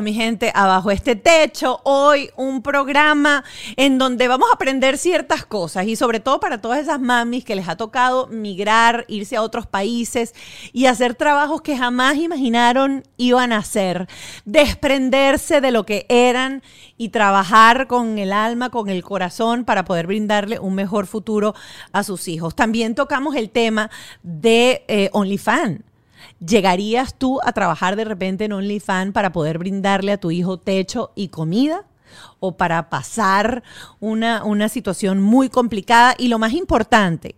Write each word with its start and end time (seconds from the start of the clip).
Mi 0.00 0.14
gente, 0.14 0.50
abajo 0.54 0.90
este 0.90 1.16
techo. 1.16 1.80
Hoy 1.84 2.30
un 2.36 2.62
programa 2.62 3.44
en 3.76 3.98
donde 3.98 4.26
vamos 4.26 4.48
a 4.50 4.54
aprender 4.54 4.96
ciertas 4.96 5.44
cosas 5.44 5.86
y 5.86 5.96
sobre 5.96 6.18
todo 6.18 6.40
para 6.40 6.62
todas 6.62 6.78
esas 6.78 6.98
mamis 6.98 7.44
que 7.44 7.54
les 7.54 7.68
ha 7.68 7.76
tocado 7.76 8.26
migrar, 8.28 9.04
irse 9.06 9.36
a 9.36 9.42
otros 9.42 9.66
países 9.66 10.34
y 10.72 10.86
hacer 10.86 11.14
trabajos 11.14 11.60
que 11.60 11.76
jamás 11.76 12.16
imaginaron 12.16 13.04
iban 13.18 13.52
a 13.52 13.58
hacer, 13.58 14.08
desprenderse 14.46 15.60
de 15.60 15.72
lo 15.72 15.84
que 15.84 16.06
eran 16.08 16.62
y 16.96 17.10
trabajar 17.10 17.86
con 17.86 18.18
el 18.18 18.32
alma, 18.32 18.70
con 18.70 18.88
el 18.88 19.02
corazón 19.02 19.66
para 19.66 19.84
poder 19.84 20.06
brindarle 20.06 20.58
un 20.58 20.74
mejor 20.74 21.06
futuro 21.06 21.54
a 21.92 22.02
sus 22.02 22.28
hijos. 22.28 22.54
También 22.54 22.94
tocamos 22.94 23.36
el 23.36 23.50
tema 23.50 23.90
de 24.22 24.84
eh, 24.88 25.10
OnlyFans 25.12 25.89
¿Llegarías 26.44 27.18
tú 27.18 27.40
a 27.44 27.52
trabajar 27.52 27.96
de 27.96 28.04
repente 28.04 28.44
en 28.44 28.52
OnlyFans 28.52 29.12
para 29.12 29.32
poder 29.32 29.58
brindarle 29.58 30.12
a 30.12 30.20
tu 30.20 30.30
hijo 30.30 30.58
techo 30.58 31.12
y 31.14 31.28
comida? 31.28 31.86
¿O 32.40 32.56
para 32.56 32.90
pasar 32.90 33.62
una, 34.00 34.44
una 34.44 34.68
situación 34.68 35.20
muy 35.20 35.48
complicada? 35.48 36.14
Y 36.18 36.28
lo 36.28 36.38
más 36.38 36.52
importante, 36.52 37.36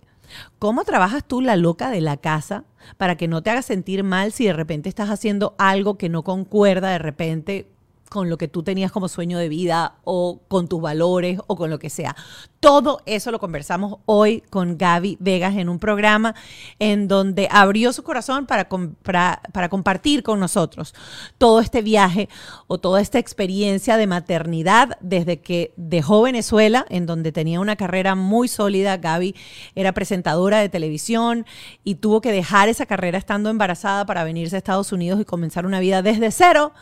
¿cómo 0.58 0.84
trabajas 0.84 1.24
tú 1.26 1.40
la 1.40 1.56
loca 1.56 1.90
de 1.90 2.00
la 2.00 2.16
casa 2.16 2.64
para 2.96 3.16
que 3.16 3.28
no 3.28 3.42
te 3.42 3.50
hagas 3.50 3.66
sentir 3.66 4.02
mal 4.02 4.32
si 4.32 4.46
de 4.46 4.52
repente 4.52 4.88
estás 4.88 5.10
haciendo 5.10 5.54
algo 5.58 5.98
que 5.98 6.08
no 6.08 6.24
concuerda 6.24 6.90
de 6.90 6.98
repente 6.98 7.71
con 8.12 8.28
lo 8.28 8.36
que 8.36 8.46
tú 8.46 8.62
tenías 8.62 8.92
como 8.92 9.08
sueño 9.08 9.38
de 9.38 9.48
vida 9.48 9.94
o 10.04 10.42
con 10.46 10.68
tus 10.68 10.82
valores 10.82 11.40
o 11.46 11.56
con 11.56 11.70
lo 11.70 11.78
que 11.78 11.88
sea. 11.88 12.14
Todo 12.60 13.00
eso 13.06 13.30
lo 13.30 13.40
conversamos 13.40 14.00
hoy 14.04 14.42
con 14.50 14.76
Gaby 14.76 15.16
Vegas 15.18 15.56
en 15.56 15.70
un 15.70 15.78
programa 15.78 16.34
en 16.78 17.08
donde 17.08 17.48
abrió 17.50 17.90
su 17.94 18.02
corazón 18.02 18.44
para, 18.44 18.68
para 18.68 19.68
compartir 19.70 20.22
con 20.22 20.40
nosotros 20.40 20.94
todo 21.38 21.60
este 21.60 21.80
viaje 21.80 22.28
o 22.66 22.76
toda 22.76 23.00
esta 23.00 23.18
experiencia 23.18 23.96
de 23.96 24.06
maternidad 24.06 24.98
desde 25.00 25.40
que 25.40 25.72
dejó 25.78 26.20
Venezuela, 26.20 26.84
en 26.90 27.06
donde 27.06 27.32
tenía 27.32 27.60
una 27.60 27.76
carrera 27.76 28.14
muy 28.14 28.46
sólida. 28.46 28.98
Gaby 28.98 29.34
era 29.74 29.92
presentadora 29.92 30.58
de 30.58 30.68
televisión 30.68 31.46
y 31.82 31.94
tuvo 31.94 32.20
que 32.20 32.30
dejar 32.30 32.68
esa 32.68 32.84
carrera 32.84 33.16
estando 33.16 33.48
embarazada 33.48 34.04
para 34.04 34.22
venirse 34.22 34.56
a 34.56 34.58
Estados 34.58 34.92
Unidos 34.92 35.18
y 35.18 35.24
comenzar 35.24 35.64
una 35.64 35.80
vida 35.80 36.02
desde 36.02 36.30
cero 36.30 36.74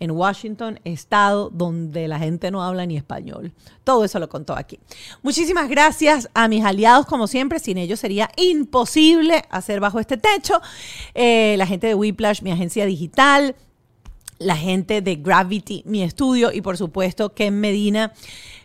en 0.00 0.10
Washington, 0.10 0.80
estado 0.84 1.50
donde 1.50 2.08
la 2.08 2.18
gente 2.18 2.50
no 2.50 2.62
habla 2.62 2.86
ni 2.86 2.96
español. 2.96 3.52
Todo 3.84 4.04
eso 4.04 4.18
lo 4.18 4.28
contó 4.28 4.56
aquí. 4.56 4.78
Muchísimas 5.22 5.68
gracias 5.68 6.28
a 6.34 6.48
mis 6.48 6.64
aliados, 6.64 7.06
como 7.06 7.26
siempre. 7.26 7.58
Sin 7.58 7.78
ellos 7.78 8.00
sería 8.00 8.28
imposible 8.36 9.44
hacer 9.50 9.80
bajo 9.80 10.00
este 10.00 10.16
techo. 10.16 10.60
Eh, 11.14 11.54
la 11.58 11.66
gente 11.66 11.86
de 11.86 11.94
Whiplash, 11.94 12.42
mi 12.42 12.50
agencia 12.50 12.84
digital. 12.86 13.54
La 14.38 14.56
gente 14.56 15.02
de 15.02 15.16
Gravity, 15.16 15.84
mi 15.86 16.02
estudio. 16.02 16.50
Y 16.52 16.62
por 16.62 16.76
supuesto, 16.76 17.32
Ken 17.32 17.60
Medina 17.60 18.12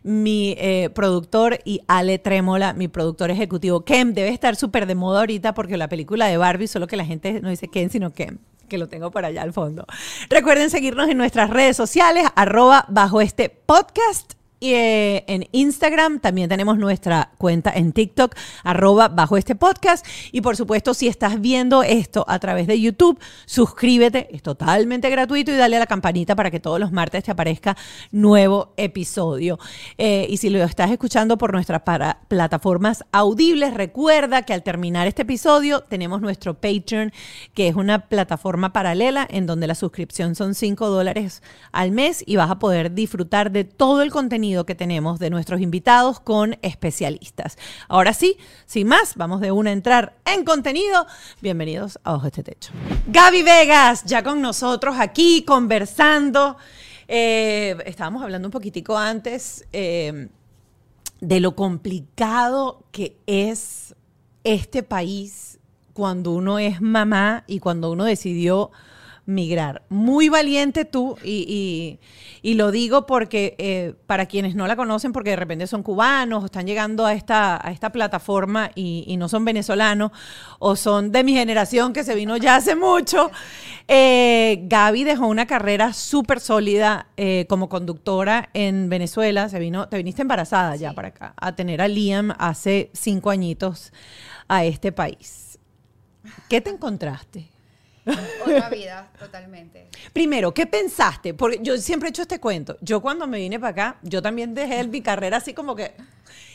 mi 0.07 0.55
eh, 0.57 0.89
productor 0.93 1.59
y 1.65 1.81
Ale 1.87 2.17
Trémola, 2.17 2.73
mi 2.73 2.87
productor 2.87 3.29
ejecutivo. 3.29 3.81
Ken 3.81 4.13
debe 4.13 4.29
estar 4.29 4.55
súper 4.55 4.85
de 4.85 4.95
moda 4.95 5.19
ahorita 5.19 5.53
porque 5.53 5.75
la 5.75 5.89
película 5.89 6.27
de 6.27 6.37
Barbie, 6.37 6.67
solo 6.67 6.87
que 6.87 6.95
la 6.95 7.05
gente 7.05 7.41
no 7.41 7.49
dice 7.49 7.67
Ken, 7.67 7.89
sino 7.89 8.11
Ken 8.13 8.39
que 8.67 8.77
lo 8.77 8.87
tengo 8.87 9.11
por 9.11 9.25
allá 9.25 9.41
al 9.41 9.53
fondo. 9.53 9.85
Recuerden 10.29 10.69
seguirnos 10.69 11.09
en 11.09 11.17
nuestras 11.17 11.49
redes 11.49 11.75
sociales, 11.75 12.27
arroba 12.35 12.85
bajo 12.89 13.21
este 13.21 13.49
podcast 13.49 14.36
y 14.59 14.73
eh, 14.73 15.23
en 15.27 15.47
Instagram 15.51 16.19
también 16.19 16.49
tenemos 16.49 16.79
nuestra 16.79 17.31
cuenta 17.37 17.71
en 17.75 17.91
TikTok, 17.91 18.35
arroba 18.63 19.07
bajo 19.07 19.37
este 19.37 19.55
podcast. 19.55 20.05
Y 20.31 20.41
por 20.41 20.55
supuesto, 20.55 20.95
si 20.95 21.07
estás 21.07 21.39
viendo 21.41 21.83
esto 21.83 22.25
a 22.27 22.39
través 22.39 22.65
de 22.65 22.79
YouTube, 22.81 23.19
suscríbete, 23.45 24.35
es 24.35 24.41
totalmente 24.41 25.11
gratuito 25.11 25.51
y 25.51 25.55
dale 25.55 25.75
a 25.75 25.79
la 25.79 25.85
campanita 25.85 26.35
para 26.35 26.49
que 26.49 26.59
todos 26.59 26.79
los 26.79 26.91
martes 26.91 27.23
te 27.23 27.31
aparezca 27.31 27.77
nuevo 28.11 28.73
episodio. 28.77 29.59
Eh, 29.99 30.25
y 30.27 30.37
si 30.37 30.49
lo 30.49 30.63
estás 30.63 30.89
escuchando 30.89 31.37
por 31.37 31.53
nuestras 31.53 31.83
plataformas 32.27 33.03
audibles, 33.11 33.75
recuerda 33.75 34.41
que 34.41 34.53
al 34.53 34.63
terminar 34.63 35.05
este 35.05 35.21
episodio 35.21 35.81
tenemos 35.81 36.19
nuestro 36.21 36.55
Patreon, 36.55 37.11
que 37.53 37.67
es 37.67 37.75
una 37.75 38.07
plataforma 38.07 38.73
paralela 38.73 39.27
en 39.29 39.45
donde 39.45 39.67
la 39.67 39.75
suscripción 39.75 40.33
son 40.33 40.55
5 40.55 40.89
dólares 40.89 41.43
al 41.71 41.91
mes 41.91 42.23
y 42.25 42.37
vas 42.37 42.49
a 42.49 42.57
poder 42.57 42.93
disfrutar 42.93 43.51
de 43.51 43.63
todo 43.63 44.01
el 44.01 44.09
contenido 44.09 44.46
que 44.47 44.75
tenemos 44.75 45.19
de 45.19 45.29
nuestros 45.29 45.59
invitados 45.59 46.21
con 46.21 46.57
especialistas. 46.61 47.57
Ahora 47.89 48.13
sí, 48.13 48.37
sin 48.65 48.87
más, 48.87 49.15
vamos 49.15 49.41
de 49.41 49.51
una 49.51 49.71
a 49.71 49.73
entrar 49.73 50.15
en 50.25 50.45
contenido. 50.45 51.05
Bienvenidos 51.41 51.99
a 52.05 52.13
Ojo 52.13 52.27
este 52.27 52.43
Techo. 52.43 52.71
Gaby 53.07 53.43
Vegas, 53.43 54.05
ya 54.05 54.23
con 54.23 54.41
nosotros 54.41 54.95
aquí 54.99 55.43
conversando. 55.43 56.55
Eh, 57.09 57.75
estábamos 57.85 58.23
hablando 58.23 58.47
un 58.47 58.51
poquitico 58.51 58.97
antes 58.97 59.65
eh, 59.73 60.29
de 61.19 61.39
lo 61.41 61.53
complicado 61.55 62.85
que 62.91 63.17
es 63.27 63.95
este 64.45 64.81
país 64.81 65.59
cuando 65.91 66.31
uno 66.31 66.57
es 66.57 66.79
mamá 66.79 67.43
y 67.47 67.59
cuando 67.59 67.91
uno 67.91 68.05
decidió 68.05 68.71
migrar. 69.27 69.83
Muy 69.89 70.29
valiente 70.29 70.85
tú 70.85 71.17
y, 71.21 71.99
lo 72.41 72.71
digo 72.71 73.05
porque 73.05 73.55
eh, 73.59 73.93
para 74.07 74.25
quienes 74.25 74.55
no 74.55 74.65
la 74.67 74.77
conocen, 74.77 75.11
porque 75.11 75.31
de 75.31 75.35
repente 75.35 75.67
son 75.67 75.83
cubanos 75.83 76.41
o 76.41 76.45
están 76.45 76.65
llegando 76.65 77.05
a 77.05 77.13
esta, 77.13 77.59
a 77.61 77.71
esta 77.71 77.91
plataforma 77.91 78.71
y, 78.73 79.15
no 79.17 79.27
son 79.27 79.43
venezolanos 79.45 80.11
o 80.59 80.75
son 80.75 81.11
de 81.11 81.23
mi 81.23 81.33
generación 81.33 81.91
que 81.91 82.03
se 82.03 82.15
vino 82.15 82.37
ya 82.37 82.55
hace 82.55 82.75
mucho, 82.75 83.29
eh, 83.87 84.59
Gaby 84.63 85.03
dejó 85.03 85.27
una 85.27 85.45
carrera 85.45 85.91
súper 85.91 86.39
sólida 86.39 87.07
eh, 87.17 87.45
como 87.49 87.67
conductora 87.67 88.49
en 88.53 88.89
Venezuela. 88.89 89.49
Se 89.49 89.59
vino, 89.59 89.89
te 89.89 89.97
viniste 89.97 90.21
embarazada 90.21 90.75
ya 90.77 90.93
para 90.93 91.09
acá, 91.09 91.33
a 91.35 91.55
tener 91.55 91.81
a 91.81 91.87
Liam 91.87 92.33
hace 92.39 92.91
cinco 92.93 93.29
añitos 93.29 93.91
a 94.47 94.63
este 94.63 94.93
país. 94.93 95.59
¿Qué 96.47 96.61
te 96.61 96.69
encontraste? 96.69 97.56
Otra 98.41 98.69
vida, 98.69 99.11
totalmente. 99.19 99.89
Primero, 100.13 100.53
¿qué 100.53 100.65
pensaste? 100.65 101.33
Porque 101.33 101.59
yo 101.61 101.77
siempre 101.77 102.07
he 102.07 102.11
hecho 102.11 102.21
este 102.21 102.39
cuento. 102.39 102.77
Yo 102.81 103.01
cuando 103.01 103.27
me 103.27 103.37
vine 103.37 103.59
para 103.59 103.71
acá, 103.71 103.99
yo 104.03 104.21
también 104.21 104.53
dejé 104.53 104.85
mi 104.87 105.01
carrera 105.01 105.37
así 105.37 105.53
como 105.53 105.75
que... 105.75 105.93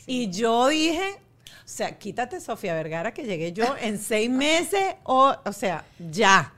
Y 0.06 0.30
yo 0.30 0.68
dije, 0.68 1.20
o 1.64 1.68
sea, 1.68 1.98
quítate 1.98 2.40
Sofía 2.40 2.74
Vergara 2.74 3.14
que 3.14 3.24
llegué 3.24 3.52
yo 3.52 3.76
en 3.80 3.98
seis 3.98 4.28
meses, 4.46 4.96
o, 5.04 5.34
o 5.44 5.52
sea, 5.52 5.84
ya. 6.10 6.54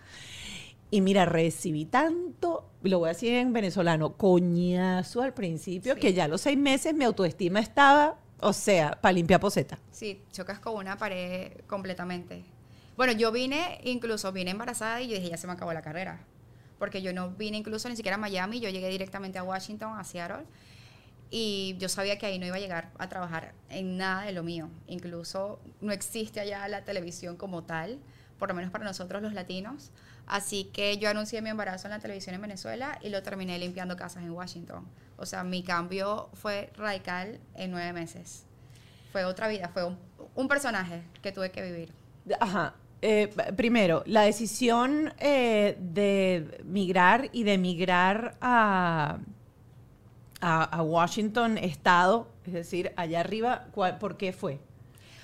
Y 0.90 1.00
mira, 1.00 1.24
recibí 1.24 1.84
tanto, 1.84 2.70
lo 2.82 3.00
voy 3.00 3.08
a 3.08 3.12
decir 3.12 3.34
en 3.34 3.52
venezolano, 3.52 4.16
coñazo 4.16 5.22
al 5.22 5.34
principio, 5.34 5.96
que 5.96 6.14
ya 6.14 6.24
a 6.24 6.28
los 6.28 6.40
seis 6.40 6.56
meses 6.56 6.94
mi 6.94 7.04
autoestima 7.04 7.60
estaba, 7.60 8.16
o 8.40 8.52
sea, 8.52 8.98
para 9.00 9.12
limpiar 9.12 9.40
poseta. 9.40 9.78
Sí, 9.90 10.22
chocas 10.30 10.60
con 10.60 10.76
una 10.76 10.96
pared 10.96 11.52
completamente. 11.66 12.44
Bueno, 12.96 13.12
yo 13.12 13.32
vine, 13.32 13.80
incluso 13.84 14.30
vine 14.32 14.52
embarazada 14.52 15.02
y 15.02 15.08
yo 15.08 15.16
dije, 15.16 15.30
ya 15.30 15.36
se 15.36 15.46
me 15.46 15.52
acabó 15.52 15.72
la 15.72 15.82
carrera. 15.82 16.20
Porque 16.78 17.02
yo 17.02 17.12
no 17.12 17.30
vine 17.30 17.56
incluso 17.56 17.88
ni 17.88 17.96
siquiera 17.96 18.16
a 18.16 18.18
Miami, 18.18 18.60
yo 18.60 18.68
llegué 18.68 18.88
directamente 18.88 19.38
a 19.38 19.42
Washington, 19.42 19.98
a 19.98 20.04
Seattle. 20.04 20.44
Y 21.30 21.76
yo 21.78 21.88
sabía 21.88 22.18
que 22.18 22.26
ahí 22.26 22.38
no 22.38 22.46
iba 22.46 22.56
a 22.56 22.60
llegar 22.60 22.92
a 22.98 23.08
trabajar 23.08 23.54
en 23.68 23.96
nada 23.96 24.22
de 24.22 24.32
lo 24.32 24.44
mío. 24.44 24.68
Incluso 24.86 25.60
no 25.80 25.92
existe 25.92 26.38
allá 26.38 26.68
la 26.68 26.84
televisión 26.84 27.36
como 27.36 27.64
tal, 27.64 27.98
por 28.38 28.48
lo 28.48 28.54
menos 28.54 28.70
para 28.70 28.84
nosotros 28.84 29.22
los 29.22 29.32
latinos. 29.32 29.90
Así 30.26 30.64
que 30.72 30.96
yo 30.98 31.10
anuncié 31.10 31.42
mi 31.42 31.50
embarazo 31.50 31.88
en 31.88 31.92
la 31.92 31.98
televisión 31.98 32.36
en 32.36 32.42
Venezuela 32.42 32.98
y 33.02 33.08
lo 33.08 33.22
terminé 33.22 33.58
limpiando 33.58 33.96
casas 33.96 34.22
en 34.22 34.30
Washington. 34.30 34.86
O 35.16 35.26
sea, 35.26 35.42
mi 35.42 35.64
cambio 35.64 36.30
fue 36.34 36.70
radical 36.76 37.40
en 37.56 37.72
nueve 37.72 37.92
meses. 37.92 38.44
Fue 39.10 39.24
otra 39.24 39.48
vida, 39.48 39.68
fue 39.68 39.84
un, 39.84 39.98
un 40.34 40.46
personaje 40.48 41.02
que 41.22 41.32
tuve 41.32 41.50
que 41.50 41.62
vivir. 41.62 41.92
Ajá. 42.38 42.74
Eh, 43.06 43.28
primero, 43.54 44.02
la 44.06 44.22
decisión 44.22 45.12
eh, 45.18 45.76
de 45.78 46.62
migrar 46.64 47.28
y 47.32 47.44
de 47.44 47.58
migrar 47.58 48.34
a, 48.40 49.18
a, 50.40 50.82
Washington, 50.82 51.58
estado, 51.58 52.30
es 52.46 52.54
decir, 52.54 52.94
allá 52.96 53.20
arriba, 53.20 53.66
¿por 53.74 54.16
qué 54.16 54.32
fue? 54.32 54.58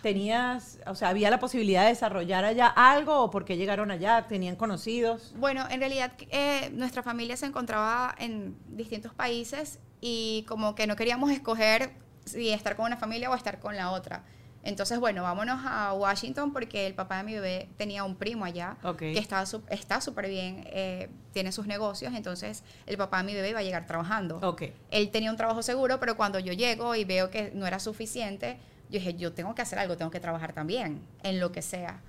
¿Tenías, 0.02 0.78
o 0.86 0.94
sea, 0.94 1.08
había 1.08 1.30
la 1.30 1.38
posibilidad 1.38 1.84
de 1.84 1.88
desarrollar 1.88 2.44
allá 2.44 2.66
algo 2.66 3.18
o 3.18 3.30
por 3.30 3.46
qué 3.46 3.56
llegaron 3.56 3.90
allá? 3.90 4.26
¿Tenían 4.28 4.56
conocidos? 4.56 5.32
Bueno, 5.38 5.64
en 5.70 5.80
realidad 5.80 6.12
eh, 6.28 6.68
nuestra 6.74 7.02
familia 7.02 7.38
se 7.38 7.46
encontraba 7.46 8.14
en 8.18 8.58
distintos 8.68 9.14
países 9.14 9.78
y 10.02 10.44
como 10.46 10.74
que 10.74 10.86
no 10.86 10.96
queríamos 10.96 11.30
escoger 11.30 11.92
si 12.26 12.50
estar 12.50 12.76
con 12.76 12.84
una 12.84 12.98
familia 12.98 13.30
o 13.30 13.34
estar 13.34 13.58
con 13.58 13.74
la 13.74 13.90
otra. 13.90 14.22
Entonces, 14.62 14.98
bueno, 15.00 15.22
vámonos 15.22 15.60
a 15.64 15.94
Washington 15.94 16.52
porque 16.52 16.86
el 16.86 16.94
papá 16.94 17.18
de 17.18 17.24
mi 17.24 17.34
bebé 17.34 17.68
tenía 17.76 18.04
un 18.04 18.16
primo 18.16 18.44
allá 18.44 18.76
que 18.98 19.18
está 19.18 20.00
súper 20.00 20.28
bien, 20.28 20.64
eh, 20.66 21.08
tiene 21.32 21.50
sus 21.52 21.66
negocios, 21.66 22.12
entonces 22.14 22.62
el 22.86 22.96
papá 22.98 23.18
de 23.18 23.24
mi 23.24 23.34
bebé 23.34 23.50
iba 23.50 23.60
a 23.60 23.62
llegar 23.62 23.86
trabajando. 23.86 24.56
Él 24.90 25.10
tenía 25.10 25.30
un 25.30 25.36
trabajo 25.36 25.62
seguro, 25.62 25.98
pero 25.98 26.16
cuando 26.16 26.38
yo 26.38 26.52
llego 26.52 26.94
y 26.94 27.04
veo 27.04 27.30
que 27.30 27.52
no 27.54 27.66
era 27.66 27.78
suficiente, 27.78 28.58
yo 28.90 28.98
dije, 28.98 29.14
yo 29.14 29.32
tengo 29.32 29.54
que 29.54 29.62
hacer 29.62 29.78
algo, 29.78 29.96
tengo 29.96 30.10
que 30.10 30.20
trabajar 30.20 30.52
también, 30.52 31.00
en 31.22 31.40
lo 31.40 31.52
que 31.52 31.62
sea. 31.62 32.02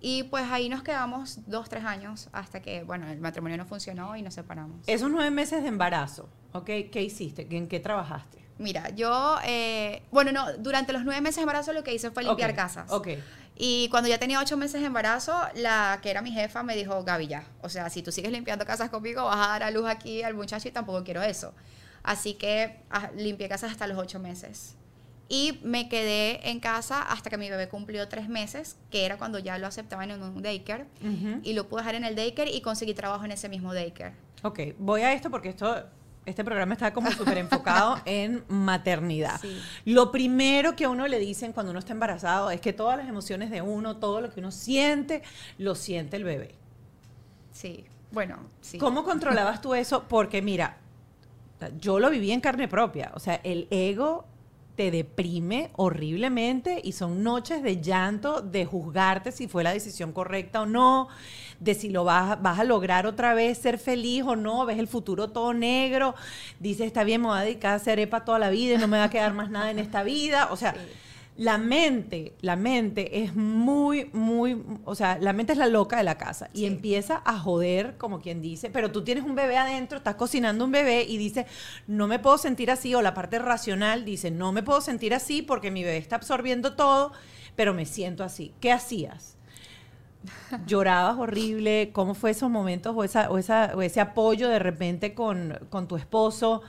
Y 0.00 0.22
pues 0.24 0.50
ahí 0.50 0.70
nos 0.70 0.82
quedamos 0.82 1.40
dos, 1.46 1.68
tres 1.68 1.84
años 1.84 2.30
hasta 2.32 2.62
que, 2.62 2.84
bueno, 2.84 3.10
el 3.10 3.20
matrimonio 3.20 3.58
no 3.58 3.66
funcionó 3.66 4.16
y 4.16 4.22
nos 4.22 4.32
separamos. 4.32 4.78
Esos 4.86 5.10
nueve 5.10 5.30
meses 5.30 5.62
de 5.62 5.68
embarazo, 5.68 6.30
¿ok? 6.52 6.64
¿Qué 6.90 7.02
hiciste? 7.02 7.46
¿En 7.50 7.68
qué 7.68 7.80
trabajaste? 7.80 8.39
Mira, 8.60 8.90
yo, 8.90 9.38
eh, 9.42 10.02
bueno, 10.10 10.32
no, 10.32 10.52
durante 10.58 10.92
los 10.92 11.02
nueve 11.02 11.22
meses 11.22 11.36
de 11.36 11.42
embarazo 11.42 11.72
lo 11.72 11.82
que 11.82 11.94
hice 11.94 12.10
fue 12.10 12.22
limpiar 12.22 12.54
casas. 12.54 12.90
Ok. 12.92 13.08
Y 13.56 13.88
cuando 13.88 14.08
ya 14.08 14.18
tenía 14.18 14.38
ocho 14.38 14.58
meses 14.58 14.82
de 14.82 14.86
embarazo, 14.86 15.34
la 15.54 15.98
que 16.02 16.10
era 16.10 16.20
mi 16.20 16.30
jefa 16.30 16.62
me 16.62 16.76
dijo, 16.76 17.02
Gaby, 17.02 17.26
ya. 17.26 17.44
O 17.62 17.70
sea, 17.70 17.88
si 17.88 18.02
tú 18.02 18.12
sigues 18.12 18.30
limpiando 18.30 18.66
casas 18.66 18.90
conmigo, 18.90 19.24
vas 19.24 19.46
a 19.46 19.50
dar 19.50 19.62
a 19.62 19.70
luz 19.70 19.86
aquí 19.88 20.22
al 20.22 20.34
muchacho 20.34 20.68
y 20.68 20.70
tampoco 20.72 21.02
quiero 21.04 21.22
eso. 21.22 21.54
Así 22.02 22.34
que 22.34 22.80
ah, 22.90 23.10
limpié 23.16 23.48
casas 23.48 23.72
hasta 23.72 23.86
los 23.86 23.96
ocho 23.96 24.18
meses. 24.18 24.76
Y 25.30 25.58
me 25.62 25.88
quedé 25.88 26.50
en 26.50 26.60
casa 26.60 27.02
hasta 27.02 27.30
que 27.30 27.38
mi 27.38 27.48
bebé 27.48 27.68
cumplió 27.68 28.08
tres 28.08 28.28
meses, 28.28 28.76
que 28.90 29.06
era 29.06 29.16
cuando 29.16 29.38
ya 29.38 29.56
lo 29.58 29.66
aceptaban 29.68 30.10
en 30.10 30.22
un 30.22 30.42
daycare. 30.42 30.86
Y 31.42 31.54
lo 31.54 31.66
pude 31.68 31.80
dejar 31.80 31.94
en 31.94 32.04
el 32.04 32.14
daycare 32.14 32.50
y 32.50 32.60
conseguí 32.60 32.92
trabajo 32.92 33.24
en 33.24 33.32
ese 33.32 33.48
mismo 33.48 33.72
daycare. 33.72 34.14
Ok, 34.42 34.60
voy 34.78 35.02
a 35.02 35.12
esto 35.12 35.30
porque 35.30 35.50
esto, 35.50 35.86
este 36.30 36.44
programa 36.44 36.72
está 36.74 36.92
como 36.92 37.10
súper 37.10 37.38
enfocado 37.38 38.00
en 38.04 38.44
maternidad. 38.48 39.40
Sí. 39.40 39.60
Lo 39.84 40.10
primero 40.10 40.76
que 40.76 40.84
a 40.84 40.88
uno 40.88 41.06
le 41.06 41.18
dicen 41.18 41.52
cuando 41.52 41.70
uno 41.70 41.78
está 41.78 41.92
embarazado 41.92 42.50
es 42.50 42.60
que 42.60 42.72
todas 42.72 42.96
las 42.96 43.08
emociones 43.08 43.50
de 43.50 43.62
uno, 43.62 43.96
todo 43.96 44.20
lo 44.20 44.30
que 44.30 44.40
uno 44.40 44.50
siente, 44.50 45.22
lo 45.58 45.74
siente 45.74 46.16
el 46.16 46.24
bebé. 46.24 46.54
Sí, 47.52 47.84
bueno, 48.12 48.38
sí. 48.60 48.78
¿Cómo 48.78 49.04
controlabas 49.04 49.60
tú 49.60 49.74
eso? 49.74 50.04
Porque 50.08 50.42
mira, 50.42 50.78
yo 51.78 51.98
lo 51.98 52.10
viví 52.10 52.30
en 52.32 52.40
carne 52.40 52.68
propia. 52.68 53.12
O 53.14 53.20
sea, 53.20 53.40
el 53.44 53.68
ego 53.70 54.26
te 54.76 54.90
deprime 54.90 55.70
horriblemente 55.76 56.80
y 56.82 56.92
son 56.92 57.22
noches 57.22 57.62
de 57.62 57.80
llanto, 57.80 58.40
de 58.40 58.64
juzgarte 58.64 59.32
si 59.32 59.48
fue 59.48 59.62
la 59.62 59.72
decisión 59.72 60.12
correcta 60.12 60.62
o 60.62 60.66
no, 60.66 61.08
de 61.58 61.74
si 61.74 61.90
lo 61.90 62.04
vas, 62.04 62.40
vas 62.40 62.58
a 62.58 62.64
lograr 62.64 63.06
otra 63.06 63.34
vez 63.34 63.58
ser 63.58 63.78
feliz 63.78 64.24
o 64.24 64.36
no, 64.36 64.64
ves 64.66 64.78
el 64.78 64.88
futuro 64.88 65.28
todo 65.28 65.52
negro, 65.52 66.14
dices, 66.58 66.86
está 66.86 67.04
bien, 67.04 67.20
me 67.20 67.28
voy 67.28 67.38
a 67.38 67.42
dedicar 67.42 67.72
a 67.72 67.76
hacer 67.76 68.00
toda 68.24 68.38
la 68.38 68.50
vida 68.50 68.74
y 68.74 68.78
no 68.78 68.88
me 68.88 68.98
va 68.98 69.04
a 69.04 69.10
quedar 69.10 69.32
más 69.34 69.50
nada 69.50 69.70
en 69.70 69.78
esta 69.78 70.02
vida. 70.02 70.48
O 70.50 70.56
sea. 70.56 70.74
La 71.40 71.56
mente, 71.56 72.34
la 72.42 72.54
mente 72.54 73.22
es 73.22 73.34
muy, 73.34 74.10
muy, 74.12 74.62
o 74.84 74.94
sea, 74.94 75.16
la 75.18 75.32
mente 75.32 75.52
es 75.54 75.58
la 75.58 75.68
loca 75.68 75.96
de 75.96 76.02
la 76.04 76.18
casa 76.18 76.50
y 76.52 76.58
Sí. 76.60 76.66
empieza 76.66 77.22
a 77.24 77.38
joder, 77.38 77.96
como 77.96 78.20
quien 78.20 78.42
dice, 78.42 78.68
pero 78.68 78.92
tú 78.92 79.04
tienes 79.04 79.24
un 79.24 79.34
bebé 79.34 79.56
adentro, 79.56 79.96
estás 79.96 80.16
cocinando 80.16 80.66
un 80.66 80.70
bebé 80.70 81.02
y 81.08 81.16
dices, 81.16 81.46
no 81.86 82.06
me 82.06 82.18
puedo 82.18 82.36
sentir 82.36 82.70
así, 82.70 82.94
o 82.94 83.00
la 83.00 83.14
parte 83.14 83.38
racional 83.38 84.04
dice, 84.04 84.30
no 84.30 84.52
me 84.52 84.62
puedo 84.62 84.82
sentir 84.82 85.14
así 85.14 85.40
porque 85.40 85.70
mi 85.70 85.82
bebé 85.82 85.96
está 85.96 86.16
absorbiendo 86.16 86.74
todo, 86.74 87.12
pero 87.56 87.72
me 87.72 87.86
siento 87.86 88.22
así. 88.22 88.52
¿Qué 88.60 88.70
hacías? 88.70 89.38
¿Llorabas 90.66 91.16
horrible? 91.18 91.88
¿Cómo 91.94 92.12
fue 92.14 92.32
esos 92.32 92.50
momentos 92.50 92.94
o, 92.94 93.02
esa, 93.02 93.30
o, 93.30 93.38
esa, 93.38 93.72
o 93.74 93.80
ese 93.80 94.00
apoyo 94.02 94.50
de 94.50 94.58
repente 94.58 95.14
con, 95.14 95.58
con 95.70 95.88
tu 95.88 95.96
esposo? 95.96 96.60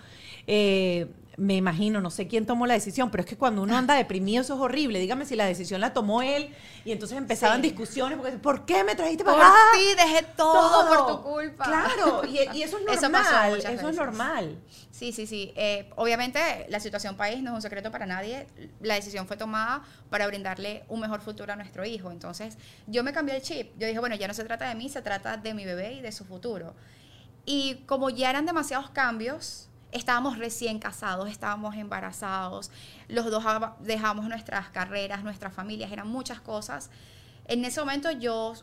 Eh, 0.48 1.08
me 1.38 1.56
imagino, 1.56 2.01
no 2.01 2.10
sé 2.10 2.28
quién 2.28 2.45
tomó 2.45 2.68
la 2.68 2.74
decisión, 2.74 3.10
pero 3.10 3.22
es 3.22 3.28
que 3.30 3.38
cuando 3.38 3.62
uno 3.62 3.78
anda 3.78 3.95
deprimido 3.95 4.42
eso 4.42 4.56
es 4.56 4.60
horrible. 4.60 5.00
Dígame 5.00 5.25
si 5.25 5.36
la 5.36 5.45
decisión 5.45 5.80
la 5.80 5.94
tomó 5.94 6.22
él 6.22 6.54
y 6.83 6.92
entonces 6.92 7.18
empezaban 7.18 7.62
Sí. 7.62 7.69
discusiones 7.69 8.18
porque 8.18 8.38
¿por 8.38 8.66
qué 8.66 8.83
me 8.83 8.95
trajiste 8.95 9.24
para 9.24 9.48
acá? 9.48 9.56
ti 9.74 9.95
dejé 9.95 10.24
todo, 10.36 10.88
por 10.88 11.07
tu 11.07 11.24
culpa. 11.24 11.63
Claro, 11.63 12.22
y, 12.25 12.57
y 12.57 12.63
eso 12.63 12.78
es 12.78 12.83
normal, 13.01 13.57
Eso 13.57 13.89
es 13.89 13.95
normal. 13.95 14.60
Sí, 14.92 15.13
sí, 15.13 15.25
sí. 15.25 15.54
Eh, 15.56 15.89
obviamente 15.95 16.39
la 16.69 16.80
situación 16.80 17.16
país 17.16 17.42
no 17.42 17.51
es 17.51 17.56
un 17.56 17.62
secreto 17.62 17.92
para 17.92 18.06
nadie. 18.06 18.45
La 18.81 18.95
decisión 18.95 19.25
fue 19.25 19.38
tomada 19.38 19.84
para 20.10 20.27
brindarle 20.27 20.84
un 20.89 21.00
mejor 21.00 21.22
futuro 21.22 21.51
a 21.54 21.56
nuestro 21.56 21.86
hijo. 21.86 22.12
Entonces 22.12 22.57
yo 22.88 23.04
me 23.04 23.13
cambié 23.13 23.38
el 23.38 23.42
chip. 23.42 23.72
Yo 23.80 23.88
dije, 23.88 24.00
bueno, 24.00 24.16
ya 24.16 24.27
no 24.27 24.34
se 24.34 24.44
trata 24.44 24.68
de 24.68 24.75
mí, 24.75 24.89
se 24.89 25.01
trata 25.01 25.38
de 25.38 25.54
mi 25.54 25.66
bebé 25.66 25.94
y 25.94 26.01
de 26.01 26.12
su 26.12 26.25
futuro. 26.25 26.75
Y 27.45 27.75
como 27.88 28.10
ya 28.10 28.30
eran 28.30 28.45
demasiados 28.45 28.92
cambios, 28.92 29.69
estábamos 29.92 30.38
recién 30.38 30.80
casados, 30.80 31.30
estábamos 31.30 31.76
embarazados, 31.76 32.72
los 33.08 33.30
dos 33.30 33.44
dejamos 33.82 34.28
nuestras 34.28 34.70
carreras, 34.70 35.24
nuestras 35.24 35.54
familias, 35.54 35.92
eran 35.92 36.08
muchas 36.08 36.40
cosas. 36.40 36.90
En 37.46 37.66
ese 37.66 37.80
momento 37.80 38.12
yo 38.12 38.54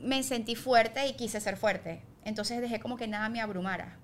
me 0.00 0.22
sentí 0.22 0.56
fuerte 0.56 1.06
y 1.06 1.14
quise 1.14 1.40
ser 1.40 1.56
fuerte. 1.56 2.02
Entonces 2.24 2.60
dejé 2.60 2.80
como 2.80 2.96
que 2.96 3.06
nada 3.06 3.28
me 3.28 3.40
abrumara. 3.40 3.98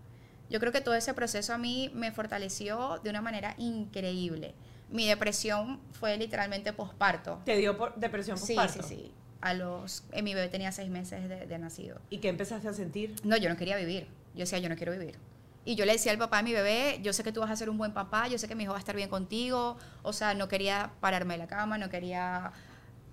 Yo 0.48 0.60
creo 0.60 0.72
que 0.72 0.80
todo 0.80 0.94
ese 0.94 1.14
proceso 1.14 1.54
a 1.54 1.58
mí 1.58 1.90
me 1.94 2.12
fortaleció 2.12 3.00
de 3.02 3.10
una 3.10 3.20
manera 3.22 3.54
increíble. 3.58 4.54
Mi 4.90 5.06
depresión 5.06 5.80
fue 5.92 6.16
literalmente 6.16 6.72
posparto. 6.72 7.40
¿Te 7.44 7.56
dio 7.56 7.76
por 7.76 7.94
depresión 7.96 8.36
Sí, 8.36 8.54
postparto? 8.54 8.82
sí, 8.88 8.96
sí. 8.96 9.12
A 9.40 9.54
los, 9.54 10.04
eh, 10.12 10.22
mi 10.22 10.34
bebé 10.34 10.48
tenía 10.48 10.70
seis 10.72 10.90
meses 10.90 11.28
de, 11.28 11.46
de 11.46 11.58
nacido. 11.58 11.98
¿Y 12.10 12.18
qué 12.18 12.28
empezaste 12.28 12.68
a 12.68 12.74
sentir? 12.74 13.14
No, 13.24 13.36
yo 13.36 13.48
no 13.48 13.56
quería 13.56 13.76
vivir. 13.76 14.06
Yo 14.34 14.40
decía, 14.40 14.58
yo 14.58 14.68
no 14.68 14.76
quiero 14.76 14.92
vivir. 14.92 15.16
Y 15.64 15.74
yo 15.74 15.84
le 15.84 15.92
decía 15.92 16.12
al 16.12 16.18
papá 16.18 16.38
de 16.38 16.42
mi 16.44 16.52
bebé, 16.52 17.00
yo 17.02 17.12
sé 17.12 17.22
que 17.22 17.32
tú 17.32 17.40
vas 17.40 17.50
a 17.50 17.56
ser 17.56 17.68
un 17.68 17.76
buen 17.76 17.92
papá, 17.92 18.28
yo 18.28 18.38
sé 18.38 18.48
que 18.48 18.54
mi 18.54 18.64
hijo 18.64 18.72
va 18.72 18.78
a 18.78 18.80
estar 18.80 18.96
bien 18.96 19.10
contigo. 19.10 19.76
O 20.02 20.12
sea, 20.12 20.34
no 20.34 20.48
quería 20.48 20.92
pararme 21.00 21.34
de 21.34 21.38
la 21.38 21.46
cama, 21.46 21.78
no 21.78 21.88
quería... 21.90 22.52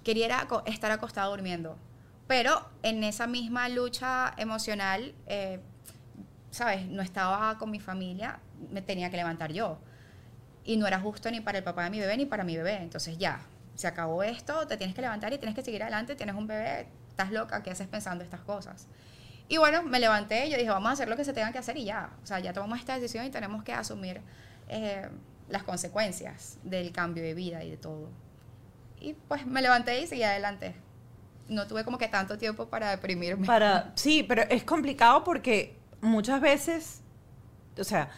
Quería 0.03 0.47
estar 0.65 0.91
acostado 0.91 1.31
durmiendo. 1.31 1.77
Pero 2.27 2.69
en 2.83 3.03
esa 3.03 3.27
misma 3.27 3.67
lucha 3.67 4.33
emocional, 4.37 5.13
eh, 5.27 5.59
¿sabes? 6.51 6.87
No 6.87 7.01
estaba 7.01 7.57
con 7.57 7.71
mi 7.71 7.79
familia, 7.79 8.39
me 8.71 8.81
tenía 8.81 9.09
que 9.09 9.17
levantar 9.17 9.51
yo. 9.51 9.79
Y 10.63 10.77
no 10.77 10.87
era 10.87 10.99
justo 10.99 11.29
ni 11.29 11.41
para 11.41 11.57
el 11.57 11.63
papá 11.65 11.83
de 11.83 11.89
mi 11.89 11.99
bebé 11.99 12.15
ni 12.15 12.25
para 12.25 12.45
mi 12.45 12.55
bebé. 12.55 12.75
Entonces 12.75 13.17
ya, 13.17 13.41
se 13.75 13.87
acabó 13.87 14.23
esto, 14.23 14.65
te 14.67 14.75
tienes 14.75 14.95
que 14.95 15.01
levantar 15.01 15.31
y 15.33 15.37
tienes 15.37 15.55
que 15.55 15.61
seguir 15.61 15.83
adelante, 15.83 16.15
tienes 16.15 16.35
un 16.35 16.47
bebé, 16.47 16.87
estás 17.09 17.31
loca, 17.31 17.61
¿qué 17.61 17.71
haces 17.71 17.87
pensando 17.87 18.23
estas 18.23 18.41
cosas? 18.41 18.87
Y 19.49 19.57
bueno, 19.57 19.83
me 19.83 19.99
levanté 19.99 20.49
yo 20.49 20.57
dije, 20.57 20.69
vamos 20.69 20.89
a 20.89 20.93
hacer 20.93 21.07
lo 21.07 21.15
que 21.15 21.23
se 21.23 21.33
tenga 21.33 21.51
que 21.51 21.57
hacer 21.57 21.77
y 21.77 21.85
ya. 21.85 22.09
O 22.23 22.25
sea, 22.25 22.39
ya 22.39 22.53
tomamos 22.53 22.79
esta 22.79 22.95
decisión 22.95 23.25
y 23.25 23.29
tenemos 23.29 23.63
que 23.63 23.73
asumir 23.73 24.21
eh, 24.67 25.07
las 25.49 25.63
consecuencias 25.63 26.57
del 26.63 26.91
cambio 26.91 27.23
de 27.23 27.33
vida 27.33 27.63
y 27.63 27.71
de 27.71 27.77
todo. 27.77 28.09
Y 28.99 29.13
pues 29.13 29.45
me 29.45 29.61
levanté 29.61 30.01
y 30.01 30.07
seguí 30.07 30.23
adelante. 30.23 30.75
No 31.47 31.65
tuve 31.67 31.85
como 31.85 31.97
que 31.97 32.09
tanto 32.09 32.37
tiempo 32.37 32.67
para 32.67 32.89
deprimirme. 32.89 33.47
Para, 33.47 33.93
sí, 33.95 34.23
pero 34.23 34.41
es 34.49 34.63
complicado 34.63 35.23
porque 35.23 35.77
muchas 36.01 36.41
veces, 36.41 37.01
o 37.79 37.83
sea, 37.83 38.09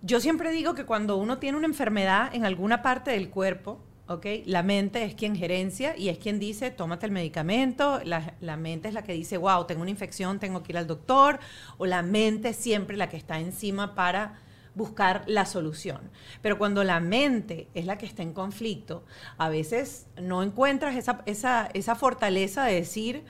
yo 0.00 0.20
siempre 0.20 0.50
digo 0.50 0.74
que 0.74 0.86
cuando 0.86 1.16
uno 1.16 1.38
tiene 1.38 1.58
una 1.58 1.66
enfermedad 1.66 2.34
en 2.34 2.46
alguna 2.46 2.80
parte 2.80 3.10
del 3.10 3.28
cuerpo, 3.28 3.80
¿ok? 4.14 4.26
La 4.46 4.62
mente 4.62 5.04
es 5.04 5.14
quien 5.14 5.36
gerencia 5.36 5.96
y 5.96 6.08
es 6.08 6.18
quien 6.18 6.38
dice, 6.38 6.70
tómate 6.70 7.06
el 7.06 7.12
medicamento, 7.12 8.00
la, 8.04 8.34
la 8.40 8.56
mente 8.56 8.88
es 8.88 8.94
la 8.94 9.02
que 9.02 9.12
dice, 9.12 9.36
wow, 9.36 9.66
tengo 9.66 9.82
una 9.82 9.90
infección, 9.90 10.38
tengo 10.38 10.62
que 10.62 10.72
ir 10.72 10.78
al 10.78 10.86
doctor, 10.86 11.38
o 11.78 11.86
la 11.86 12.02
mente 12.02 12.50
es 12.50 12.56
siempre 12.56 12.96
la 12.96 13.08
que 13.08 13.16
está 13.16 13.38
encima 13.40 13.94
para 13.94 14.40
buscar 14.74 15.22
la 15.26 15.44
solución. 15.46 16.00
Pero 16.40 16.58
cuando 16.58 16.84
la 16.84 17.00
mente 17.00 17.68
es 17.74 17.86
la 17.86 17.98
que 17.98 18.06
está 18.06 18.22
en 18.22 18.32
conflicto, 18.32 19.04
a 19.38 19.48
veces 19.48 20.06
no 20.20 20.42
encuentras 20.42 20.96
esa, 20.96 21.22
esa, 21.26 21.68
esa 21.74 21.94
fortaleza 21.94 22.64
de 22.64 22.74
decir, 22.74 23.24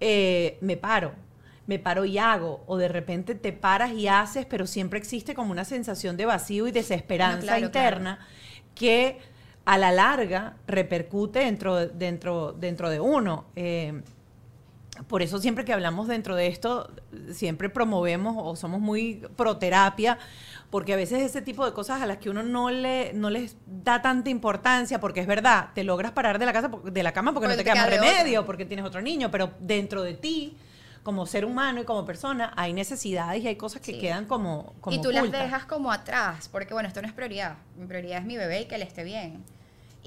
eh, 0.00 0.58
me 0.60 0.76
paro, 0.76 1.14
me 1.66 1.78
paro 1.78 2.04
y 2.04 2.18
hago, 2.18 2.62
o 2.66 2.76
de 2.76 2.88
repente 2.88 3.34
te 3.34 3.52
paras 3.52 3.92
y 3.92 4.08
haces, 4.08 4.46
pero 4.46 4.66
siempre 4.66 4.98
existe 4.98 5.34
como 5.34 5.50
una 5.50 5.64
sensación 5.64 6.16
de 6.16 6.26
vacío 6.26 6.66
y 6.68 6.72
desesperanza 6.72 7.38
No, 7.38 7.42
claro, 7.42 7.66
interna 7.66 8.18
que 8.74 9.18
a 9.66 9.76
la 9.78 9.92
larga 9.92 10.54
repercute 10.66 11.40
dentro, 11.40 11.86
dentro, 11.88 12.52
dentro 12.52 12.88
de 12.88 13.00
uno. 13.00 13.44
Eh, 13.56 14.00
por 15.08 15.20
eso 15.20 15.38
siempre 15.38 15.66
que 15.66 15.74
hablamos 15.74 16.08
dentro 16.08 16.34
de 16.34 16.46
esto, 16.46 16.90
siempre 17.30 17.68
promovemos 17.68 18.34
o 18.38 18.56
somos 18.56 18.80
muy 18.80 19.16
pro 19.36 19.58
terapia, 19.58 20.16
porque 20.70 20.94
a 20.94 20.96
veces 20.96 21.20
ese 21.20 21.42
tipo 21.42 21.66
de 21.66 21.72
cosas 21.74 22.00
a 22.00 22.06
las 22.06 22.16
que 22.16 22.30
uno 22.30 22.42
no 22.42 22.70
le 22.70 23.12
no 23.12 23.28
les 23.28 23.56
da 23.66 24.00
tanta 24.00 24.30
importancia, 24.30 24.98
porque 24.98 25.20
es 25.20 25.26
verdad, 25.26 25.68
te 25.74 25.84
logras 25.84 26.12
parar 26.12 26.38
de 26.38 26.46
la 26.46 26.52
casa 26.54 26.70
de 26.82 27.02
la 27.02 27.12
cama 27.12 27.34
porque, 27.34 27.46
Porque 27.48 27.56
no 27.56 27.62
te 27.62 27.64
te 27.64 27.70
queda 27.70 27.82
más 27.82 27.90
queda 27.90 28.00
otra. 28.00 28.12
remedio, 28.14 28.46
porque 28.46 28.64
tienes 28.64 28.86
otro 28.86 29.02
niño, 29.02 29.30
pero 29.30 29.50
dentro 29.60 30.02
de 30.02 30.14
ti, 30.14 30.56
como 31.02 31.26
ser 31.26 31.44
humano 31.44 31.82
y 31.82 31.84
como 31.84 32.06
persona, 32.06 32.54
hay 32.56 32.72
necesidades 32.72 33.42
y 33.44 33.48
hay 33.48 33.56
cosas 33.56 33.82
que 33.82 33.92
Sí. 33.92 33.98
quedan 33.98 34.24
como, 34.24 34.74
como 34.80 34.96
y 34.96 35.00
tú 35.02 35.10
las 35.12 35.24
ocultas. 35.24 35.42
dejas 35.42 35.66
como 35.66 35.92
atrás, 35.92 36.48
porque 36.48 36.72
bueno, 36.72 36.88
esto 36.88 37.02
no 37.02 37.06
es 37.06 37.12
prioridad. 37.14 37.56
Mi 37.76 37.86
prioridad 37.86 38.20
es 38.20 38.24
mi 38.24 38.36
bebé 38.38 38.62
y 38.62 38.64
que 38.64 38.76
él 38.76 38.82
esté 38.82 39.04
bien. 39.04 39.44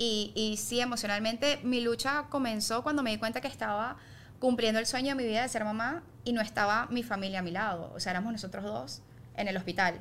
Y, 0.01 0.31
y 0.33 0.55
sí, 0.55 0.79
emocionalmente, 0.79 1.59
mi 1.63 1.81
lucha 1.81 2.27
comenzó 2.29 2.83
cuando 2.83 3.03
me 3.03 3.11
di 3.11 3.17
cuenta 3.17 3.41
que 3.41 3.49
estaba 3.49 3.97
cumpliendo 4.39 4.79
el 4.79 4.85
sueño 4.85 5.09
de 5.09 5.15
mi 5.15 5.27
vida 5.27 5.41
de 5.41 5.49
ser 5.49 5.65
mamá 5.65 6.03
y 6.23 6.31
no 6.31 6.39
estaba 6.39 6.87
mi 6.89 7.03
familia 7.03 7.39
a 7.39 7.41
mi 7.41 7.51
lado. 7.51 7.91
O 7.93 7.99
sea, 7.99 8.11
éramos 8.13 8.31
nosotros 8.31 8.63
dos 8.63 9.01
en 9.35 9.49
el 9.49 9.57
hospital. 9.57 9.99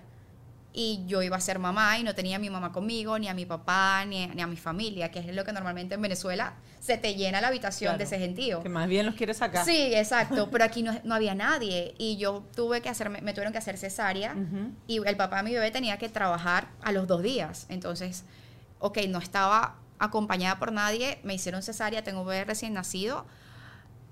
Y 0.73 1.03
yo 1.09 1.23
iba 1.23 1.37
a 1.37 1.41
ser 1.41 1.59
mamá 1.59 1.99
y 1.99 2.05
no 2.05 2.15
tenía 2.15 2.37
a 2.37 2.39
mi 2.39 2.49
mamá 2.51 2.71
conmigo, 2.71 3.19
ni 3.19 3.27
a 3.27 3.35
mi 3.35 3.45
papá, 3.47 4.05
ni, 4.05 4.29
ni 4.29 4.41
a 4.43 4.47
mi 4.47 4.57
familia, 4.57 5.11
que 5.11 5.19
es 5.19 5.35
lo 5.35 5.45
que 5.45 5.51
normalmente 5.53 5.97
en 5.97 6.03
Venezuela 6.03 6.53
se 6.79 6.97
te 6.97 7.17
llena 7.17 7.41
la 7.41 7.49
habitación 7.49 7.89
Claro. 7.89 7.99
de 7.99 8.05
ese 8.05 8.19
gentío. 8.21 8.63
Que 8.63 8.69
más 8.69 8.87
bien 8.87 9.05
los 9.05 9.17
quieres 9.17 9.39
sacar. 9.39 9.65
Sí, 9.65 9.93
exacto, 9.95 10.49
pero 10.53 10.63
aquí 10.63 10.85
no, 10.85 10.93
no 11.03 11.17
había 11.17 11.35
nadie 11.35 11.95
y 11.99 12.17
yo 12.19 12.45
tuve 12.55 12.81
que 12.83 12.89
hacerme, 12.89 13.21
me 13.23 13.33
tuvieron 13.33 13.51
que 13.53 13.59
hacer 13.59 13.77
cesárea 13.79 14.35
Ujú. 14.35 14.71
y 14.87 14.99
el 15.05 15.17
papá 15.17 15.39
de 15.39 15.43
mi 15.45 15.55
bebé 15.55 15.73
tenía 15.73 15.97
que 15.99 16.09
trabajar 16.09 16.69
a 16.83 16.93
los 16.93 17.09
dos 17.09 17.23
días. 17.25 17.67
Entonces, 17.71 18.25
ok, 18.79 18.99
no 19.09 19.19
estaba 19.19 19.75
acompañada 19.99 20.59
por 20.59 20.73
nadie, 20.73 21.19
me 21.23 21.35
hicieron 21.35 21.63
cesárea, 21.63 22.05
tengo 22.05 22.21
un 22.23 22.27
bebé 22.29 22.45
recién 22.45 22.75
nacido 22.75 23.27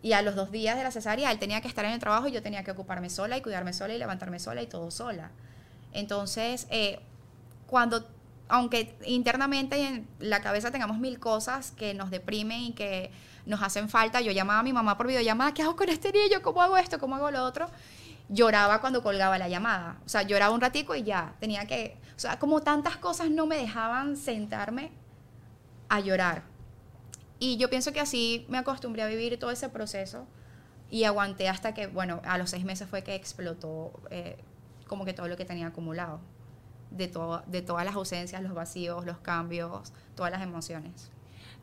y 0.02 0.12
a 0.12 0.22
los 0.22 0.34
dos 0.34 0.50
días 0.50 0.76
de 0.76 0.84
la 0.84 0.90
cesárea 0.90 1.32
él 1.32 1.38
tenía 1.38 1.60
que 1.60 1.68
estar 1.68 1.84
en 1.84 1.92
el 1.92 1.98
trabajo 1.98 2.28
y 2.28 2.32
yo 2.32 2.42
tenía 2.42 2.62
que 2.62 2.70
ocuparme 2.70 3.10
sola 3.10 3.36
y 3.36 3.42
cuidarme 3.42 3.72
sola 3.72 3.94
y 3.94 3.98
levantarme 3.98 4.38
sola 4.38 4.62
y 4.62 4.66
todo 4.66 4.90
sola. 4.90 5.30
Entonces, 5.92 6.66
eh, 6.70 7.00
cuando, 7.66 8.06
aunque 8.48 8.94
internamente 9.04 9.80
en 9.80 10.06
la 10.20 10.42
cabeza 10.42 10.70
tengamos 10.70 10.98
mil 10.98 11.18
cosas 11.18 11.72
que 11.72 11.94
nos 11.94 12.10
deprimen 12.10 12.60
y 12.60 12.72
que 12.72 13.10
nos 13.46 13.62
hacen 13.62 13.88
falta, 13.88 14.20
yo 14.20 14.32
llamaba 14.32 14.60
a 14.60 14.62
mi 14.62 14.72
mamá 14.72 14.96
por 14.96 15.06
videollamada, 15.06 15.54
¿qué 15.54 15.62
hago 15.62 15.74
con 15.74 15.88
este 15.88 16.12
niño? 16.12 16.42
¿Cómo 16.42 16.62
hago 16.62 16.76
esto? 16.76 16.98
¿Cómo 16.98 17.16
hago 17.16 17.30
lo 17.30 17.42
otro? 17.44 17.68
Lloraba 18.28 18.80
cuando 18.80 19.02
colgaba 19.02 19.38
la 19.38 19.48
llamada. 19.48 19.96
O 20.04 20.08
sea, 20.08 20.22
lloraba 20.22 20.54
un 20.54 20.60
ratico 20.60 20.94
y 20.94 21.02
ya, 21.02 21.34
tenía 21.40 21.66
que, 21.66 21.96
o 22.16 22.18
sea, 22.18 22.38
como 22.38 22.60
tantas 22.60 22.96
cosas 22.96 23.30
no 23.30 23.46
me 23.46 23.56
dejaban 23.56 24.16
sentarme 24.16 24.90
a 25.88 26.00
llorar. 26.00 26.42
Y 27.38 27.56
yo 27.58 27.68
pienso 27.68 27.92
que 27.92 28.00
así 28.00 28.46
me 28.48 28.58
acostumbré 28.58 29.02
a 29.02 29.06
vivir 29.06 29.38
todo 29.38 29.50
ese 29.50 29.68
proceso 29.68 30.26
y 30.90 31.04
aguanté 31.04 31.48
hasta 31.48 31.74
que, 31.74 31.86
bueno, 31.86 32.20
a 32.24 32.38
los 32.38 32.50
seis 32.50 32.64
meses 32.64 32.88
fue 32.88 33.02
que 33.02 33.14
explotó 33.14 33.92
eh, 34.10 34.36
como 34.86 35.04
que 35.04 35.12
todo 35.12 35.28
lo 35.28 35.36
que 35.36 35.44
tenía 35.44 35.66
acumulado. 35.66 36.20
De, 36.90 37.08
todo, 37.08 37.42
de 37.46 37.62
todas 37.62 37.84
las 37.84 37.96
ausencias, 37.96 38.40
los 38.42 38.54
vacíos, 38.54 39.04
los 39.04 39.18
cambios, 39.18 39.92
todas 40.14 40.30
las 40.30 40.40
emociones. 40.40 41.10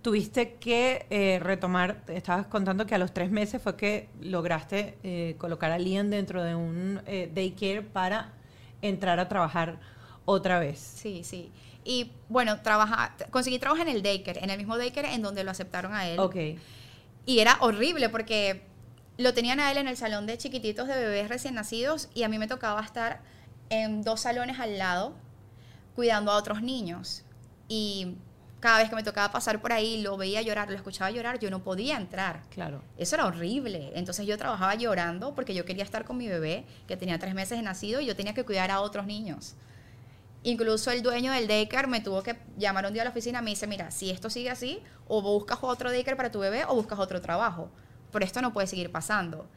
Tuviste 0.04 0.56
que 0.56 1.06
eh, 1.10 1.40
retomar, 1.42 2.04
estabas 2.10 2.46
contando 2.48 2.86
que 2.86 2.94
a 2.94 2.98
los 2.98 3.14
tres 3.14 3.32
meses 3.32 3.62
fue 3.62 3.78
que 3.78 4.10
lograste 4.20 4.98
eh, 5.02 5.36
colocar 5.38 5.72
a 5.72 5.80
Liam 5.80 6.10
dentro 6.10 6.44
de 6.44 6.56
un 6.56 7.02
eh, 7.08 7.32
daycare 7.34 7.82
para 7.84 8.34
entrar 8.82 9.22
a 9.22 9.30
trabajar 9.30 9.80
otra 10.26 10.60
vez. 10.60 10.78
Sí, 10.78 11.24
sí. 11.24 11.54
Y 11.86 12.12
bueno, 12.30 12.62
trabaja, 12.62 13.16
conseguí 13.30 13.60
trabajo 13.60 13.82
en 13.82 13.90
el 13.90 14.04
daycare, 14.04 14.44
en 14.44 14.50
el 14.50 14.58
mismo 14.58 14.78
daycare 14.78 15.14
en 15.14 15.22
donde 15.22 15.44
lo 15.44 15.52
aceptaron 15.52 15.94
a 15.94 16.08
él. 16.08 16.20
Ok. 16.20 16.36
Y 17.26 17.40
era 17.40 17.58
horrible 17.62 18.10
porque 18.10 18.64
lo 19.18 19.34
tenían 19.34 19.60
a 19.60 19.72
él 19.72 19.78
en 19.78 19.88
el 19.88 19.98
salón 19.98 20.26
de 20.26 20.38
chiquititos 20.38 20.88
de 20.88 20.96
bebés 20.96 21.30
recién 21.30 21.56
nacidos 21.56 22.10
y 22.14 22.24
a 22.24 22.30
mí 22.30 22.38
me 22.40 22.48
tocaba 22.48 22.82
estar 22.82 23.22
en 23.70 24.02
dos 24.04 24.22
salones 24.22 24.60
al 24.60 24.78
lado 24.78 25.16
cuidando 25.96 26.32
a 26.32 26.38
otros 26.38 26.62
niños. 26.62 27.24
Y 27.68 28.16
cada 28.60 28.78
vez 28.78 28.90
que 28.90 28.96
me 28.96 29.04
tocaba 29.04 29.32
pasar 29.32 29.62
por 29.62 29.74
ahí, 29.74 30.02
lo 30.02 30.16
veía 30.16 30.42
llorar, 30.42 30.70
lo 30.70 30.76
escuchaba 30.76 31.12
llorar, 31.12 31.40
yo 31.40 31.50
no 31.50 31.64
podía 31.64 31.98
entrar. 31.98 32.44
Claro. 32.50 32.82
Eso 32.98 33.16
era 33.16 33.26
horrible. 33.26 33.92
Entonces 33.96 34.26
yo 34.26 34.38
trabajaba 34.38 34.76
llorando 34.76 35.36
porque 35.36 35.54
yo 35.54 35.66
quería 35.66 35.84
estar 35.84 36.06
con 36.06 36.18
mi 36.18 36.28
bebé, 36.28 36.66
que 36.88 36.96
tenía 36.96 37.20
tres 37.20 37.34
meses 37.34 37.58
de 37.58 37.62
nacido, 37.64 38.00
y 38.00 38.06
yo 38.06 38.16
tenía 38.16 38.34
que 38.34 38.46
cuidar 38.46 38.72
a 38.72 38.80
otros 38.80 39.06
niños. 39.06 39.56
Incluso 40.44 40.92
el 40.92 41.02
dueño 41.02 41.32
del 41.32 41.48
daycare 41.48 41.88
me 41.88 42.02
tuvo 42.02 42.22
que 42.22 42.38
llamar 42.58 42.86
un 42.86 42.94
día 42.94 43.04
a 43.04 43.06
la 43.06 43.12
oficina 43.12 43.40
y 43.40 43.44
me 43.44 43.50
dice, 43.52 43.66
mira, 43.66 43.92
si 43.92 44.10
esto 44.12 44.30
sigue 44.30 44.50
así, 44.50 44.82
o 45.08 45.22
buscas 45.22 45.60
otro 45.62 45.90
daycare 45.90 46.18
para 46.18 46.32
tu 46.32 46.40
bebé 46.40 46.66
o 46.68 46.76
buscas 46.76 47.00
otro 47.00 47.22
trabajo. 47.22 47.70
Pero 48.12 48.26
esto 48.26 48.42
no 48.42 48.52
puede 48.52 48.68
seguir 48.68 48.92
pasando. 48.92 49.48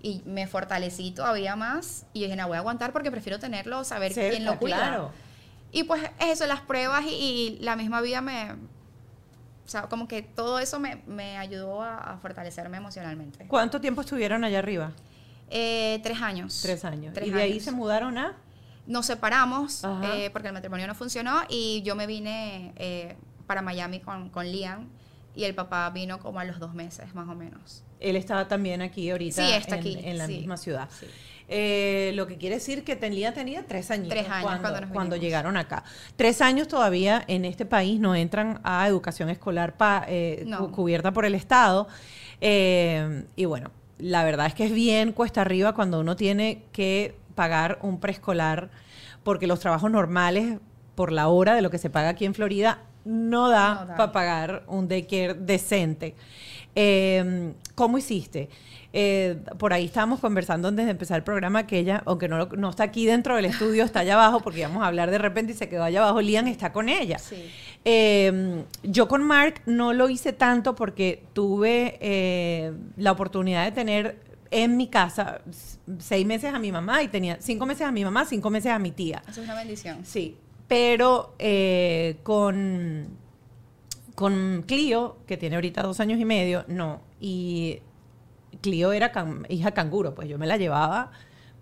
Y 0.00 0.22
me 0.24 0.46
fortalecí 0.46 1.10
todavía 1.10 1.56
más 1.56 2.06
y 2.12 2.20
yo 2.20 2.26
dije, 2.26 2.36
no, 2.36 2.46
voy 2.46 2.56
a 2.56 2.60
aguantar 2.60 2.92
porque 2.92 3.10
prefiero 3.10 3.40
tenerlo, 3.40 3.82
saber 3.82 4.12
quién 4.12 4.44
lo 4.44 4.58
cuida. 4.58 4.76
claro. 4.76 5.10
Y 5.72 5.82
pues 5.82 6.00
eso, 6.20 6.46
las 6.46 6.60
pruebas 6.60 7.04
y, 7.04 7.08
y 7.08 7.58
la 7.60 7.74
misma 7.74 8.00
vida 8.00 8.20
me... 8.20 8.52
O 8.52 9.68
sea, 9.68 9.82
como 9.82 10.06
que 10.06 10.22
todo 10.22 10.60
eso 10.60 10.78
me, 10.78 11.02
me 11.08 11.38
ayudó 11.38 11.82
a, 11.82 11.96
a 11.96 12.18
fortalecerme 12.18 12.76
emocionalmente. 12.76 13.48
¿Cuánto 13.48 13.80
tiempo 13.80 14.02
estuvieron 14.02 14.44
allá 14.44 14.60
arriba? 14.60 14.92
Eh, 15.50 15.98
tres 16.04 16.22
años. 16.22 16.60
Tres 16.62 16.84
años. 16.84 17.12
Tres 17.12 17.28
y 17.28 17.30
de 17.32 17.42
ahí 17.42 17.58
se 17.58 17.72
mudaron 17.72 18.16
a... 18.16 18.36
Nos 18.86 19.06
separamos 19.06 19.82
eh, 20.04 20.30
porque 20.32 20.48
el 20.48 20.54
matrimonio 20.54 20.86
no 20.86 20.94
funcionó 20.94 21.42
y 21.48 21.82
yo 21.82 21.96
me 21.96 22.06
vine 22.06 22.72
eh, 22.76 23.16
para 23.46 23.62
Miami 23.62 24.00
con, 24.00 24.28
con 24.30 24.46
Liam 24.50 24.88
y 25.34 25.44
el 25.44 25.54
papá 25.54 25.90
vino 25.90 26.18
como 26.18 26.40
a 26.40 26.44
los 26.44 26.58
dos 26.58 26.72
meses 26.74 27.14
más 27.14 27.28
o 27.28 27.34
menos. 27.34 27.82
Él 28.00 28.16
estaba 28.16 28.46
también 28.48 28.82
aquí 28.82 29.10
ahorita 29.10 29.44
Sí, 29.46 29.52
está 29.52 29.74
en, 29.74 29.80
aquí, 29.80 29.98
en 30.02 30.18
la 30.18 30.26
sí, 30.26 30.36
misma 30.38 30.56
ciudad. 30.56 30.88
sí. 31.00 31.06
Eh, 31.48 32.10
lo 32.16 32.26
que 32.26 32.38
quiere 32.38 32.56
decir 32.56 32.82
que 32.82 32.96
tenía, 32.96 33.32
tenía 33.32 33.64
tres 33.64 33.90
años, 33.92 34.08
Tres 34.08 34.28
años 34.28 34.58
cuando, 34.60 34.88
cuando 34.92 35.14
llegaron 35.16 35.56
acá. 35.56 35.84
Tres 36.16 36.40
años 36.40 36.66
todavía 36.66 37.22
en 37.28 37.44
este 37.44 37.64
país 37.64 38.00
no 38.00 38.16
entran 38.16 38.60
a 38.64 38.86
educación 38.88 39.28
escolar 39.30 39.76
pa- 39.76 40.04
eh, 40.08 40.42
No. 40.46 40.72
cubierta 40.72 41.12
por 41.12 41.24
el 41.24 41.36
Estado. 41.36 41.86
Eh, 42.40 43.24
y 43.36 43.44
bueno, 43.44 43.70
la 43.98 44.24
verdad 44.24 44.46
es 44.46 44.54
que 44.54 44.64
es 44.64 44.72
bien 44.72 45.12
cuesta 45.12 45.40
arriba 45.42 45.72
cuando 45.72 46.00
uno 46.00 46.16
tiene 46.16 46.64
que 46.72 47.14
pagar 47.36 47.78
un 47.82 48.00
preescolar 48.00 48.70
porque 49.22 49.46
los 49.46 49.60
trabajos 49.60 49.90
normales 49.90 50.58
por 50.96 51.12
la 51.12 51.28
hora 51.28 51.54
de 51.54 51.62
lo 51.62 51.70
que 51.70 51.78
se 51.78 51.90
paga 51.90 52.08
aquí 52.08 52.24
en 52.24 52.34
Florida 52.34 52.80
no 53.04 53.48
da, 53.48 53.74
No 53.74 53.86
da. 53.86 53.96
para 53.96 54.10
pagar 54.12 54.64
un 54.66 54.88
daycare 54.88 55.34
decente. 55.34 56.16
Eh, 56.74 57.52
¿Cómo 57.76 57.98
hiciste? 57.98 58.48
Eh, 58.92 59.38
por 59.58 59.72
ahí 59.74 59.84
estábamos 59.84 60.20
conversando 60.20 60.68
antes 60.68 60.86
de 60.86 60.90
empezar 60.90 61.18
el 61.18 61.22
programa 61.22 61.66
que 61.66 61.78
ella, 61.78 62.02
aunque 62.06 62.28
no, 62.28 62.46
no 62.46 62.70
está 62.70 62.84
aquí 62.84 63.04
dentro 63.06 63.36
del 63.36 63.44
estudio, 63.44 63.84
está 63.84 64.00
allá 64.00 64.14
abajo 64.14 64.40
porque 64.40 64.60
íbamos 64.60 64.82
a 64.82 64.86
hablar 64.86 65.10
de 65.10 65.18
repente 65.18 65.52
y 65.52 65.54
se 65.54 65.68
quedó 65.68 65.84
allá 65.84 66.00
abajo. 66.02 66.20
Lian 66.22 66.48
está 66.48 66.72
con 66.72 66.88
ella. 66.88 67.18
Sí. 67.18 67.36
Eh, 67.84 68.64
yo 68.82 69.06
con 69.06 69.22
Mark 69.22 69.60
no 69.66 69.92
lo 69.92 70.08
hice 70.08 70.32
tanto 70.32 70.74
porque 70.74 71.22
tuve 71.34 71.98
eh, 72.00 72.72
la 72.96 73.12
oportunidad 73.12 73.64
de 73.64 73.72
tener 73.72 74.25
en 74.50 74.76
mi 74.76 74.88
casa 74.88 75.40
seis 75.98 76.26
meses 76.26 76.52
a 76.54 76.58
mi 76.58 76.72
mamá 76.72 77.02
y 77.02 77.08
tenía 77.08 77.36
cinco 77.40 77.66
meses 77.66 77.86
a 77.86 77.92
mi 77.92 78.04
mamá, 78.04 78.24
cinco 78.24 78.50
meses 78.50 78.72
a 78.72 78.78
mi 78.78 78.90
tía. 78.90 79.22
Eso 79.28 79.40
es 79.40 79.46
una 79.46 79.54
bendición. 79.56 80.04
Sí, 80.04 80.36
pero 80.68 81.34
eh, 81.38 82.18
con, 82.22 83.08
con 84.14 84.64
Clio, 84.66 85.18
que 85.26 85.36
tiene 85.36 85.56
ahorita 85.56 85.82
dos 85.82 86.00
años 86.00 86.18
y 86.18 86.24
medio, 86.24 86.64
no. 86.68 87.00
Y 87.20 87.80
Clio 88.62 88.92
era 88.92 89.12
can- 89.12 89.46
hija 89.48 89.72
canguro, 89.72 90.14
pues 90.14 90.28
yo 90.28 90.38
me 90.38 90.46
la 90.46 90.56
llevaba 90.56 91.10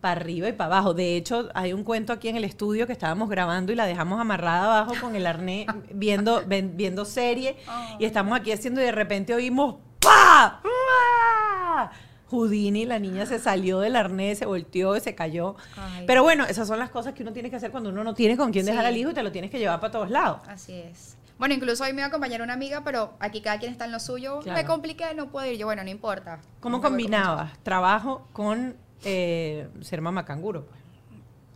para 0.00 0.20
arriba 0.20 0.48
y 0.48 0.52
para 0.52 0.66
abajo. 0.76 0.94
De 0.94 1.16
hecho, 1.16 1.48
hay 1.54 1.72
un 1.72 1.82
cuento 1.82 2.12
aquí 2.12 2.28
en 2.28 2.36
el 2.36 2.44
estudio 2.44 2.86
que 2.86 2.92
estábamos 2.92 3.28
grabando 3.30 3.72
y 3.72 3.74
la 3.74 3.86
dejamos 3.86 4.20
amarrada 4.20 4.64
abajo 4.82 4.94
con 5.00 5.16
el 5.16 5.26
arnés 5.26 5.66
viendo, 5.94 6.42
ven- 6.46 6.76
viendo 6.76 7.04
serie. 7.04 7.56
Y 7.98 8.04
estamos 8.04 8.38
aquí 8.38 8.52
haciendo 8.52 8.80
y 8.80 8.84
de 8.84 8.92
repente 8.92 9.34
oímos 9.34 9.76
¡Pa! 10.00 10.60
¡Ah! 10.62 11.90
Houdini, 12.34 12.84
la 12.86 12.98
niña 12.98 13.26
se 13.26 13.38
salió 13.38 13.80
del 13.80 13.96
arnés, 13.96 14.38
se 14.38 14.46
volteó, 14.46 14.98
se 15.00 15.14
cayó. 15.14 15.56
Ay. 15.76 16.04
Pero 16.06 16.22
bueno, 16.22 16.44
esas 16.44 16.66
son 16.68 16.78
las 16.78 16.90
cosas 16.90 17.14
que 17.14 17.22
uno 17.22 17.32
tiene 17.32 17.50
que 17.50 17.56
hacer 17.56 17.70
cuando 17.70 17.90
uno 17.90 18.04
no 18.04 18.14
tiene 18.14 18.36
con 18.36 18.50
quién 18.52 18.64
Sí. 18.64 18.70
dejar 18.70 18.86
al 18.86 18.96
hijo 18.96 19.10
y 19.10 19.14
te 19.14 19.22
lo 19.22 19.32
tienes 19.32 19.50
que 19.50 19.58
llevar 19.58 19.80
para 19.80 19.92
todos 19.92 20.10
lados. 20.10 20.40
Así 20.48 20.72
es. 20.72 21.16
Bueno, 21.38 21.54
incluso 21.54 21.82
hoy 21.84 21.92
me 21.92 21.96
iba 22.00 22.04
a 22.06 22.08
acompañar 22.08 22.42
una 22.42 22.52
amiga, 22.54 22.82
pero 22.84 23.14
aquí 23.18 23.40
cada 23.40 23.58
quien 23.58 23.72
está 23.72 23.84
en 23.86 23.92
lo 23.92 23.98
suyo. 24.00 24.40
Claro. 24.40 24.60
Me 24.60 24.66
compliqué, 24.66 25.14
no 25.14 25.30
puedo 25.30 25.50
ir. 25.50 25.58
Yo, 25.58 25.66
bueno, 25.66 25.82
no 25.82 25.90
importa. 25.90 26.40
¿Cómo 26.60 26.80
con 26.80 26.90
combinabas 26.92 27.58
trabajo 27.64 28.28
con 28.32 28.76
eh, 29.04 29.68
ser 29.80 30.00
mamá 30.00 30.24
canguro? 30.24 30.64
pues? 30.66 30.78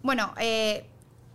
Bueno, 0.02 0.34
eh, 0.40 0.84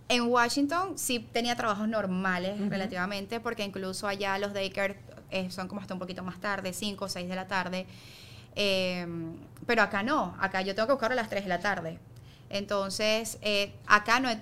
en 0.10 0.24
Washington 0.24 0.98
sí 0.98 1.20
tenía 1.20 1.56
trabajos 1.56 1.88
normales 1.88 2.60
relativamente, 2.70 3.40
porque 3.40 3.64
incluso 3.64 4.08
allá 4.08 4.38
los 4.38 4.54
daycare 4.54 4.98
eh, 5.32 5.50
son 5.50 5.68
como 5.68 5.80
hasta 5.82 5.94
un 5.94 6.00
poquito 6.00 6.22
más 6.24 6.40
tarde, 6.40 6.74
5 6.74 7.06
o 7.06 7.10
6 7.10 7.28
de 7.30 7.36
la 7.36 7.48
tarde. 7.48 7.88
Eh, 8.56 9.08
pero 9.66 9.82
acá 9.82 10.04
no, 10.04 10.36
acá 10.40 10.62
yo 10.62 10.76
tengo 10.76 10.88
que 10.88 10.94
buscarlo 10.94 11.14
a 11.14 11.22
las 11.22 11.30
3 11.30 11.44
de 11.44 11.50
la 11.50 11.60
tarde. 11.60 12.00
Entonces, 12.50 13.38
eh, 13.42 13.74
acá 13.88 14.20
no 14.20 14.30
he 14.30 14.38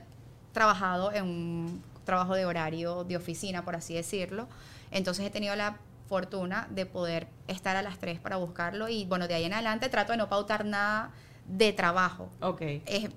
trabajado 0.54 1.12
en 1.14 1.24
un 1.26 1.84
trabajo 2.04 2.36
de 2.36 2.46
horario 2.46 3.04
de 3.04 3.16
oficina, 3.18 3.64
por 3.64 3.76
así 3.76 3.94
decirlo. 3.94 4.48
Entonces 4.92 5.26
he 5.26 5.30
tenido 5.30 5.56
la 5.56 5.78
fortuna 6.08 6.68
de 6.72 6.86
poder 6.86 7.28
estar 7.48 7.78
a 7.78 7.82
las 7.82 7.98
3 8.00 8.20
para 8.20 8.36
buscarlo 8.36 8.90
y 8.90 9.06
bueno, 9.06 9.28
de 9.30 9.36
ahí 9.36 9.46
en 9.46 9.54
adelante 9.54 9.88
trato 9.88 10.12
de 10.12 10.18
no 10.18 10.28
pautar 10.28 10.66
nada 10.66 11.12
de 11.48 11.72
trabajo 11.74 12.30
Ok. 12.42 12.62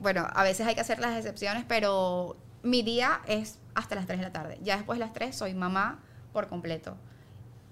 bueno, 0.01 0.27
a 0.33 0.43
veces 0.45 0.67
hay 0.67 0.75
que 0.75 0.81
hacer 0.81 0.99
las 1.01 1.17
excepciones, 1.17 1.65
pero 1.67 2.37
mi 2.63 2.83
día 2.83 3.21
es 3.27 3.59
hasta 3.75 3.97
las 3.97 4.07
3 4.07 4.21
de 4.21 4.25
la 4.27 4.33
tarde. 4.33 4.59
Ya 4.63 4.77
después 4.77 4.99
de 4.99 5.05
las 5.05 5.13
3 5.13 5.37
soy 5.37 5.55
mamá 5.55 5.99
por 6.33 6.49
completo. 6.49 6.97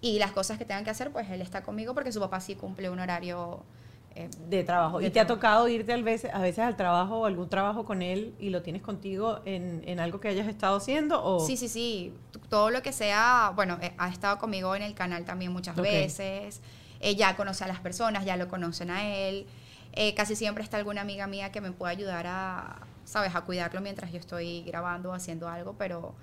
Y 0.03 0.19
las 0.19 0.33
cosas 0.33 0.59
que 0.59 0.65
tengan 0.67 0.85
que 0.85 0.91
hacer, 0.91 1.11
pues 1.13 1.31
él 1.31 1.41
está 1.41 1.63
conmigo 1.63 1.95
porque 1.95 2.13
su 2.13 2.21
papá 2.21 2.41
sí 2.41 2.55
cumple 2.57 2.91
un 2.91 2.99
horario 3.01 3.63
eh, 4.15 4.29
De 4.49 4.63
trabajo. 4.65 4.99
De 4.99 5.07
¿Y 5.07 5.11
te 5.11 5.21
ha 5.21 5.27
trabajo. 5.27 5.41
tocado 5.41 5.69
irte 5.69 5.93
al 5.95 6.03
veces, 6.03 6.31
a 6.35 6.41
veces 6.41 6.59
al 6.59 6.77
trabajo 6.77 7.21
o 7.21 7.25
algún 7.25 7.49
trabajo 7.49 7.85
con 7.87 8.03
él 8.03 8.35
y 8.39 8.51
lo 8.51 8.61
tienes 8.63 8.83
contigo 8.83 9.41
en, 9.47 9.83
en 9.87 10.01
algo 10.01 10.21
que 10.21 10.29
hayas 10.29 10.49
estado 10.49 10.77
haciendo? 10.77 11.25
O... 11.25 11.41
Sí, 11.47 11.57
sí, 11.57 11.69
sí. 11.69 12.13
Todo 12.51 12.69
lo 12.71 12.83
que 12.83 12.93
sea, 12.93 13.53
bueno, 13.55 13.79
eh, 13.81 13.95
ha 13.97 14.09
estado 14.11 14.39
conmigo 14.39 14.75
en 14.77 14.83
el 14.83 14.95
canal 14.95 15.25
también 15.25 15.53
muchas 15.53 15.79
Ok. 15.79 15.85
veces. 15.85 16.61
Eh, 17.01 17.15
ya 17.17 17.37
conoce 17.37 17.65
a 17.65 17.69
las 17.69 17.81
personas, 17.81 18.25
ya 18.25 18.37
lo 18.37 18.49
conocen 18.49 18.91
a 18.91 19.07
él. 19.07 19.47
Eh, 19.93 20.15
casi 20.15 20.35
siempre 20.37 20.65
está 20.65 20.79
alguna 20.79 21.01
amiga 21.03 21.27
mía 21.27 21.53
que 21.53 21.61
me 21.61 21.71
puede 21.73 21.93
ayudar 21.93 22.27
a, 22.27 22.81
¿sabes?, 23.05 23.35
a 23.35 23.43
cuidarlo 23.43 23.81
mientras 23.81 24.11
yo 24.13 24.19
estoy 24.19 24.63
grabando 24.65 25.11
o 25.11 25.13
haciendo 25.15 25.49
algo, 25.49 25.75
pero 25.79 26.15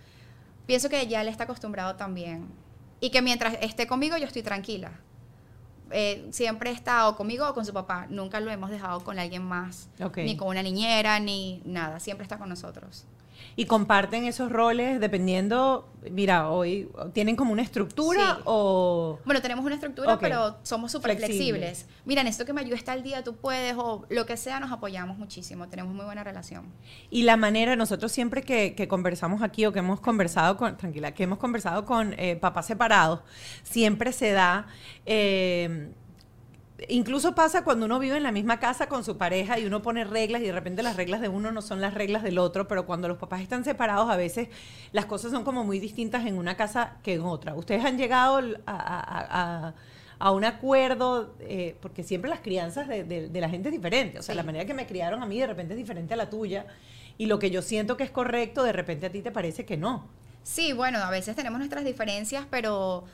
pienso 0.65 0.89
que 0.89 1.07
ya 1.07 1.21
él 1.21 1.27
está 1.29 1.45
acostumbrado 1.45 1.95
también. 1.95 2.47
Y 2.99 3.09
que 3.11 3.21
mientras 3.21 3.57
esté 3.61 3.87
conmigo 3.87 4.17
yo 4.17 4.25
estoy 4.25 4.43
tranquila. 4.43 4.91
Eh, 5.91 6.27
siempre 6.31 6.71
está 6.71 7.07
o 7.07 7.15
conmigo 7.15 7.49
o 7.49 7.53
con 7.53 7.65
su 7.65 7.73
papá. 7.73 8.07
Nunca 8.09 8.39
lo 8.39 8.51
hemos 8.51 8.69
dejado 8.69 9.03
con 9.03 9.17
alguien 9.17 9.43
más. 9.43 9.89
Ok. 10.01 10.17
Ni 10.17 10.37
con 10.37 10.47
una 10.47 10.61
niñera, 10.61 11.19
ni 11.19 11.61
nada. 11.65 11.99
Siempre 11.99 12.23
está 12.23 12.37
con 12.37 12.49
nosotros. 12.49 13.05
Y 13.59 13.65
comparten 13.65 14.23
esos 14.23 14.49
roles 14.49 15.01
dependiendo, 15.01 15.89
mira, 16.09 16.49
hoy 16.49 16.89
tienen 17.11 17.35
como 17.35 17.51
una 17.51 17.61
estructura 17.61 18.35
Sí. 18.35 18.41
o... 18.45 19.19
Bueno, 19.25 19.41
tenemos 19.41 19.65
una 19.65 19.75
estructura, 19.75 20.17
pero 20.17 20.55
somos 20.63 20.93
súper 20.93 21.17
Flexibles. 21.17 21.49
flexibles. 21.49 21.85
Mira, 22.05 22.23
necesito 22.23 22.45
que 22.45 22.53
me 22.53 22.61
ayudes 22.61 22.85
tal 22.85 23.03
día, 23.03 23.21
tú 23.21 23.35
puedes, 23.35 23.75
o 23.77 24.05
lo 24.09 24.25
que 24.25 24.37
sea, 24.37 24.61
nos 24.61 24.71
apoyamos 24.71 25.17
muchísimo. 25.17 25.67
Tenemos 25.67 25.93
muy 25.93 26.05
buena 26.05 26.23
relación. 26.23 26.71
Y 27.09 27.23
la 27.23 27.35
manera, 27.35 27.75
nosotros 27.75 28.13
siempre 28.13 28.43
que, 28.43 28.75
que 28.75 28.87
conversamos 28.87 29.41
aquí 29.41 29.65
o 29.65 29.73
que 29.73 29.79
hemos 29.79 29.99
conversado 29.99 30.55
con, 30.55 30.77
tranquila, 30.77 31.13
que 31.13 31.23
hemos 31.23 31.37
conversado 31.37 31.83
con 31.85 32.13
eh, 32.17 32.37
papás 32.37 32.65
separados, 32.65 33.19
siempre 33.63 34.13
se 34.13 34.31
da, 34.31 34.67
eh, 35.05 35.91
incluso 36.87 37.35
pasa 37.35 37.63
cuando 37.63 37.85
uno 37.85 37.99
vive 37.99 38.17
en 38.17 38.23
la 38.23 38.31
misma 38.31 38.59
casa 38.59 38.87
con 38.87 39.03
su 39.03 39.17
pareja 39.17 39.59
y 39.59 39.65
uno 39.65 39.81
pone 39.81 40.03
reglas 40.05 40.41
y 40.41 40.45
de 40.45 40.51
repente 40.51 40.81
las 40.83 40.95
reglas 40.95 41.19
de 41.21 41.27
uno 41.27 41.51
no 41.51 41.61
son 41.61 41.81
las 41.81 41.93
reglas 41.93 42.23
del 42.23 42.37
otro, 42.37 42.67
pero 42.67 42.85
cuando 42.85 43.07
los 43.07 43.17
papás 43.17 43.41
están 43.41 43.63
separados 43.65 44.09
a 44.09 44.15
veces 44.15 44.47
las 44.91 45.05
cosas 45.05 45.31
son 45.31 45.43
como 45.43 45.63
muy 45.63 45.79
distintas 45.79 46.25
en 46.25 46.37
una 46.37 46.55
casa 46.55 46.97
que 47.03 47.15
en 47.15 47.21
otra. 47.21 47.55
Ustedes 47.55 47.83
han 47.83 47.97
llegado 47.97 48.37
a... 48.65 48.73
a- 48.75 49.67
a- 49.67 49.73
a 50.21 50.31
un 50.31 50.43
acuerdo, 50.43 51.33
eh, 51.39 51.77
porque 51.81 52.03
siempre 52.03 52.29
las 52.29 52.41
crianzas 52.41 52.89
de, 52.89 53.05
de- 53.05 53.29
de 53.29 53.39
la 53.39 53.47
gente 53.49 53.69
es 53.69 53.73
diferente. 53.73 54.19
O 54.19 54.21
sea, 54.21 54.33
Sí. 54.33 54.37
la 54.37 54.43
manera 54.43 54.65
que 54.65 54.73
me 54.73 54.85
criaron 54.85 55.23
a 55.23 55.25
mí 55.25 55.39
de 55.39 55.47
repente 55.47 55.75
es 55.75 55.77
diferente 55.77 56.13
a 56.13 56.17
la 56.17 56.29
tuya. 56.29 56.65
Y 57.17 57.27
lo 57.27 57.39
que 57.39 57.51
yo 57.51 57.61
siento 57.61 57.95
que 57.95 58.03
es 58.03 58.11
correcto, 58.11 58.63
de 58.63 58.73
repente 58.73 59.05
a 59.05 59.09
ti 59.13 59.21
te 59.21 59.31
parece 59.31 59.63
que 59.65 59.77
no. 59.77 60.09
Sí, 60.43 60.73
bueno, 60.73 60.97
a 60.99 61.09
veces 61.09 61.37
tenemos 61.37 61.57
nuestras 61.59 61.85
diferencias, 61.85 62.45
pero 62.51 63.05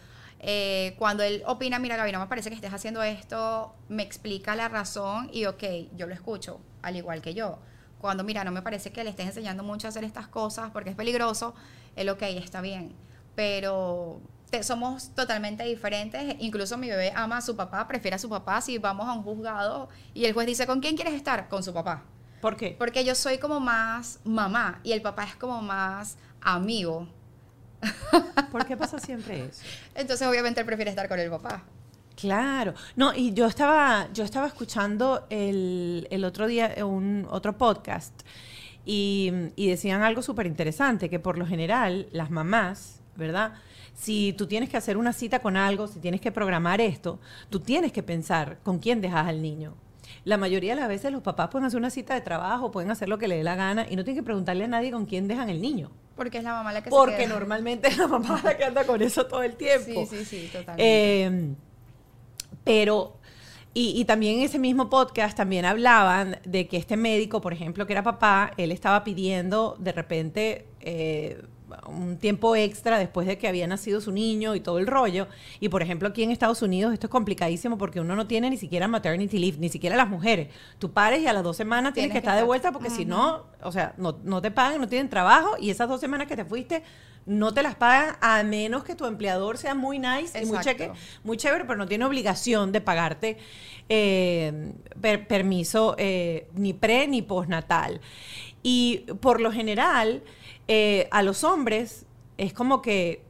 eh, 0.47 0.95
cuando 0.99 1.23
él 1.23 1.41
opina, 1.47 1.79
mira, 1.79 1.97
Gaby, 1.97 2.11
no 2.11 2.19
me 2.19 2.27
parece 2.27 2.49
que 2.49 2.55
estés 2.55 2.71
haciendo 2.73 3.01
esto, 3.01 3.73
me 3.89 4.03
explica 4.03 4.55
la 4.55 4.67
razón 4.69 5.29
y, 5.33 5.45
ok, 5.45 5.63
yo 5.97 6.05
lo 6.05 6.13
escucho, 6.13 6.59
al 6.83 6.95
igual 6.95 7.21
que 7.21 7.33
yo. 7.33 7.57
Cuando, 7.99 8.23
mira, 8.23 8.43
no 8.43 8.51
me 8.51 8.61
parece 8.61 8.91
que 8.91 9.03
le 9.03 9.09
estés 9.09 9.25
enseñando 9.27 9.63
mucho 9.63 9.87
a 9.87 9.89
hacer 9.89 10.03
estas 10.03 10.27
cosas 10.27 10.69
porque 10.71 10.91
es 10.91 10.95
peligroso, 10.95 11.55
él, 11.95 12.09
ok, 12.09 12.21
está 12.23 12.61
bien. 12.61 12.93
Pero 13.35 14.21
te- 14.49 14.63
somos 14.63 15.09
totalmente 15.15 15.63
diferentes. 15.63 16.35
Incluso 16.39 16.77
mi 16.77 16.89
bebé 16.89 17.11
ama 17.15 17.37
a 17.37 17.41
su 17.41 17.55
papá, 17.55 17.87
prefiere 17.87 18.15
a 18.15 18.19
su 18.19 18.29
papá. 18.29 18.61
Si 18.61 18.77
vamos 18.77 19.07
a 19.07 19.13
un 19.13 19.23
juzgado 19.23 19.89
y 20.13 20.25
el 20.25 20.33
juez 20.33 20.47
dice, 20.47 20.67
¿con 20.67 20.79
quién 20.79 20.95
quieres 20.95 21.13
estar? 21.15 21.47
Con 21.49 21.63
su 21.63 21.73
papá. 21.73 22.03
¿Por 22.41 22.55
qué? 22.55 22.75
Porque 22.77 23.03
yo 23.03 23.15
soy 23.15 23.39
como 23.39 23.59
más 23.59 24.19
mamá 24.23 24.79
y 24.83 24.91
el 24.91 25.01
papá 25.01 25.23
es 25.23 25.35
como 25.35 25.61
más 25.61 26.17
amigo. 26.41 27.07
¿Por 28.51 28.65
qué 28.65 28.77
pasa 28.77 28.99
siempre 28.99 29.45
eso? 29.45 29.61
Entonces, 29.95 30.27
obviamente, 30.27 30.59
él 30.59 30.65
prefiere 30.65 30.89
estar 30.89 31.07
con 31.07 31.19
el 31.19 31.29
papá. 31.29 31.63
Claro. 32.15 32.73
No, 32.95 33.13
y 33.13 33.33
yo 33.33 33.45
estaba, 33.45 34.07
yo 34.13 34.23
estaba 34.23 34.47
escuchando 34.47 35.25
el, 35.29 36.07
el 36.11 36.23
otro 36.23 36.47
día 36.47 36.73
un 36.85 37.27
otro 37.29 37.57
podcast 37.57 38.13
y, 38.85 39.31
y 39.55 39.67
decían 39.67 40.01
algo 40.01 40.21
súper 40.21 40.45
interesante, 40.45 41.09
que 41.09 41.19
por 41.19 41.37
lo 41.37 41.45
general 41.45 42.07
las 42.11 42.31
mamás, 42.31 43.01
¿verdad? 43.15 43.55
Si 43.93 44.33
tú 44.33 44.47
tienes 44.47 44.69
que 44.69 44.77
hacer 44.77 44.97
una 44.97 45.13
cita 45.13 45.39
con 45.39 45.57
algo, 45.57 45.87
si 45.87 45.99
tienes 45.99 46.21
que 46.21 46.31
programar 46.31 46.81
esto, 46.81 47.19
tú 47.49 47.59
tienes 47.59 47.91
que 47.91 48.03
pensar 48.03 48.59
con 48.63 48.79
quién 48.79 49.01
dejas 49.01 49.27
al 49.27 49.41
niño. 49.41 49.75
La 50.25 50.37
mayoría 50.37 50.73
de 50.75 50.81
las 50.81 50.89
veces 50.89 51.11
los 51.11 51.21
papás 51.21 51.49
pueden 51.49 51.65
hacer 51.65 51.77
una 51.77 51.89
cita 51.91 52.13
de 52.15 52.21
trabajo, 52.21 52.71
pueden 52.71 52.91
hacer 52.91 53.07
lo 53.07 53.17
que 53.17 53.27
le 53.27 53.37
dé 53.37 53.43
la 53.43 53.55
gana 53.55 53.85
y 53.89 53.95
no 53.95 54.03
tienen 54.03 54.21
que 54.21 54.25
preguntarle 54.25 54.65
a 54.65 54.67
nadie 54.67 54.91
con 54.91 55.05
quién 55.05 55.27
dejan 55.27 55.49
el 55.49 55.61
niño. 55.61 55.91
Porque 56.15 56.39
es 56.39 56.43
la 56.43 56.53
mamá 56.53 56.73
la 56.73 56.81
que 56.81 56.89
se 56.89 56.95
Porque 56.95 57.17
queda. 57.17 57.29
normalmente 57.29 57.87
es 57.89 57.97
la 57.97 58.07
mamá 58.07 58.41
la 58.43 58.57
que 58.57 58.63
anda 58.65 58.85
con 58.85 59.01
eso 59.01 59.27
todo 59.27 59.43
el 59.43 59.55
tiempo. 59.55 60.05
Sí, 60.09 60.17
sí, 60.17 60.25
sí, 60.25 60.49
totalmente. 60.51 60.75
Eh, 60.83 61.53
pero, 62.63 63.17
y, 63.73 63.99
y 63.99 64.05
también 64.05 64.39
en 64.39 64.45
ese 64.45 64.57
mismo 64.57 64.89
podcast 64.89 65.37
también 65.37 65.63
hablaban 65.65 66.37
de 66.43 66.67
que 66.67 66.77
este 66.77 66.97
médico, 66.97 67.39
por 67.41 67.53
ejemplo, 67.53 67.85
que 67.85 67.93
era 67.93 68.01
papá, 68.01 68.51
él 68.57 68.71
estaba 68.71 69.03
pidiendo 69.03 69.75
de 69.79 69.91
repente 69.91 70.65
eh, 70.79 71.43
un 71.87 72.17
tiempo 72.17 72.55
extra 72.55 72.97
después 72.99 73.27
de 73.27 73.37
que 73.37 73.47
había 73.47 73.67
nacido 73.67 74.01
su 74.01 74.11
niño 74.11 74.55
y 74.55 74.59
todo 74.59 74.79
el 74.79 74.87
rollo. 74.87 75.27
Y 75.59 75.69
por 75.69 75.81
ejemplo, 75.81 76.07
aquí 76.09 76.23
en 76.23 76.31
Estados 76.31 76.61
Unidos 76.61 76.93
esto 76.93 77.07
es 77.07 77.11
complicadísimo 77.11 77.77
porque 77.77 77.99
uno 77.99 78.15
no 78.15 78.27
tiene 78.27 78.49
ni 78.49 78.57
siquiera 78.57 78.87
maternity 78.87 79.37
leave, 79.39 79.57
ni 79.57 79.69
siquiera 79.69 79.95
las 79.95 80.09
mujeres. 80.09 80.49
Tú 80.79 80.91
pares 80.91 81.21
y 81.21 81.27
a 81.27 81.33
las 81.33 81.43
dos 81.43 81.57
semanas 81.57 81.93
tienes, 81.93 82.11
Tienes 82.11 82.21
que 82.21 82.21
que 82.21 82.27
estar 82.27 82.37
de 82.37 82.43
vuelta 82.45 82.71
porque 82.71 82.89
si 82.89 83.05
no, 83.05 83.45
o 83.61 83.71
sea, 83.71 83.93
no, 83.97 84.17
no 84.23 84.41
te 84.41 84.51
pagan, 84.51 84.79
no 84.81 84.87
tienen 84.87 85.09
trabajo 85.09 85.55
y 85.59 85.69
esas 85.69 85.87
dos 85.89 85.99
semanas 86.01 86.27
que 86.27 86.35
te 86.35 86.45
fuiste 86.45 86.83
no 87.27 87.51
te 87.55 87.63
las 87.63 87.73
pagan 87.73 88.17
a 88.21 88.43
menos 88.43 88.83
que 88.83 88.93
tu 88.93 89.05
empleador 89.07 89.57
sea 89.57 89.73
muy 89.73 89.97
nice 89.97 90.39
y 90.39 90.45
muy 90.45 90.57
cheque, 90.63 90.91
muy 91.23 91.37
chévere, 91.37 91.65
pero 91.65 91.75
no 91.75 91.87
tiene 91.87 92.05
obligación 92.05 92.71
de 92.71 92.81
pagarte 92.81 93.37
eh, 93.89 94.73
per- 95.01 95.27
permiso 95.27 95.95
eh, 95.97 96.47
ni 96.53 96.73
pre 96.73 97.07
ni 97.07 97.21
postnatal. 97.23 97.99
Y 98.67 99.05
por 99.21 99.41
lo 99.41 99.51
general, 99.51 100.23
eh, 100.67 101.07
a 101.11 101.21
los 101.21 101.43
hombres 101.43 102.07
es 102.39 102.51
como 102.51 102.81
que 102.81 103.21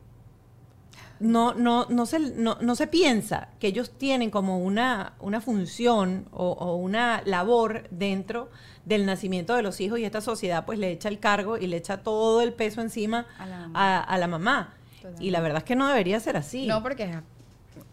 no, 1.20 1.54
no, 1.54 1.88
no, 1.90 2.06
se, 2.06 2.20
no, 2.20 2.58
no 2.62 2.76
se 2.76 2.88
piensa 2.88 3.50
que 3.60 3.68
ellos 3.68 3.92
tienen 3.98 4.30
como 4.32 4.60
una, 4.60 5.14
una 5.20 5.42
función 5.42 6.30
o, 6.32 6.52
o 6.52 6.78
una 6.78 7.22
labor 7.26 7.86
dentro 7.90 8.50
del 8.86 9.06
nacimiento 9.06 9.56
de 9.56 9.62
los 9.62 9.82
hijos 9.82 10.00
y 10.00 10.06
esta 10.06 10.22
sociedad 10.22 10.66
pues 10.66 10.80
le 10.80 10.90
echa 10.92 11.10
el 11.10 11.20
cargo 11.20 11.58
y 11.58 11.68
le 11.68 11.76
echa 11.78 11.98
todo 11.98 12.42
el 12.42 12.54
peso 12.54 12.80
encima 12.80 13.28
A 13.38 13.46
la 13.46 13.58
mamá. 13.60 13.80
a, 13.98 14.00
a 14.04 14.18
la 14.18 14.28
mamá. 14.28 14.74
Y 15.20 15.32
la 15.32 15.42
verdad 15.42 15.58
es 15.60 15.64
que 15.66 15.76
no 15.76 15.88
debería 15.90 16.18
ser 16.22 16.38
así. 16.38 16.66
No, 16.66 16.82
porque 16.82 17.20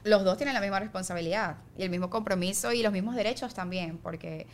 los 0.05 0.22
dos 0.24 0.37
tienen 0.37 0.55
la 0.55 0.61
misma 0.61 0.78
responsabilidad 0.78 1.57
y 1.76 1.83
el 1.83 1.90
mismo 1.90 2.09
compromiso 2.09 2.72
y 2.72 2.83
los 2.83 2.92
mismos 2.92 3.16
derechos 3.16 3.52
también, 3.52 3.98
porque 3.98 4.46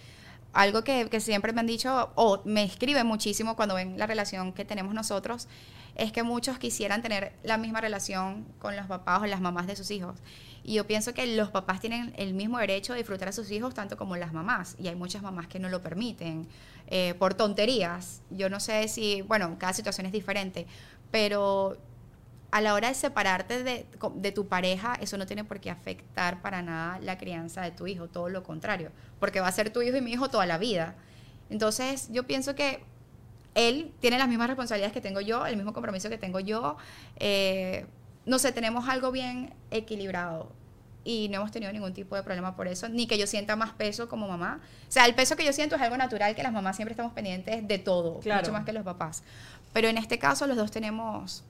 algo 0.53 0.83
que, 0.83 1.21
siempre 1.21 1.53
me 1.53 1.61
han 1.61 1.67
dicho 1.67 2.11
o 2.15 2.41
me 2.45 2.65
escriben 2.65 3.07
muchísimo 3.07 3.57
cuando 3.57 3.75
ven 3.75 3.99
la 3.99 4.07
relación 4.07 4.53
que 4.53 4.65
tenemos 4.65 4.95
nosotros 4.95 5.49
es 5.95 6.13
que 6.13 6.23
muchos 6.23 6.59
quisieran 6.59 7.03
tener 7.03 7.33
la 7.43 7.59
misma 7.59 7.81
relación 7.81 8.47
con 8.59 8.77
los 8.77 8.87
papás 8.87 9.23
o 9.23 9.27
las 9.27 9.41
mamás 9.41 9.67
de 9.67 9.77
sus 9.77 9.91
hijos. 9.91 10.17
Y 10.63 10.75
yo 10.75 10.87
pienso 10.87 11.13
que 11.13 11.27
los 11.27 11.51
papás 11.51 11.81
tienen 11.81 12.13
el 12.17 12.35
mismo 12.35 12.59
derecho 12.59 12.93
de 12.93 12.99
disfrutar 12.99 13.29
a 13.29 13.33
sus 13.33 13.51
hijos 13.51 13.75
tanto 13.75 13.97
como 13.97 14.17
las 14.17 14.33
mamás. 14.33 14.77
Y 14.79 14.89
hay 14.89 14.95
muchas 14.95 15.23
mamás 15.23 15.49
que 15.49 15.59
no 15.59 15.69
lo 15.69 15.83
permiten 15.83 16.47
eh, 16.87 17.15
por 17.19 17.35
tonterías. 17.35 18.23
Yo 18.31 18.49
no 18.49 18.61
sé 18.61 18.87
si, 18.87 19.23
bueno, 19.23 19.57
cada 19.59 19.73
situación 19.73 20.07
es 20.07 20.13
diferente, 20.13 20.67
pero 21.11 21.77
a 22.51 22.61
la 22.61 22.75
hora 22.75 22.89
de 22.89 22.95
separarte 22.95 23.63
de, 23.63 23.87
de, 24.15 24.33
tu 24.33 24.49
pareja, 24.49 24.95
eso 25.01 25.19
no 25.19 25.27
tiene 25.27 25.45
por 25.45 25.61
qué 25.61 25.71
afectar 25.71 26.41
para 26.41 26.63
nada 26.63 26.99
la 27.01 27.19
crianza 27.19 27.61
de 27.61 27.71
tu 27.71 27.87
hijo, 27.87 28.09
todo 28.09 28.29
lo 28.31 28.43
contrario, 28.43 28.91
porque 29.21 29.41
va 29.41 29.49
a 29.49 29.53
ser 29.53 29.71
tu 29.71 29.83
hijo 29.83 29.97
y 29.97 30.01
mi 30.01 30.13
hijo 30.13 30.31
toda 30.31 30.47
la 30.47 30.57
vida. 30.57 30.95
Entonces, 31.51 32.09
yo 32.11 32.27
pienso 32.27 32.55
que 32.55 32.81
él 33.55 33.93
tiene 34.01 34.19
las 34.19 34.29
mismas 34.29 34.49
responsabilidades 34.49 34.93
que 34.93 35.01
tengo 35.01 35.21
yo, 35.21 35.45
el 35.47 35.57
mismo 35.57 35.73
compromiso 35.73 36.09
que 36.09 36.19
tengo 36.19 36.41
yo. 36.41 36.77
Eh, 37.17 37.87
no 38.25 38.39
sé, 38.39 38.53
tenemos 38.53 38.89
algo 38.89 39.11
bien 39.11 39.53
equilibrado 39.71 40.53
y 41.05 41.29
no 41.31 41.37
hemos 41.37 41.51
tenido 41.51 41.73
ningún 41.73 41.95
tipo 41.95 42.17
de 42.17 42.23
problema 42.23 42.55
por 42.55 42.69
eso, 42.69 42.89
ni 42.89 43.07
que 43.07 43.19
yo 43.19 43.27
sienta 43.27 43.57
más 43.57 43.73
peso 43.73 44.09
como 44.09 44.29
mamá. 44.29 44.61
O 44.89 44.93
sea, 44.93 45.07
el 45.07 45.15
peso 45.15 45.37
que 45.37 45.45
yo 45.45 45.53
siento 45.53 45.77
es 45.77 45.83
algo 45.83 45.97
natural, 45.97 46.35
que 46.35 46.43
las 46.43 46.53
mamás 46.53 46.77
siempre 46.77 46.93
estamos 46.93 47.13
pendientes 47.13 47.67
de 47.67 47.79
todo, 47.79 48.21
Claro. 48.21 48.43
mucho 48.43 48.53
más 48.53 48.65
que 48.65 48.73
los 48.73 48.85
papás. 48.85 49.23
Pero 49.73 49.89
en 49.89 49.99
este 49.99 50.19
caso 50.19 50.47
los 50.47 50.57
dos 50.57 50.71
tenemos 50.71 51.45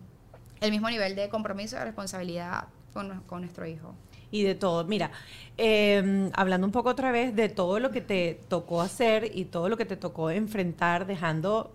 el 0.61 0.71
mismo 0.71 0.88
nivel 0.90 1.14
de 1.14 1.29
compromiso 1.29 1.77
y 1.77 1.81
responsabilidad 1.81 2.68
con, 2.92 3.21
con 3.23 3.40
nuestro 3.42 3.66
hijo. 3.66 3.94
Y 4.31 4.42
de 4.42 4.55
todo. 4.55 4.85
Mira, 4.85 5.11
eh, 5.57 6.31
hablando 6.35 6.66
un 6.66 6.73
poco 6.73 6.90
otra 6.90 7.11
vez 7.11 7.35
de 7.35 7.49
todo 7.49 7.81
lo 7.81 7.90
que 7.90 8.01
te 8.01 8.40
tocó 8.49 8.83
hacer 8.83 9.31
y 9.35 9.47
todo 9.47 9.68
lo 9.68 9.77
que 9.77 9.87
te 9.87 9.97
tocó 9.97 10.31
enfrentar 10.31 11.07
dejando 11.07 11.73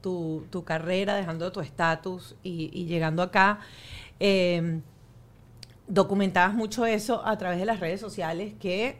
tu, 0.00 0.46
tu 0.50 0.64
carrera, 0.64 1.14
dejando 1.14 1.52
tu 1.52 1.60
estatus 1.60 2.34
y, 2.42 2.86
llegando 2.86 3.22
acá, 3.22 3.60
eh, 4.18 4.80
documentabas 5.86 6.54
mucho 6.54 6.86
eso 6.86 7.24
a 7.24 7.36
través 7.38 7.58
de 7.58 7.66
las 7.66 7.80
redes 7.80 8.00
sociales 8.00 8.54
que 8.58 8.98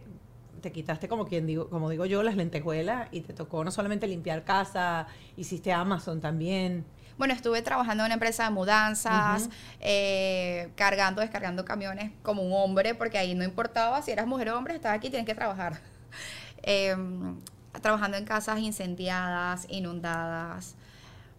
te 0.60 0.72
quitaste 0.72 1.08
como 1.08 1.26
quien 1.26 1.46
digo, 1.46 1.68
como 1.70 1.88
digo 1.88 2.04
yo, 2.04 2.22
las 2.22 2.36
lentejuelas 2.36 3.08
y 3.12 3.22
te 3.22 3.32
tocó 3.32 3.64
no 3.64 3.70
solamente 3.70 4.06
limpiar 4.06 4.44
casa, 4.44 5.06
hiciste 5.36 5.72
Amazon 5.72 6.20
también. 6.20 6.84
Bueno, 7.20 7.34
estuve 7.34 7.60
trabajando 7.60 8.02
en 8.02 8.06
una 8.06 8.14
empresa 8.14 8.44
de 8.44 8.50
mudanzas, 8.50 9.50
eh, 9.78 10.70
cargando, 10.74 11.20
descargando 11.20 11.66
camiones 11.66 12.12
como 12.22 12.40
un 12.40 12.54
hombre, 12.54 12.94
porque 12.94 13.18
ahí 13.18 13.34
no 13.34 13.44
importaba 13.44 14.00
si 14.00 14.10
eras 14.10 14.26
mujer 14.26 14.48
o 14.48 14.56
hombre, 14.56 14.74
estaba 14.74 14.94
aquí, 14.94 15.10
tienes 15.10 15.26
que 15.26 15.34
trabajar. 15.34 15.78
Em, 16.62 17.38
trabajando 17.82 18.16
en 18.16 18.24
casas 18.24 18.58
incendiadas, 18.60 19.66
inundadas. 19.68 20.76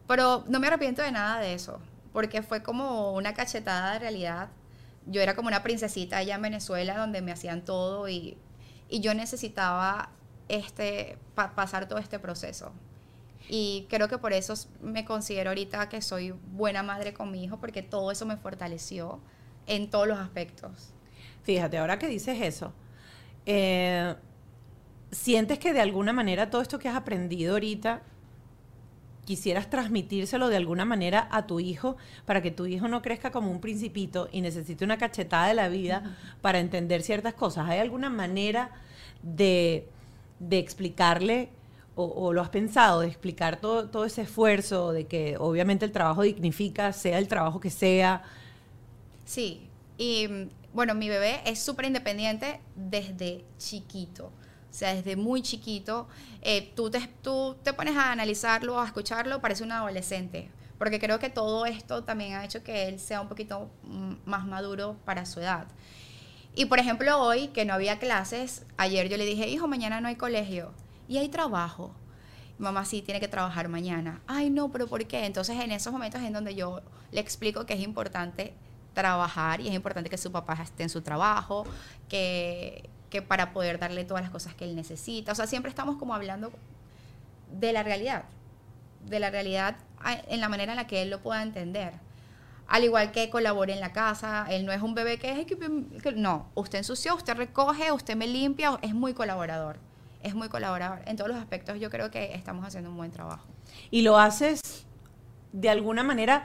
Pero 0.08 0.44
no 0.48 0.60
me 0.60 0.67
arrepiento 0.67 1.02
de 1.02 1.12
nada 1.12 1.39
de 1.39 1.56
eso, 1.56 1.80
porque 2.13 2.44
fue 2.44 2.62
como 2.62 3.13
una 3.13 3.34
cachetada 3.34 3.94
de 3.94 4.00
realidad. 4.00 4.50
Yo 5.08 5.20
era 5.20 5.36
como 5.36 5.48
una 5.48 5.63
princesita 5.63 6.17
allá 6.17 6.36
en 6.36 6.44
Venezuela, 6.44 6.96
donde 6.96 7.24
me 7.24 7.32
hacían 7.32 7.65
todo 7.65 8.08
y, 8.08 8.38
y 8.88 9.00
yo 9.00 9.15
necesitaba 9.15 10.10
este, 10.48 11.17
pasar 11.34 11.88
todo 11.88 11.98
este 11.98 12.20
proceso. 12.20 12.72
Y 13.54 13.86
creo 13.90 14.08
que 14.08 14.18
por 14.18 14.32
eso 14.32 14.54
me 14.82 15.04
considero 15.04 15.50
ahorita 15.50 15.90
que 15.90 16.02
soy 16.02 16.34
buena 16.54 16.84
madre 16.84 17.14
con 17.14 17.32
mi 17.32 17.44
hijo, 17.44 17.60
porque 17.60 17.84
todo 17.84 18.10
eso 18.10 18.26
me 18.26 18.38
fortaleció 18.38 19.20
en 19.68 19.90
todos 19.90 20.08
los 20.08 20.18
aspectos. 20.18 20.94
Fíjate, 21.44 21.78
ahora 21.78 22.00
que 22.00 22.08
dices 22.08 22.40
eso, 22.42 22.72
eh, 23.46 24.16
¿sientes 25.12 25.60
que 25.60 25.74
de 25.74 25.82
alguna 25.82 26.14
manera 26.14 26.50
todo 26.50 26.62
esto 26.62 26.80
que 26.80 26.88
has 26.88 26.96
aprendido 26.96 27.56
ahorita 27.56 28.04
quisieras 29.26 29.70
transmitírselo 29.70 30.48
de 30.48 30.56
alguna 30.56 30.86
manera 30.86 31.28
a 31.30 31.46
tu 31.46 31.60
hijo 31.60 31.98
para 32.26 32.42
que 32.42 32.52
tu 32.52 32.68
hijo 32.68 32.88
no 32.88 33.02
crezca 33.02 33.32
como 33.32 33.52
un 33.52 33.60
principito 33.60 34.30
y 34.32 34.40
necesite 34.40 34.86
una 34.86 34.98
cachetada 34.98 35.48
de 35.48 35.56
la 35.56 35.68
vida 35.68 36.18
para 36.40 36.60
entender 36.60 37.02
ciertas 37.02 37.34
cosas? 37.34 37.68
¿Hay 37.68 37.80
alguna 37.80 38.10
manera 38.10 38.72
de, 39.24 39.90
de 40.40 40.58
explicarle 40.58 41.50
o, 41.95 42.32
lo 42.34 42.41
has 42.41 42.49
pensado, 42.49 43.01
de 43.01 43.08
explicar 43.08 43.60
todo, 43.60 43.89
todo 43.89 44.06
ese 44.06 44.21
esfuerzo, 44.21 44.91
de 44.91 45.08
que 45.08 45.36
obviamente 45.38 45.86
el 45.86 45.91
trabajo 45.91 46.21
dignifica, 46.21 46.93
sea 46.93 47.17
el 47.17 47.27
trabajo 47.27 47.60
que 47.60 47.69
sea? 47.69 48.23
Sí, 49.25 49.67
y 49.97 50.27
bueno, 50.73 50.95
mi 50.95 51.10
bebé 51.10 51.41
es 51.45 51.60
súper 51.60 51.86
independiente 51.86 52.60
desde 52.75 53.43
chiquito. 53.58 54.25
O 54.25 54.73
sea, 54.73 54.95
desde 54.95 55.17
muy 55.17 55.41
chiquito, 55.41 56.08
eh, 56.41 56.71
tú, 56.75 56.89
te, 56.89 56.99
tú 57.21 57.58
te 57.62 57.73
pones 57.73 57.97
a 57.97 58.13
analizarlo, 58.13 58.80
a 58.80 58.86
escucharlo, 58.86 59.41
parece 59.41 59.63
un 59.63 59.73
adolescente. 59.73 60.49
Porque 60.77 60.97
creo 60.97 61.19
que 61.19 61.30
todo 61.30 61.65
esto 61.65 62.06
también 62.06 62.34
ha 62.34 62.45
hecho 62.45 62.63
que 62.63 62.88
él 62.88 62.99
sea 62.99 63.21
un 63.21 63.27
poquito 63.27 63.69
más 64.25 64.47
maduro 64.47 64.95
para 65.04 65.25
su 65.25 65.41
edad. 65.41 65.67
Y 66.56 66.65
por 66.65 66.80
ejemplo, 66.80 67.21
hoy 67.21 67.49
que 67.49 67.65
no 67.65 67.73
había 67.73 67.99
clases, 67.99 68.65
ayer 68.77 69.10
yo 69.10 69.17
le 69.17 69.25
dije, 69.25 69.47
hijo, 69.49 69.67
mañana 69.67 69.99
no 69.99 70.08
hay 70.08 70.15
colegio 70.15 70.73
y 71.12 71.17
hay 71.17 71.28
trabajo. 71.28 71.91
Mamá 72.58 72.86
sí 72.86 73.02
tiene 73.02 73.19
que 73.19 73.28
trabajar 73.28 73.67
mañana. 73.67 74.21
Ay, 74.28 74.50
no, 74.50 74.71
pero 74.71 74.88
¿por 74.88 75.06
qué? 75.06 75.26
Entonces 75.26 75.60
en 75.60 75.74
esos 75.74 75.91
momentos 75.91 76.21
en 76.21 76.32
donde 76.32 76.56
yo 76.56 76.82
le 77.12 77.19
explico 77.19 77.65
que 77.65 77.74
es 77.74 77.82
importante 77.82 78.54
trabajar 78.93 79.60
y 79.60 79.67
es 79.67 79.74
importante 79.74 80.10
que 80.10 80.17
su 80.17 80.32
papá 80.32 80.58
esté 80.63 80.84
en 80.84 80.89
su 80.89 81.02
trabajo, 81.02 81.65
que, 82.08 82.89
que 83.10 83.21
para 83.21 83.52
poder 83.52 83.78
darle 83.78 84.06
todas 84.06 84.24
las 84.24 84.32
cosas 84.32 84.56
que 84.56 84.63
él 84.63 84.74
necesita. 84.74 85.34
O 85.34 85.36
sea, 85.36 85.47
siempre 85.47 85.69
estamos 85.69 85.97
como 85.97 86.15
hablando 86.15 86.50
de 87.60 87.74
la 87.74 87.84
realidad, 87.84 88.24
de 89.06 89.19
la 89.19 89.32
realidad 89.32 89.76
en 90.30 90.39
la 90.39 90.47
manera 90.47 90.71
en 90.71 90.78
la 90.78 90.88
que 90.88 91.02
él 91.02 91.10
lo 91.10 91.19
pueda 91.19 91.43
entender. 91.43 91.91
Al 92.69 92.86
igual 92.86 93.12
que 93.12 93.30
colabore 93.30 93.74
en 93.74 93.82
la 93.82 93.91
casa, 93.91 94.45
él 94.50 94.65
no 94.65 94.71
es 94.71 94.82
un 94.82 94.95
bebé 94.95 95.19
que 95.19 95.41
es 95.41 95.45
que 95.45 96.12
no, 96.15 96.50
usted 96.56 96.78
ensució, 96.78 97.15
usted 97.15 97.36
recoge, 97.36 97.91
usted 97.91 98.15
me 98.15 98.28
limpia, 98.28 98.80
es 98.82 98.93
muy 98.93 99.13
colaborador 99.13 99.90
es 100.24 100.36
muy 100.36 100.50
colaborador. 100.50 101.00
En 101.06 101.18
todos 101.18 101.30
los 101.30 101.40
aspectos 101.40 101.80
yo 101.80 101.90
creo 101.90 102.12
que 102.12 102.34
estamos 102.34 102.66
haciendo 102.66 102.90
un 102.90 102.98
buen 102.98 103.12
trabajo. 103.12 103.46
¿Y 103.90 104.02
lo 104.02 104.18
haces 104.18 104.86
de 105.52 105.70
alguna 105.70 106.04
manera 106.04 106.44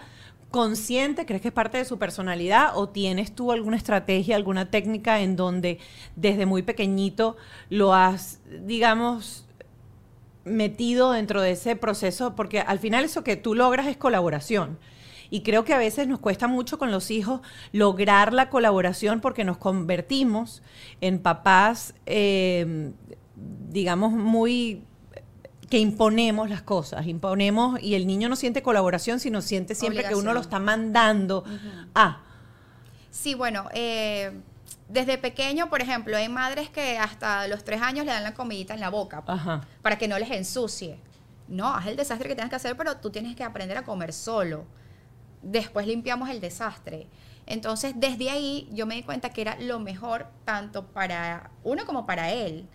consciente? 0.51 1.27
¿Crees 1.27 1.43
que 1.43 1.49
es 1.49 1.55
parte 1.55 1.79
de 1.79 1.85
su 1.85 1.99
personalidad? 1.99 2.73
¿O 2.75 2.89
tienes 2.89 3.35
tú 3.35 3.53
alguna 3.53 3.77
estrategia, 3.77 4.37
alguna 4.37 4.71
técnica 4.71 5.21
en 5.21 5.37
donde 5.37 5.79
desde 6.15 6.47
muy 6.47 6.63
pequeñito 6.63 7.37
lo 7.69 7.95
has, 7.95 8.41
digamos, 8.63 9.47
metido 10.45 11.13
dentro 11.13 11.41
de 11.41 11.53
ese 11.53 11.77
proceso? 11.77 12.35
Porque 12.35 12.61
al 12.61 12.79
final 12.79 13.05
eso 13.05 13.25
que 13.25 13.37
tú 13.37 13.55
logras 13.55 13.87
es 13.87 13.97
colaboración. 13.97 14.79
Y 15.29 15.43
creo 15.43 15.65
que 15.65 15.75
a 15.75 15.79
veces 15.79 16.07
nos 16.07 16.21
cuesta 16.21 16.47
mucho 16.47 16.79
con 16.79 16.93
los 16.93 17.11
hijos 17.11 17.41
lograr 17.73 18.33
la 18.33 18.49
colaboración 18.49 19.21
porque 19.21 19.45
nos 19.45 19.59
convertimos 19.59 20.63
en 21.01 21.19
papás 21.19 21.95
eh, 22.07 22.93
digamos, 23.37 24.13
muy 24.13 24.83
que 25.69 25.79
imponemos 25.79 26.49
las 26.49 26.63
cosas, 26.63 27.07
imponemos 27.07 27.81
y 27.83 27.95
el 27.95 28.07
niño 28.07 28.29
no 28.29 28.37
siente 28.37 28.63
colaboración, 28.63 29.19
sino 29.19 29.43
siente 29.43 29.75
siempre 29.75 30.05
que 30.05 30.15
uno 30.15 30.33
lo 30.33 30.41
está 30.41 30.59
mandando 30.59 31.45
a. 31.95 32.23
Sí, 33.11 33.35
bueno, 33.35 33.69
eh, 33.73 34.41
desde 34.89 35.19
pequeño, 35.19 35.69
por 35.69 35.83
ejemplo, 35.83 36.17
hay 36.17 36.29
madres 36.29 36.69
que 36.69 36.99
hasta 36.99 37.49
los 37.49 37.65
tres 37.65 37.83
años 37.83 38.07
le 38.07 38.13
dan 38.13 38.23
la 38.23 38.35
comidita 38.35 38.75
en 38.75 38.81
la 38.81 38.91
boca 38.91 39.25
para 39.83 39.99
que 39.99 40.07
no 40.07 40.19
les 40.19 40.31
ensucie. 40.31 41.01
No, 41.49 41.75
haz 41.75 41.87
el 41.87 41.97
desastre 41.97 42.29
que 42.29 42.35
tengas 42.35 42.51
que 42.51 42.57
hacer, 42.57 42.77
pero 42.77 42.97
tú 42.99 43.11
tienes 43.11 43.35
que 43.37 43.45
aprender 43.45 43.77
a 43.79 43.85
comer 43.85 44.13
solo. 44.13 44.65
Después 45.43 45.87
limpiamos 45.87 46.29
el 46.29 46.41
desastre. 46.41 47.09
Entonces, 47.47 47.95
desde 47.97 48.31
ahí 48.31 48.69
yo 48.73 48.87
me 48.87 48.97
di 48.97 49.03
cuenta 49.03 49.31
que 49.31 49.41
era 49.41 49.57
lo 49.61 49.79
mejor 49.79 50.27
tanto 50.45 50.87
para 50.87 51.51
uno 51.63 51.87
como 51.87 52.07
para 52.07 52.33
él. 52.33 52.69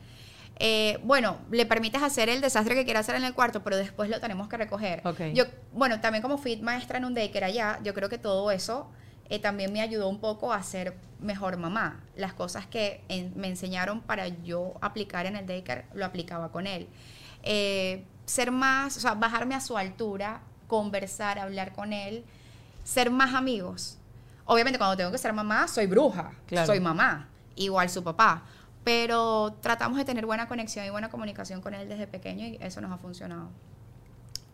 Eh, 0.64 1.00
bueno, 1.02 1.40
le 1.50 1.66
permites 1.66 2.04
hacer 2.04 2.30
el 2.30 2.40
desastre 2.40 2.76
que 2.76 2.86
quiera 2.86 3.00
hacer 3.00 3.16
en 3.16 3.24
el 3.24 3.34
cuarto, 3.34 3.64
pero 3.64 3.78
después 3.78 4.12
lo 4.12 4.20
tenemos 4.20 4.48
que 4.48 4.58
recoger. 4.58 5.02
Yo, 5.34 5.46
bueno, 5.74 6.00
también 6.02 6.22
como 6.22 6.38
fui 6.38 6.56
maestra 6.58 7.00
en 7.00 7.06
un 7.06 7.16
daycare 7.16 7.48
allá, 7.48 7.80
yo 7.84 7.96
creo 7.96 8.10
que 8.10 8.20
todo 8.20 8.52
eso 8.52 8.88
eh, 9.30 9.40
también 9.40 9.74
me 9.74 9.82
ayudó 9.82 10.08
un 10.08 10.20
poco 10.20 10.54
a 10.54 10.62
ser 10.62 10.96
mejor 11.20 11.58
mamá. 11.58 12.04
Las 12.16 12.36
cosas 12.36 12.68
que 12.68 13.02
me 13.36 13.48
enseñaron 13.48 14.02
para 14.02 14.28
yo 14.28 14.74
aplicar 14.82 15.26
en 15.26 15.36
el 15.36 15.48
daycare, 15.48 15.88
lo 15.96 16.06
aplicaba 16.06 16.52
con 16.52 16.68
él. 16.68 16.88
Eh, 17.42 18.06
ser 18.26 18.52
más, 18.52 18.98
o 18.98 19.00
sea, 19.00 19.16
bajarme 19.16 19.56
a 19.56 19.62
su 19.62 19.80
altura, 19.80 20.42
conversar, 20.68 21.40
hablar 21.40 21.74
con 21.74 21.92
él, 21.92 22.24
ser 22.84 23.10
más 23.10 23.34
amigos. 23.34 23.98
Obviamente 24.46 24.78
cuando 24.78 24.96
tengo 24.96 25.12
que 25.12 25.18
ser 25.18 25.34
mamá, 25.34 25.68
soy 25.68 25.88
bruja, 25.88 26.34
soy 26.68 26.80
mamá, 26.80 27.30
igual 27.56 27.90
su 27.90 28.04
papá 28.04 28.44
pero 28.84 29.56
tratamos 29.62 29.98
de 29.98 30.06
tener 30.06 30.26
buena 30.26 30.48
conexión 30.48 30.86
y 30.86 30.90
buena 30.90 31.10
comunicación 31.10 31.62
con 31.62 31.74
él 31.74 31.88
desde 31.88 32.08
pequeño 32.08 32.46
y 32.46 32.58
eso 32.62 32.82
nos 32.82 32.92
ha 32.92 32.98
funcionado. 32.98 33.50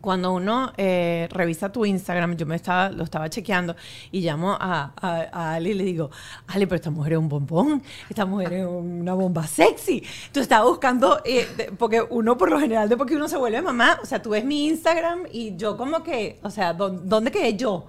Cuando 0.00 0.32
uno 0.32 0.72
eh, 0.76 1.26
revisa 1.32 1.72
tu 1.72 1.84
Instagram, 1.84 2.36
yo 2.36 2.46
me 2.46 2.54
estaba, 2.54 2.88
lo 2.88 3.02
estaba 3.02 3.28
chequeando 3.28 3.74
y 4.12 4.20
llamo 4.20 4.52
a, 4.52 4.92
a, 4.96 5.54
Ali 5.54 5.70
y 5.70 5.74
le 5.74 5.84
digo, 5.84 6.10
Ale, 6.46 6.68
pero 6.68 6.76
esta 6.76 6.90
mujer 6.90 7.14
es 7.14 7.18
un 7.18 7.28
bombón, 7.28 7.82
esta 8.08 8.24
mujer 8.24 8.52
es 8.52 8.66
una 8.66 9.14
bomba 9.14 9.44
sexy. 9.44 10.04
Tú 10.30 10.38
estaba 10.38 10.68
buscando, 10.68 11.20
eh, 11.24 11.72
porque 11.76 12.00
uno 12.00 12.38
por 12.38 12.48
lo 12.48 12.60
general, 12.60 12.88
después 12.88 13.08
que 13.08 13.16
uno 13.16 13.26
se 13.28 13.36
vuelve 13.38 13.60
mamá, 13.60 13.98
o 14.00 14.06
sea, 14.06 14.22
tú 14.22 14.30
ves 14.30 14.44
mi 14.44 14.68
Instagram 14.68 15.24
y 15.32 15.56
yo 15.56 15.76
como 15.76 16.04
que, 16.04 16.38
o 16.44 16.50
sea, 16.50 16.74
¿dónde 16.74 17.32
quedé 17.32 17.56
yo? 17.56 17.86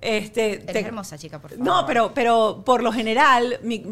Este, 0.00 0.62
Eres 0.68 0.84
hermosa, 0.84 1.16
chica, 1.16 1.40
por 1.40 1.50
favor. 1.50 1.64
No, 1.64 1.86
pero, 1.86 2.12
pero 2.12 2.62
por 2.64 2.82
lo 2.82 2.92
general, 2.92 3.58
mi, 3.62 3.82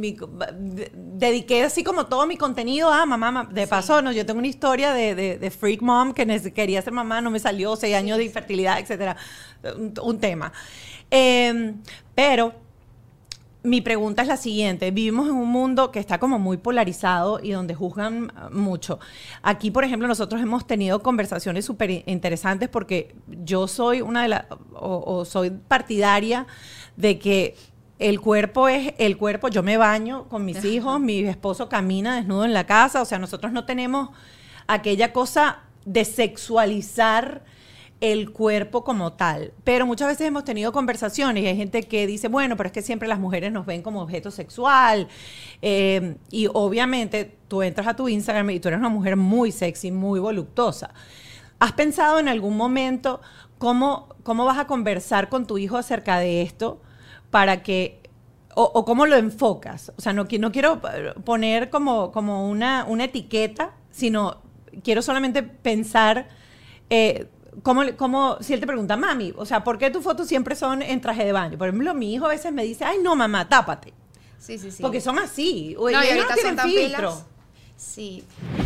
dediqué 0.93 1.65
así 1.65 1.83
como 1.83 2.07
todo 2.07 2.27
mi 2.27 2.37
contenido 2.37 2.91
a 2.91 3.07
mamá. 3.07 3.49
De 3.51 3.67
paso, 3.67 4.03
no, 4.03 4.13
yo 4.13 4.27
tengo 4.27 4.39
una 4.39 4.49
historia 4.49 4.93
de, 4.93 5.15
de, 5.15 5.51
freak 5.51 5.81
mom 5.81 6.13
que 6.13 6.53
quería 6.53 6.83
ser 6.83 6.93
mamá, 6.93 7.21
no 7.21 7.31
me 7.31 7.39
salió, 7.39 7.77
seis 7.77 7.95
años 7.95 8.19
de 8.19 8.25
infertilidad, 8.25 8.79
etcétera. 8.79 9.17
Un, 10.03 10.19
tema. 10.19 10.53
Em, 11.11 11.81
pero 12.15 12.53
mi 13.65 13.81
pregunta 13.81 14.23
es 14.23 14.29
la 14.29 14.37
siguiente. 14.37 14.91
Vivimos 14.91 15.29
en 15.29 15.35
un 15.35 15.49
mundo 15.49 15.93
que 15.93 16.01
está 16.01 16.19
como 16.19 16.39
muy 16.39 16.57
polarizado 16.57 17.39
y 17.43 17.53
donde 17.53 17.75
juzgan 17.75 18.33
mucho. 18.51 18.99
Aquí, 19.43 19.71
por 19.71 19.85
ejemplo, 19.85 20.09
nosotros 20.09 20.41
hemos 20.41 20.67
tenido 20.67 21.03
conversaciones 21.03 21.65
súper 21.65 22.03
interesantes 22.07 22.69
porque 22.69 23.15
yo 23.29 23.69
soy 23.69 24.01
una 24.01 24.23
de 24.23 24.29
las, 24.29 24.47
o, 24.75 25.25
soy 25.25 25.51
partidaria 25.51 26.47
de 26.97 27.19
que 27.19 27.57
el 28.01 28.21
cuerpo 28.21 28.69
es 28.69 28.95
el 28.99 29.17
cuerpo. 29.17 29.49
Yo 29.49 29.63
me 29.63 29.77
baño 29.77 30.29
con 30.29 30.45
mis 30.45 30.65
hijos, 30.65 31.01
mi 31.01 31.21
esposo 31.21 31.69
camina 31.69 32.17
desnudo 32.17 32.45
en 32.45 32.55
la 32.55 32.67
casa. 32.67 33.01
O 33.01 33.05
sea, 33.05 33.21
nosotros 33.21 33.53
no 33.53 33.65
tenemos 33.65 34.11
aquella 34.67 35.13
cosa 35.13 35.61
de 35.85 36.05
sexualizar 36.05 37.45
el 38.03 38.33
cuerpo 38.33 38.85
como 38.85 39.15
tal. 39.15 39.55
Pero 39.65 39.87
muchas 39.87 40.09
veces 40.09 40.27
hemos 40.27 40.45
tenido 40.45 40.73
conversaciones 40.73 41.45
y 41.45 41.47
hay 41.47 41.57
gente 41.57 41.85
que 41.85 42.07
dice, 42.07 42.29
bueno, 42.29 42.57
pero 42.57 42.67
es 42.67 42.73
que 42.73 42.83
siempre 42.83 43.09
las 43.09 43.21
mujeres 43.21 43.53
nos 43.53 43.65
ven 43.65 43.81
como 43.81 44.03
objeto 44.03 44.31
sexual. 44.31 45.09
Eh, 45.63 46.17
y 46.31 46.49
obviamente 46.53 47.39
tú 47.49 47.63
entras 47.63 47.87
a 47.87 47.95
tu 47.97 48.09
Instagram 48.09 48.51
y 48.51 48.61
tú 48.61 48.69
eres 48.69 48.81
una 48.81 48.89
mujer 48.91 49.17
muy 49.17 49.53
sexy, 49.53 49.93
muy 49.93 50.19
voluptuosa. 50.21 50.93
¿Has 51.61 51.73
pensado 51.73 52.19
en 52.19 52.29
algún 52.29 52.57
momento 52.57 53.21
cómo, 53.59 54.09
cómo 54.25 54.45
vas 54.45 54.59
a 54.59 54.67
conversar 54.67 55.29
con 55.29 55.47
tu 55.47 55.57
hijo 55.59 55.77
acerca 55.77 56.19
de 56.19 56.43
esto 56.43 56.83
para 57.31 57.63
que 57.63 58.01
o, 58.55 58.85
cómo 58.85 59.07
lo 59.07 59.17
enfocas. 59.17 59.93
O 59.97 60.03
sea, 60.03 60.13
no, 60.13 60.27
qui- 60.27 60.39
no 60.39 60.53
quiero 60.53 60.83
poner 61.25 61.71
como, 61.71 62.13
como 62.13 62.51
una, 62.51 62.85
una 62.87 63.05
etiqueta, 63.05 63.71
sino 63.91 64.43
quiero 64.83 65.01
solamente 65.03 65.43
pensar 65.43 66.29
eh, 66.91 67.29
cómo, 67.63 67.83
cómo- 67.97 68.39
si 68.41 68.55
él 68.55 68.61
te 68.61 68.67
pregunta, 68.67 68.97
mami, 68.97 69.33
o 69.37 69.45
sea, 69.45 69.63
¿por 69.65 69.79
qué 69.79 69.91
tus 69.91 70.03
fotos 70.03 70.27
siempre 70.29 70.55
son 70.57 70.83
en 70.83 71.01
traje 71.01 71.25
de 71.25 71.33
baño? 71.33 71.59
Por 71.59 71.69
ejemplo, 71.69 71.93
mi 71.95 72.15
hijo 72.15 72.27
a 72.27 72.29
veces 72.29 72.53
me 72.53 72.65
dice, 72.65 72.85
ay, 72.85 72.99
no, 73.03 73.15
mamá, 73.17 73.49
tápate. 73.49 73.93
Sí, 74.39 74.59
sí, 74.59 74.71
sí. 74.71 74.83
Porque 74.83 75.01
son 75.01 75.19
así. 75.19 75.75
O 75.79 75.91
no, 75.91 76.03
y 76.03 76.07
ellos 76.07 76.25
ahorita 76.27 76.29
no 76.29 76.35
tienen 76.35 76.57
son 76.59 76.71
filtro. 76.71 76.99
pilas. 76.99 77.27
Sí. 77.77 78.23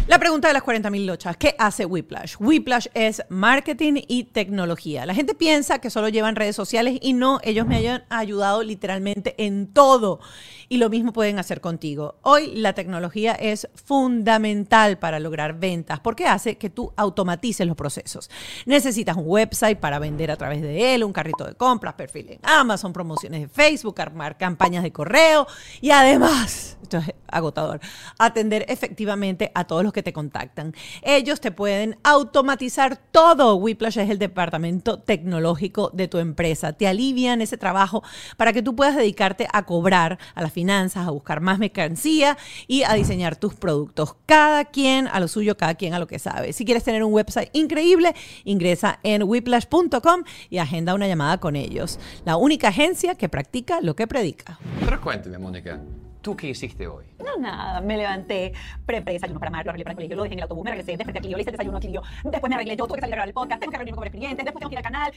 La 0.09 0.18
pregunta 0.18 0.49
de 0.49 0.55
las 0.55 0.62
40.000 0.62 1.07
lochas, 1.07 1.37
¿qué 1.38 1.55
hace 1.59 1.87
Whiplash? 1.87 2.35
Whiplash 2.38 2.88
es 2.92 3.22
marketing 3.31 4.03
y 4.09 4.25
tecnología. 4.25 5.07
La 5.07 5.14
gente 5.14 5.35
piensa 5.35 5.79
que 5.79 5.88
solo 5.88 6.11
llevan 6.11 6.37
redes 6.37 6.55
sociales 6.55 6.99
y 7.01 7.14
no, 7.14 7.40
ellos 7.42 7.66
me 7.66 7.77
hayan 7.77 8.05
ayudado 8.11 8.62
literalmente 8.62 9.35
en 9.38 9.68
todo. 9.72 10.20
Y 10.68 10.79
lo 10.79 10.90
mismo 10.90 11.12
pueden 11.12 11.38
hacer 11.38 11.61
contigo. 11.61 12.16
Hoy 12.22 12.52
la 12.55 12.72
tecnología 12.72 13.33
es 13.33 13.68
fundamental 13.74 14.98
para 14.98 15.20
lograr 15.20 15.59
ventas 15.59 16.00
porque 16.00 16.26
hace 16.26 16.59
que 16.59 16.70
tú 16.70 16.92
automatices 16.96 17.66
los 17.66 17.76
procesos. 17.76 18.31
Necesitas 18.64 19.16
un 19.16 19.24
website 19.26 19.79
para 19.79 19.98
vender 19.98 20.31
a 20.31 20.37
través 20.37 20.62
de 20.62 20.94
él, 20.94 21.05
un 21.05 21.12
carrito 21.12 21.44
de 21.44 21.55
compras, 21.55 21.94
perfil 21.94 22.31
en 22.31 22.40
Amazon, 22.42 22.92
promociones 22.92 23.40
de 23.42 23.48
Facebook, 23.48 24.00
armar 24.00 24.37
campañas 24.37 24.83
de 24.83 24.92
correo 24.92 25.46
y 25.81 25.90
además, 25.90 26.76
esto 26.83 26.98
es 26.98 27.12
agotador, 27.29 27.81
atender 28.18 28.64
efectivamente 28.68 29.52
a 29.55 29.64
todos 29.64 29.85
los 29.85 29.92
que 29.92 30.02
te 30.02 30.12
contactan. 30.12 30.74
Ellos 31.02 31.40
te 31.40 31.50
pueden 31.50 31.98
automatizar 32.02 32.96
todo. 32.96 33.57
Whiplash 33.57 33.98
es 33.98 34.11
el 34.11 34.18
departamento 34.18 34.98
tecnológico 34.98 35.90
de 35.92 36.09
tu 36.09 36.18
empresa. 36.18 36.72
Te 36.72 36.88
alivian 36.88 37.40
ese 37.40 37.57
trabajo 37.57 38.02
para 38.37 38.52
que 38.52 38.62
tú 38.62 38.74
puedas 38.74 38.96
dedicarte 38.96 39.46
a 39.52 39.64
cobrar, 39.64 40.18
a 40.35 40.42
las 40.42 40.52
finanzas, 40.57 41.07
a 41.07 41.11
buscar 41.11 41.42
más 41.42 41.59
mercancía 41.59 42.38
y 42.66 42.83
a 42.85 42.95
diseñar 42.95 43.37
tus 43.37 43.55
productos. 43.55 44.16
Cada 44.25 44.64
quien 44.64 45.07
a 45.07 45.21
lo 45.21 45.29
suyo, 45.29 45.59
cada 45.59 45.75
quien 45.75 45.92
a 45.92 45.99
lo 45.99 46.07
que 46.07 46.19
sabe. 46.19 46.55
Si 46.55 46.64
quieres 46.64 46.83
tener 46.83 47.05
un 47.05 47.12
website 47.12 47.51
increíble, 47.53 48.14
ingresa 48.45 48.99
en 49.03 49.23
whiplash.com 49.25 50.23
y 50.49 50.57
agenda 50.57 50.95
una 50.95 51.07
llamada 51.07 51.38
con 51.38 51.57
ellos. 51.57 52.01
La 52.25 52.38
única 52.38 52.69
agencia 52.69 53.16
que 53.16 53.29
practica 53.29 53.83
lo 53.83 53.95
que 53.95 54.07
predica. 54.07 54.59
Pero 54.83 54.99
cuénteme, 54.99 55.37
Mónica, 55.37 55.79
¿tú 56.23 56.35
qué 56.35 56.49
hiciste 56.49 56.87
hoy? 56.87 57.05
No, 57.23 57.37
nada, 57.37 57.83
me 57.83 57.99
levanté, 57.99 58.55
preparé 58.87 59.12
desayuno 59.12 59.38
para 59.38 59.51
Mario, 59.51 59.73
arreglé 59.73 59.85
para 59.85 59.92
el 59.92 59.97
colegio, 59.97 60.16
lo 60.16 60.23
dejé 60.23 60.33
en 60.33 60.38
el 60.38 60.42
autobús, 60.45 60.64
me 60.64 60.71
regresé, 60.71 60.97
desperté 60.97 61.19
a 61.19 61.23
Clio, 61.23 61.37
le 61.37 61.42
hice 61.42 61.51
el 61.51 61.57
desayuno 61.57 61.77
a 61.77 61.81
Clio, 61.81 62.03
después 62.25 62.49
me 62.49 62.55
arreglé 62.55 62.77
yo, 62.77 62.87
tuve 62.87 62.97
que 62.97 63.03
salir 63.03 63.12
a 63.12 63.16
grabar 63.16 63.29
el 63.29 63.35
podcast, 63.35 63.61
tengo 63.61 63.73
que 63.73 63.77
reunirme 63.77 63.97
con 63.97 64.01
varios 64.01 64.16
clientes, 64.16 64.42
después 64.42 64.61
tengo 64.61 64.71
que 64.71 64.75
ir 64.75 64.79
al 64.79 64.85
canal. 64.85 65.12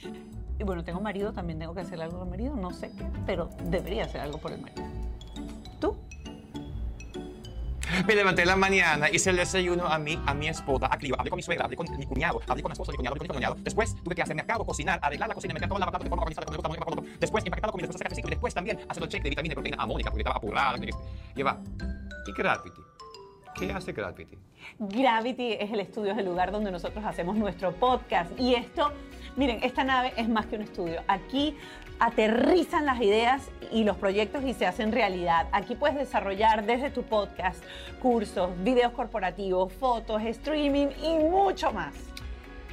Y 0.60 0.64
bueno, 0.66 0.84
tengo 0.84 1.00
marido, 1.00 1.32
también 1.32 1.58
tengo 1.58 1.74
que 1.74 1.80
hacer 1.80 2.02
algo 2.02 2.18
por 2.18 2.28
el 2.28 2.32
marido, 2.32 2.56
no 2.58 2.72
sé 2.72 2.92
qué, 2.98 3.06
pero 3.26 3.50
debería 3.70 4.04
hacer 4.04 4.20
algo 4.20 4.40
por 4.40 4.52
el 4.52 4.60
marido. 4.60 4.99
¿Tú? 5.80 5.98
Me 8.06 8.16
levanté 8.16 8.44
en 8.44 8.48
la 8.48 8.56
mañana, 8.56 9.10
hice 9.10 9.32
el 9.32 9.38
desayuno 9.38 9.88
a 9.88 9.98
mí, 9.98 10.20
a 10.26 10.34
mi 10.34 10.48
esposa, 10.48 10.88
a 10.92 10.98
Clio, 10.98 11.16
hablé 11.18 11.30
con 11.30 11.38
mi 11.38 11.44
suegra, 11.44 11.66
hablé 11.66 11.76
con 11.76 11.88
mi 11.98 12.06
cuñado, 12.06 12.40
hablé 12.48 12.62
con 12.62 12.70
la 12.70 12.74
esposa 12.74 12.92
de 12.92 12.94
mi 12.94 12.98
cuñado, 12.98 13.14
hablé 13.14 13.28
con 13.28 13.36
mi 13.36 13.40
cuñado. 13.40 13.58
Después 13.62 13.96
tuve 14.04 14.16
que 14.16 14.22
hacer 14.22 14.36
mercado, 14.36 14.66
cocinar, 14.66 15.00
arreglar 15.02 15.28
la 15.28 15.36
cocina, 15.36 15.54
meter 15.54 15.68
toda 15.68 15.80
la 15.80 15.88
platos 15.88 16.06
de 16.06 16.10
forma 16.10 16.24
organizada, 16.24 16.46
gusta, 16.48 16.62
como 16.62 16.96
me 16.96 17.02
gusta. 17.02 17.18
Después 17.20 17.44
empaquetar 17.46 17.68
la 17.68 17.72
comida, 17.72 17.88
después 17.88 18.00
sacar 18.00 18.16
ciclo 18.16 18.30
y 18.30 18.32
después 18.32 18.54
también 18.54 18.80
hacer 18.88 19.04
el 19.04 19.10
check 19.10 19.24
de 19.24 19.30
vitamina 19.30 19.56
proteína 19.56 19.78
a 19.84 19.86
Mónica 19.86 20.12
porque 20.12 20.22
estaba 20.22 20.38
apurada. 20.38 20.78
Y 21.36 21.42
va. 21.42 21.60
¿Y 22.28 22.32
Gravity? 22.32 22.89
¿Qué 23.56 23.72
hace 23.72 23.92
Gravity? 23.92 24.38
Gravity 24.80 25.54
es 25.54 25.72
el 25.72 25.80
estudio, 25.80 26.14
es 26.14 26.18
el 26.18 26.26
lugar 26.26 26.52
donde 26.52 26.72
nosotros 26.72 27.04
hacemos 27.06 27.36
nuestro 27.36 27.74
podcast. 27.74 28.32
Y 28.40 28.56
esto, 28.56 28.92
miren, 29.36 29.64
esta 29.64 29.84
nave 29.84 30.14
es 30.18 30.30
más 30.30 30.46
que 30.46 30.56
un 30.56 30.62
estudio. 30.62 31.02
Aquí 31.08 31.58
aterrizan 32.00 32.86
las 32.86 33.02
ideas 33.02 33.50
y 33.72 33.84
los 33.84 33.98
proyectos 33.98 34.44
y 34.44 34.54
se 34.54 34.66
hacen 34.66 34.92
realidad. 34.92 35.48
Aquí 35.52 35.76
puedes 35.76 35.98
desarrollar 35.98 36.66
desde 36.66 36.90
tu 36.90 37.04
podcast 37.04 37.64
cursos, 38.02 38.52
videos 38.64 38.94
corporativos, 38.94 39.74
fotos, 39.74 40.22
streaming 40.24 40.88
y 41.04 41.18
mucho 41.18 41.72
más. 41.74 41.94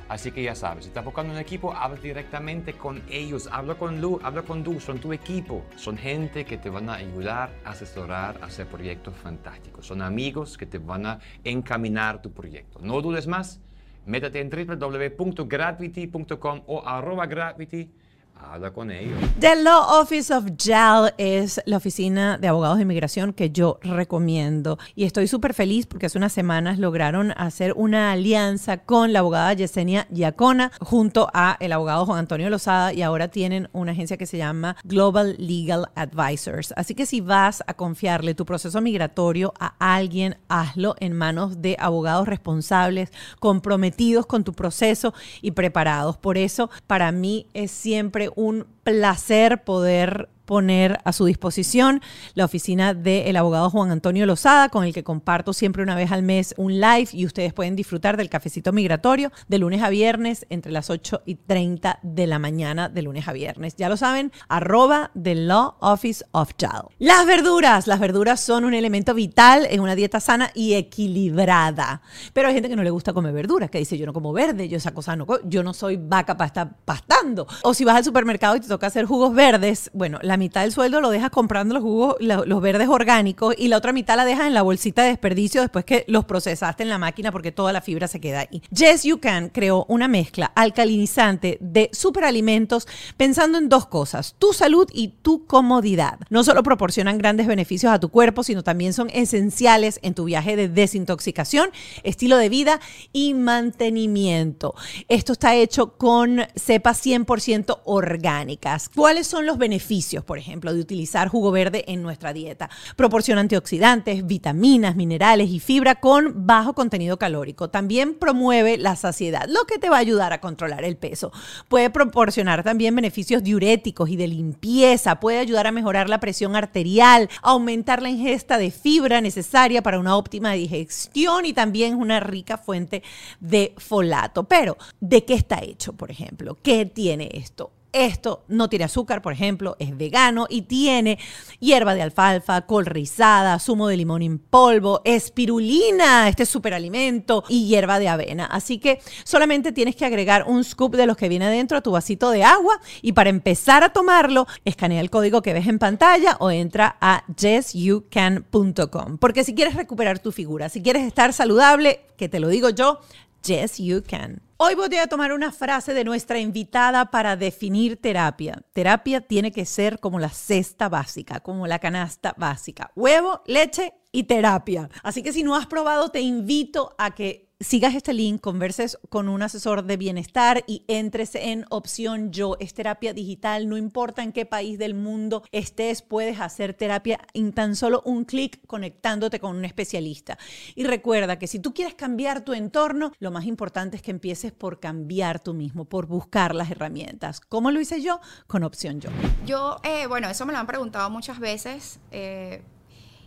Así 0.08 0.30
que 0.30 0.42
ya 0.42 0.54
sabes, 0.54 0.84
si 0.84 0.88
estás 0.88 1.04
buscando 1.04 1.32
un 1.32 1.38
equipo, 1.38 1.74
habla 1.74 1.98
directamente 2.00 2.72
con 2.74 3.02
ellos. 3.10 3.48
Habla 3.50 3.74
con 3.74 4.00
Lu, 4.00 4.20
habla 4.22 4.42
con 4.42 4.62
Du, 4.62 4.78
son 4.78 5.00
tu 5.00 5.12
equipo. 5.12 5.64
Son 5.76 5.98
gente 5.98 6.44
que 6.44 6.58
te 6.58 6.70
van 6.70 6.88
a 6.88 6.94
ayudar, 6.94 7.50
a 7.64 7.70
asesorar, 7.70 8.38
a 8.40 8.44
hacer 8.46 8.68
proyectos 8.68 9.16
fantásticos. 9.16 9.84
Son 9.86 10.02
amigos 10.02 10.56
que 10.56 10.66
te 10.66 10.78
van 10.78 11.06
a 11.06 11.18
encaminar 11.42 12.22
tu 12.22 12.30
proyecto. 12.32 12.78
No 12.80 13.02
dudes 13.02 13.26
más, 13.26 13.60
métete 14.04 14.38
en 14.40 14.48
www.gravity.com 14.48 16.62
o 16.66 16.86
arroba 16.86 17.26
gravity. 17.26 17.90
Habla 18.38 18.72
con 18.72 18.90
ellos. 18.90 19.18
The 19.40 19.57
Law 19.62 20.01
Office 20.01 20.33
of 20.33 20.46
JAL 20.57 21.14
es 21.18 21.61
la 21.66 21.79
oficina 21.79 22.38
de 22.38 22.49
abogados 22.49 22.77
de 22.77 22.83
inmigración 22.83 23.33
que 23.33 23.51
yo 23.51 23.79
recomiendo. 23.83 24.79
Y 24.94 25.05
estoy 25.05 25.27
súper 25.27 25.53
feliz 25.53 25.87
porque 25.87 26.07
hace 26.07 26.18
unas 26.18 26.33
semanas 26.33 26.79
lograron 26.79 27.33
hacer 27.37 27.72
una 27.77 28.12
alianza 28.12 28.79
con 28.79 29.12
la 29.12 29.18
abogada 29.20 29.53
Yesenia 29.55 30.07
Yacona 30.11 30.70
junto 30.81 31.29
a 31.35 31.57
el 31.61 31.72
abogado 31.72 32.07
Juan 32.07 32.20
Antonio 32.20 32.49
Lozada 32.51 32.92
y 32.92 33.03
ahora 33.03 33.29
tienen 33.29 33.68
una 33.72 33.92
agencia 33.92 34.16
que 34.16 34.27
se 34.27 34.38
llama 34.38 34.77
Global 34.85 35.35
Legal 35.38 35.90
Advisors. 35.94 36.72
Así 36.77 36.94
que 36.94 37.07
si 37.07 37.20
vas 37.20 37.64
a 37.66 37.75
confiarle 37.75 38.35
tu 38.35 38.46
proceso 38.46 38.81
migratorio 38.81 39.55
a 39.59 39.75
alguien, 39.79 40.37
hazlo 40.49 40.94
en 41.01 41.14
manos 41.14 41.62
de 41.62 41.77
abogados 41.79 42.29
responsables, 42.29 43.11
comprometidos 43.40 44.27
con 44.27 44.44
tu 44.44 44.53
proceso 44.53 45.14
y 45.42 45.53
preparados. 45.53 46.16
Por 46.16 46.38
eso, 46.38 46.70
para 46.87 47.12
mí 47.12 47.46
es 47.55 47.70
siempre 47.70 48.25
un 48.34 48.66
placer 48.82 49.62
poder 49.64 50.28
poner 50.46 51.00
a 51.04 51.12
su 51.12 51.26
disposición 51.26 52.00
la 52.35 52.44
oficina 52.44 52.94
del 52.94 53.37
abogado 53.37 53.68
Juan 53.68 53.90
Antonio 53.90 54.24
Lozada, 54.24 54.68
con 54.68 54.85
el 54.85 54.94
que 54.94 55.04
comparto 55.04 55.52
siempre 55.52 55.82
una 55.82 55.94
vez 55.94 56.12
al 56.12 56.22
mes 56.22 56.54
un 56.56 56.80
live 56.80 57.09
y 57.12 57.26
ustedes 57.26 57.52
pueden 57.52 57.76
disfrutar 57.76 58.16
del 58.16 58.30
cafecito 58.30 58.72
migratorio 58.72 59.32
de 59.48 59.59
lunes 59.59 59.82
a 59.82 59.90
viernes 59.90 60.46
entre 60.48 60.72
las 60.72 60.88
8 60.88 61.22
y 61.26 61.35
30 61.35 61.98
de 62.02 62.26
la 62.26 62.38
mañana 62.38 62.88
de 62.88 63.02
lunes 63.02 63.28
a 63.28 63.32
viernes. 63.32 63.74
Ya 63.76 63.88
lo 63.88 63.96
saben, 63.96 64.32
arroba 64.48 65.11
The 65.20 65.35
Law 65.35 65.74
Office 65.80 66.24
of 66.32 66.52
Child. 66.56 66.87
Las 66.98 67.26
verduras, 67.26 67.87
las 67.87 68.00
verduras 68.00 68.40
son 68.40 68.64
un 68.64 68.74
elemento 68.74 69.14
vital 69.14 69.66
en 69.68 69.80
una 69.80 69.94
dieta 69.94 70.20
sana 70.20 70.50
y 70.54 70.74
equilibrada. 70.74 72.02
Pero 72.32 72.48
hay 72.48 72.54
gente 72.54 72.68
que 72.68 72.76
no 72.76 72.85
le 72.85 72.90
gusta 72.90 73.12
comer 73.12 73.32
verduras, 73.32 73.70
que 73.70 73.78
dice 73.78 73.98
yo 73.98 74.06
no 74.06 74.12
como 74.12 74.32
verde, 74.32 74.68
yo 74.68 74.76
esa 74.76 74.94
cosa 74.94 75.16
no, 75.16 75.26
yo 75.44 75.62
no 75.62 75.74
soy 75.74 75.96
vaca 75.96 76.37
para 76.37 76.46
estar 76.46 76.76
pastando. 76.85 77.46
O 77.62 77.74
si 77.74 77.85
vas 77.85 77.96
al 77.96 78.04
supermercado 78.04 78.56
y 78.56 78.61
te 78.61 78.68
toca 78.68 78.87
hacer 78.87 79.04
jugos 79.06 79.35
verdes, 79.35 79.90
bueno, 79.92 80.18
la 80.22 80.36
mitad 80.37 80.62
del 80.62 80.72
sueldo 80.72 81.01
lo 81.01 81.11
dejas 81.11 81.31
comprando 81.31 81.75
los 81.75 81.83
jugos, 81.83 82.16
la- 82.20 82.44
los 82.46 82.61
verdes 82.61 82.88
orgánicos 82.88 83.55
y 83.59 83.68
la 83.68 83.77
otra 83.79 83.92
mitad 83.92 84.16
la 84.16 84.25
dejas 84.25 84.46
en 84.46 84.55
la 84.55 84.62
bolsita 84.62 85.03
de 85.03 85.09
desperdicio 85.09 85.61
después 85.61 85.85
que 85.85 86.05
los 86.09 86.25
procesaste 86.25 86.83
en 86.83 86.88
la 86.88 86.99
máquina 86.99 87.33
porque 87.33 87.53
toda 87.53 87.72
la 87.72 87.81
fibra 87.81 88.09
se 88.09 88.20
queda 88.20 88.40
ahí. 88.40 88.62
Yes 88.70 89.05
You 89.05 89.18
Can 89.20 89.49
creó 89.51 89.85
una 89.88 90.09
mezcla 90.09 90.53
alcalinizante 90.55 91.59
de 91.61 91.90
superalimentos 91.92 92.87
pensando 93.16 93.59
en 93.59 93.68
dos 93.68 93.87
cosas, 93.87 94.35
tu 94.38 94.53
salud 94.53 94.88
y 94.92 95.09
tu 95.22 95.46
comodidad. 95.46 96.18
No 96.31 96.44
solo 96.44 96.62
proporcionan 96.62 97.18
grandes 97.18 97.46
beneficios 97.46 97.92
a 97.92 98.01
tu 98.01 98.09
cuerpo, 98.11 98.42
sino 98.42 98.62
también 98.62 98.92
son 98.92 99.11
esenciales 99.11 99.99
en 100.03 100.14
tu 100.14 100.25
viaje 100.25 100.57
de 100.57 100.68
desintoxicación, 100.68 101.70
estilo 102.03 102.37
de 102.37 102.49
vida 102.49 102.81
y 103.12 103.35
mantenimiento. 103.35 104.75
Esto 105.09 105.33
está 105.33 105.55
hecho 105.55 105.96
con 105.96 106.42
cepas 106.55 107.05
100% 107.05 107.81
orgánicas. 107.85 108.88
¿Cuáles 108.88 109.27
son 109.27 109.46
los 109.46 109.59
beneficios, 109.59 110.25
por 110.26 110.38
ejemplo, 110.38 110.74
de 110.74 110.80
utilizar 110.80 111.28
jugo 111.28 111.50
verde 111.50 111.84
en 111.88 112.02
nuestra 112.02 112.32
dieta? 112.32 112.68
Proporciona 112.96 113.40
antioxidantes, 113.40 114.26
vitaminas, 114.26 114.96
minerales 114.96 115.50
y 115.50 115.60
fibra 115.60 115.96
con 115.96 116.46
bajo 116.46 116.74
contenido 116.74 117.18
calórico. 117.18 117.70
También 117.70 118.14
promueve 118.14 118.76
la 118.76 118.96
saciedad, 118.96 119.46
lo 119.48 119.64
que 119.64 119.78
te 119.78 119.88
va 119.88 119.96
a 119.96 120.00
ayudar 120.00 120.32
a 120.32 120.40
controlar 120.40 120.84
el 120.84 120.96
peso. 120.96 121.32
Puede 121.68 121.90
proporcionar 121.90 122.62
también 122.62 122.94
beneficios 122.94 123.42
diuréticos 123.42 124.10
y 124.10 124.16
de 124.16 124.28
limpieza. 124.28 125.20
Puede 125.20 125.38
ayudar 125.38 125.66
a 125.66 125.72
mejorar 125.72 126.08
la 126.08 126.20
presión 126.20 126.56
arterial, 126.56 127.28
aumentar 127.42 128.02
la 128.02 128.10
ingesta 128.10 128.58
de 128.58 128.70
fibra 128.70 129.20
necesaria 129.20 129.82
para 129.82 129.98
una 129.98 130.16
óptima 130.16 130.52
digestión 130.52 131.46
y 131.46 131.52
también 131.52 131.94
es 131.94 131.98
una 131.98 132.20
rica 132.20 132.58
fuente 132.58 133.02
de 133.40 133.74
folato. 133.78 134.44
Pero, 134.44 134.76
¿de 135.00 135.24
qué 135.24 135.34
está 135.34 135.60
hecho, 135.62 135.92
por 135.92 136.10
ejemplo? 136.10 136.56
¿Qué 136.62 136.86
tiene 136.86 137.30
esto? 137.32 137.70
Esto 137.96 138.44
no 138.48 138.68
tiene 138.68 138.85
azúcar, 138.85 139.22
por 139.22 139.32
ejemplo, 139.32 139.74
es 139.78 139.96
vegano 139.96 140.46
y 140.50 140.62
tiene 140.62 141.18
hierba 141.61 141.94
de 141.94 142.02
alfalfa, 142.02 142.66
col 142.66 142.85
rizada, 142.85 143.59
zumo 143.59 143.88
de 143.88 143.96
limón 143.96 144.20
en 144.20 144.38
polvo, 144.38 145.00
espirulina, 145.06 146.28
este 146.28 146.44
superalimento 146.44 147.42
y 147.48 147.66
hierba 147.66 147.98
de 147.98 148.11
avena. 148.11 148.44
Así 148.44 148.76
que 148.76 149.00
solamente 149.24 149.72
tienes 149.72 149.96
que 149.96 150.04
agregar 150.04 150.44
un 150.46 150.62
scoop 150.62 150.94
de 150.94 151.06
los 151.06 151.16
que 151.16 151.30
viene 151.30 151.46
adentro 151.46 151.78
a 151.78 151.80
tu 151.80 151.92
vasito 151.92 152.28
de 152.28 152.44
agua 152.44 152.78
y 153.00 153.14
para 153.14 153.30
empezar 153.30 153.82
a 153.82 153.94
tomarlo, 153.94 154.46
escanea 154.66 155.00
el 155.00 155.09
código 155.09 155.40
que 155.40 155.54
ves 155.54 155.66
en 155.66 155.78
pantalla 155.78 156.37
o 156.40 156.50
entra 156.50 156.98
a 157.00 157.24
yesyoucan.com. 157.35 159.16
Porque 159.16 159.42
si 159.42 159.54
quieres 159.54 159.74
recuperar 159.74 160.18
tu 160.18 160.32
figura, 160.32 160.68
si 160.68 160.82
quieres 160.82 161.06
estar 161.06 161.32
saludable, 161.32 162.00
que 162.18 162.28
te 162.28 162.40
lo 162.40 162.48
digo 162.48 162.68
yo, 162.68 163.00
Yes 163.42 163.78
You 163.78 164.02
Can. 164.06 164.45
Hoy 164.58 164.74
voy 164.74 164.96
a 164.96 165.06
tomar 165.06 165.34
una 165.34 165.52
frase 165.52 165.92
de 165.92 166.02
nuestra 166.02 166.38
invitada 166.38 167.10
para 167.10 167.36
definir 167.36 168.00
terapia. 168.00 168.62
Terapia 168.72 169.20
tiene 169.20 169.52
que 169.52 169.66
ser 169.66 170.00
como 170.00 170.18
la 170.18 170.30
cesta 170.30 170.88
básica, 170.88 171.40
como 171.40 171.66
la 171.66 171.78
canasta 171.78 172.34
básica. 172.38 172.90
Huevo, 172.96 173.42
leche 173.44 173.92
y 174.12 174.22
terapia. 174.22 174.88
Así 175.02 175.22
que 175.22 175.34
si 175.34 175.42
no 175.42 175.56
has 175.56 175.66
probado, 175.66 176.08
te 176.08 176.22
invito 176.22 176.94
a 176.96 177.14
que 177.14 177.45
sigas 177.60 177.94
este 177.94 178.12
link, 178.12 178.40
converses 178.40 178.98
con 179.08 179.28
un 179.28 179.42
asesor 179.42 179.84
de 179.84 179.96
bienestar 179.96 180.62
y 180.66 180.84
entres 180.88 181.34
en 181.34 181.64
opción 181.70 182.30
yo. 182.30 182.56
Es 182.60 182.74
terapia 182.74 183.14
digital, 183.14 183.68
no 183.68 183.76
importa 183.76 184.22
en 184.22 184.32
qué 184.32 184.44
país 184.44 184.78
del 184.78 184.94
mundo 184.94 185.42
estés, 185.52 186.02
puedes 186.02 186.40
hacer 186.40 186.74
terapia 186.74 187.18
en 187.32 187.52
tan 187.52 187.74
solo 187.74 188.02
un 188.04 188.24
clic 188.24 188.60
conectándote 188.66 189.40
con 189.40 189.56
un 189.56 189.64
especialista. 189.64 190.38
Y 190.74 190.84
recuerda 190.84 191.38
que 191.38 191.46
si 191.46 191.58
tú 191.58 191.72
quieres 191.72 191.94
cambiar 191.94 192.42
tu 192.42 192.52
entorno, 192.52 193.12
lo 193.18 193.30
más 193.30 193.46
importante 193.46 193.96
es 193.96 194.02
que 194.02 194.10
empieces 194.10 194.52
por 194.52 194.78
cambiar 194.78 195.40
tú 195.40 195.54
mismo, 195.54 195.86
por 195.86 196.06
buscar 196.06 196.54
las 196.54 196.70
herramientas. 196.70 197.40
¿Cómo 197.40 197.70
lo 197.70 197.80
hice 197.80 198.02
yo? 198.02 198.20
Con 198.46 198.64
opción 198.64 199.00
yo. 199.00 199.10
Yo, 199.46 199.78
eh, 199.82 200.06
bueno, 200.06 200.28
eso 200.28 200.44
me 200.44 200.52
lo 200.52 200.58
han 200.58 200.66
preguntado 200.66 201.08
muchas 201.08 201.38
veces. 201.38 202.00
Eh, 202.10 202.62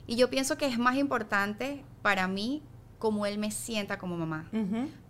y 0.06 0.16
yo 0.16 0.30
pienso 0.30 0.58
que 0.58 0.68
es 0.68 0.78
más 0.78 0.98
importante 0.98 1.84
para 2.02 2.28
mí 2.28 2.64
como 3.00 3.26
él 3.26 3.38
me 3.38 3.50
sienta 3.50 3.98
como 3.98 4.18
mamá. 4.18 4.50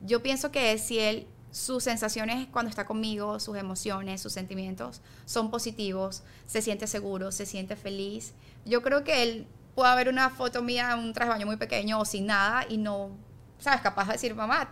Yo 0.05 0.21
pienso 0.21 0.51
que 0.51 0.77
si 0.77 0.99
él, 0.99 1.27
sus 1.51 1.83
sensaciones 1.83 2.47
cuando 2.51 2.69
está 2.69 2.85
conmigo, 2.85 3.39
sus 3.39 3.57
emociones, 3.57 4.21
sus 4.21 4.31
sentimientos 4.31 5.01
son 5.25 5.49
positivos, 5.49 6.23
se 6.45 6.61
siente 6.61 6.85
seguro, 6.85 7.31
se 7.31 7.47
siente 7.47 7.75
feliz, 7.75 8.33
yo 8.65 8.83
creo 8.83 9.03
que 9.03 9.23
él 9.23 9.47
puede 9.73 9.89
haber 9.89 10.09
una 10.09 10.29
foto 10.29 10.61
mía 10.61 10.91
en 10.93 10.99
un 10.99 11.13
traje 11.13 11.31
baño 11.31 11.47
muy 11.47 11.57
pequeño 11.57 11.99
o 11.99 12.05
sin 12.05 12.27
nada 12.27 12.65
y 12.69 12.77
no, 12.77 13.09
¿sabes? 13.57 13.81
Capaz 13.81 14.05
de 14.05 14.13
decir, 14.13 14.35
mamá, 14.35 14.69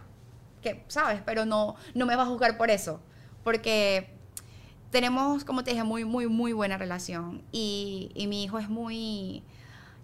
que, 0.62 0.84
¿sabes? 0.88 1.22
Pero 1.26 1.46
no, 1.46 1.76
no 1.96 2.06
me 2.06 2.16
va 2.16 2.24
a 2.24 2.28
juzgar 2.28 2.58
por 2.58 2.70
eso, 2.70 3.00
porque 3.44 4.14
tenemos, 4.92 5.44
como 5.44 5.64
te 5.64 5.72
dije, 5.72 5.84
muy, 5.84 6.06
muy, 6.06 6.28
muy 6.28 6.54
buena 6.54 6.78
relación 6.78 7.42
y, 7.52 8.12
y 8.14 8.28
mi 8.28 8.44
hijo 8.44 8.60
es 8.60 8.70
muy 8.70 9.44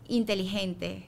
inteligente 0.08 1.08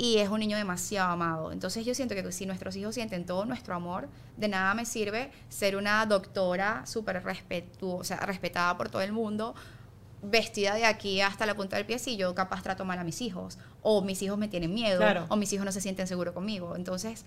y 0.00 0.16
es 0.16 0.30
un 0.30 0.40
niño 0.40 0.56
demasiado 0.56 1.12
amado. 1.12 1.52
Entonces 1.52 1.84
yo 1.84 1.94
siento 1.94 2.14
que 2.14 2.32
si 2.32 2.46
nuestros 2.46 2.74
hijos 2.74 2.94
sienten 2.94 3.26
todo 3.26 3.44
nuestro 3.44 3.74
amor, 3.74 4.08
de 4.38 4.48
nada 4.48 4.72
me 4.72 4.86
sirve 4.86 5.30
ser 5.50 5.76
una 5.76 6.06
doctora 6.06 6.86
súper 6.86 7.22
respetuosa, 7.22 8.16
respetada 8.16 8.78
por 8.78 8.88
todo 8.88 9.02
el 9.02 9.12
mundo, 9.12 9.54
vestida 10.22 10.72
de 10.72 10.86
aquí 10.86 11.20
hasta 11.20 11.44
la 11.44 11.54
punta 11.54 11.76
del 11.76 11.84
pie 11.84 11.98
si 11.98 12.16
yo 12.16 12.34
capaz 12.34 12.62
trato 12.62 12.86
mal 12.86 12.98
a 12.98 13.04
mis 13.04 13.20
hijos, 13.20 13.58
o 13.82 14.00
mis 14.00 14.22
hijos 14.22 14.38
me 14.38 14.48
tienen 14.48 14.72
miedo, 14.72 15.04
o 15.28 15.36
mis 15.36 15.52
hijos 15.52 15.66
no 15.66 15.72
se 15.72 15.82
sienten 15.82 16.06
seguros 16.06 16.32
conmigo. 16.32 16.76
Entonces, 16.76 17.26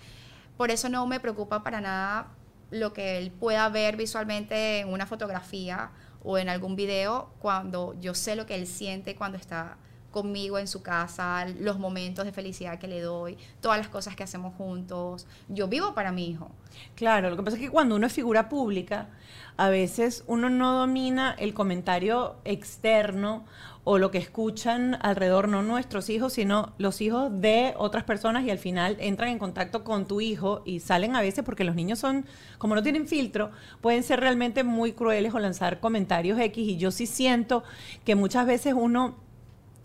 por 0.58 0.72
eso 0.72 0.90
no 0.90 1.06
me 1.06 1.20
preocupa 1.20 1.62
para 1.62 1.80
nada 1.80 2.30
lo 2.72 2.92
que 2.92 3.20
él 3.20 3.30
pueda 3.30 3.70
ver 3.70 3.98
visualmente 3.98 4.80
en 4.80 4.92
una 4.92 5.06
fotografía 5.06 5.92
o 6.24 6.40
en 6.40 6.50
algún 6.50 6.76
video 6.76 7.30
cuando 7.38 7.94
yo 8.02 8.16
sé 8.16 8.36
lo 8.36 8.48
que 8.48 8.56
él 8.56 8.66
siente 8.66 9.16
cuando 9.16 9.38
está 9.38 9.78
conmigo 10.14 10.58
en 10.58 10.70
su 10.70 10.82
casa, 10.82 11.46
los 11.60 11.78
momentos 11.78 12.24
de 12.24 12.32
felicidad 12.32 12.80
que 12.80 12.88
le 12.88 13.02
doy, 13.02 13.38
todas 13.60 13.78
las 13.78 13.90
cosas 13.90 14.16
que 14.16 14.24
hacemos 14.24 14.54
juntos. 14.56 15.28
Yo 15.50 15.68
vivo 15.68 15.94
para 15.94 16.14
mi 16.14 16.30
hijo. 16.30 16.50
Claro, 16.96 17.30
lo 17.30 17.36
que 17.36 17.44
pasa 17.44 17.58
es 17.58 17.64
que 17.64 17.70
cuando 17.70 17.98
uno 17.98 18.08
es 18.08 18.14
figura 18.14 18.48
pública, 18.48 19.10
a 19.58 19.70
veces 19.70 20.24
uno 20.28 20.50
no 20.50 20.78
domina 20.78 21.36
el 21.38 21.54
comentario 21.54 22.38
externo 22.46 23.44
o 23.86 23.98
lo 23.98 24.12
que 24.12 24.18
escuchan 24.18 24.98
alrededor, 25.02 25.50
no 25.50 25.62
nuestros 25.62 26.10
hijos, 26.10 26.34
sino 26.34 26.74
los 26.78 27.02
hijos 27.02 27.30
de 27.42 27.74
otras 27.78 28.06
personas 28.06 28.46
y 28.46 28.50
al 28.50 28.58
final 28.58 28.96
entran 29.00 29.30
en 29.30 29.40
contacto 29.40 29.84
con 29.84 30.08
tu 30.08 30.22
hijo 30.22 30.62
y 30.66 30.80
salen 30.80 31.16
a 31.16 31.22
veces 31.22 31.44
porque 31.44 31.66
los 31.66 31.76
niños 31.76 32.00
son, 32.00 32.26
como 32.58 32.76
no 32.76 32.84
tienen 32.84 33.08
filtro, 33.08 33.52
pueden 33.82 34.04
ser 34.04 34.22
realmente 34.22 34.64
muy 34.64 34.94
crueles 34.94 35.34
o 35.34 35.40
lanzar 35.40 35.82
comentarios 35.82 36.40
X 36.40 36.66
y 36.66 36.78
yo 36.78 36.92
sí 36.92 37.06
siento 37.06 37.64
que 38.06 38.16
muchas 38.16 38.46
veces 38.46 38.74
uno 38.74 39.16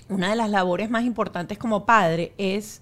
una 0.09 0.31
de 0.31 0.37
las 0.37 0.51
labores 0.51 0.91
más 0.91 1.05
importantes 1.05 1.59
como 1.59 1.85
padre 1.85 2.33
es... 2.39 2.81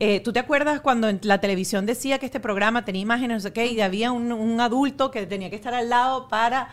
Eh, 0.00 0.20
¿Tú 0.20 0.32
te 0.32 0.38
acuerdas 0.38 0.80
cuando 0.80 1.08
en 1.08 1.18
la 1.24 1.40
televisión 1.40 1.84
decía 1.84 2.18
que 2.18 2.26
este 2.26 2.38
programa 2.38 2.84
tenía 2.84 3.02
imágenes, 3.02 3.36
no 3.36 3.40
sé 3.40 3.52
qué, 3.52 3.66
y 3.66 3.80
había 3.80 4.12
un, 4.12 4.60
adulto 4.60 5.10
que 5.10 5.26
tenía 5.26 5.50
que 5.50 5.56
estar 5.56 5.74
al 5.74 5.88
lado 5.88 6.28
para 6.28 6.68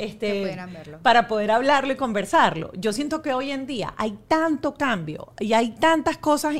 este, 0.00 0.56
para 1.02 1.28
poder 1.28 1.50
hablarlo 1.50 1.92
y 1.92 1.96
conversarlo. 1.96 2.72
Yo 2.74 2.92
siento 2.92 3.22
que 3.22 3.34
hoy 3.34 3.50
en 3.50 3.66
día 3.66 3.94
hay 3.96 4.18
tanto 4.28 4.74
cambio 4.74 5.32
y 5.38 5.52
hay 5.52 5.72
tantas 5.72 6.16
cosas, 6.16 6.56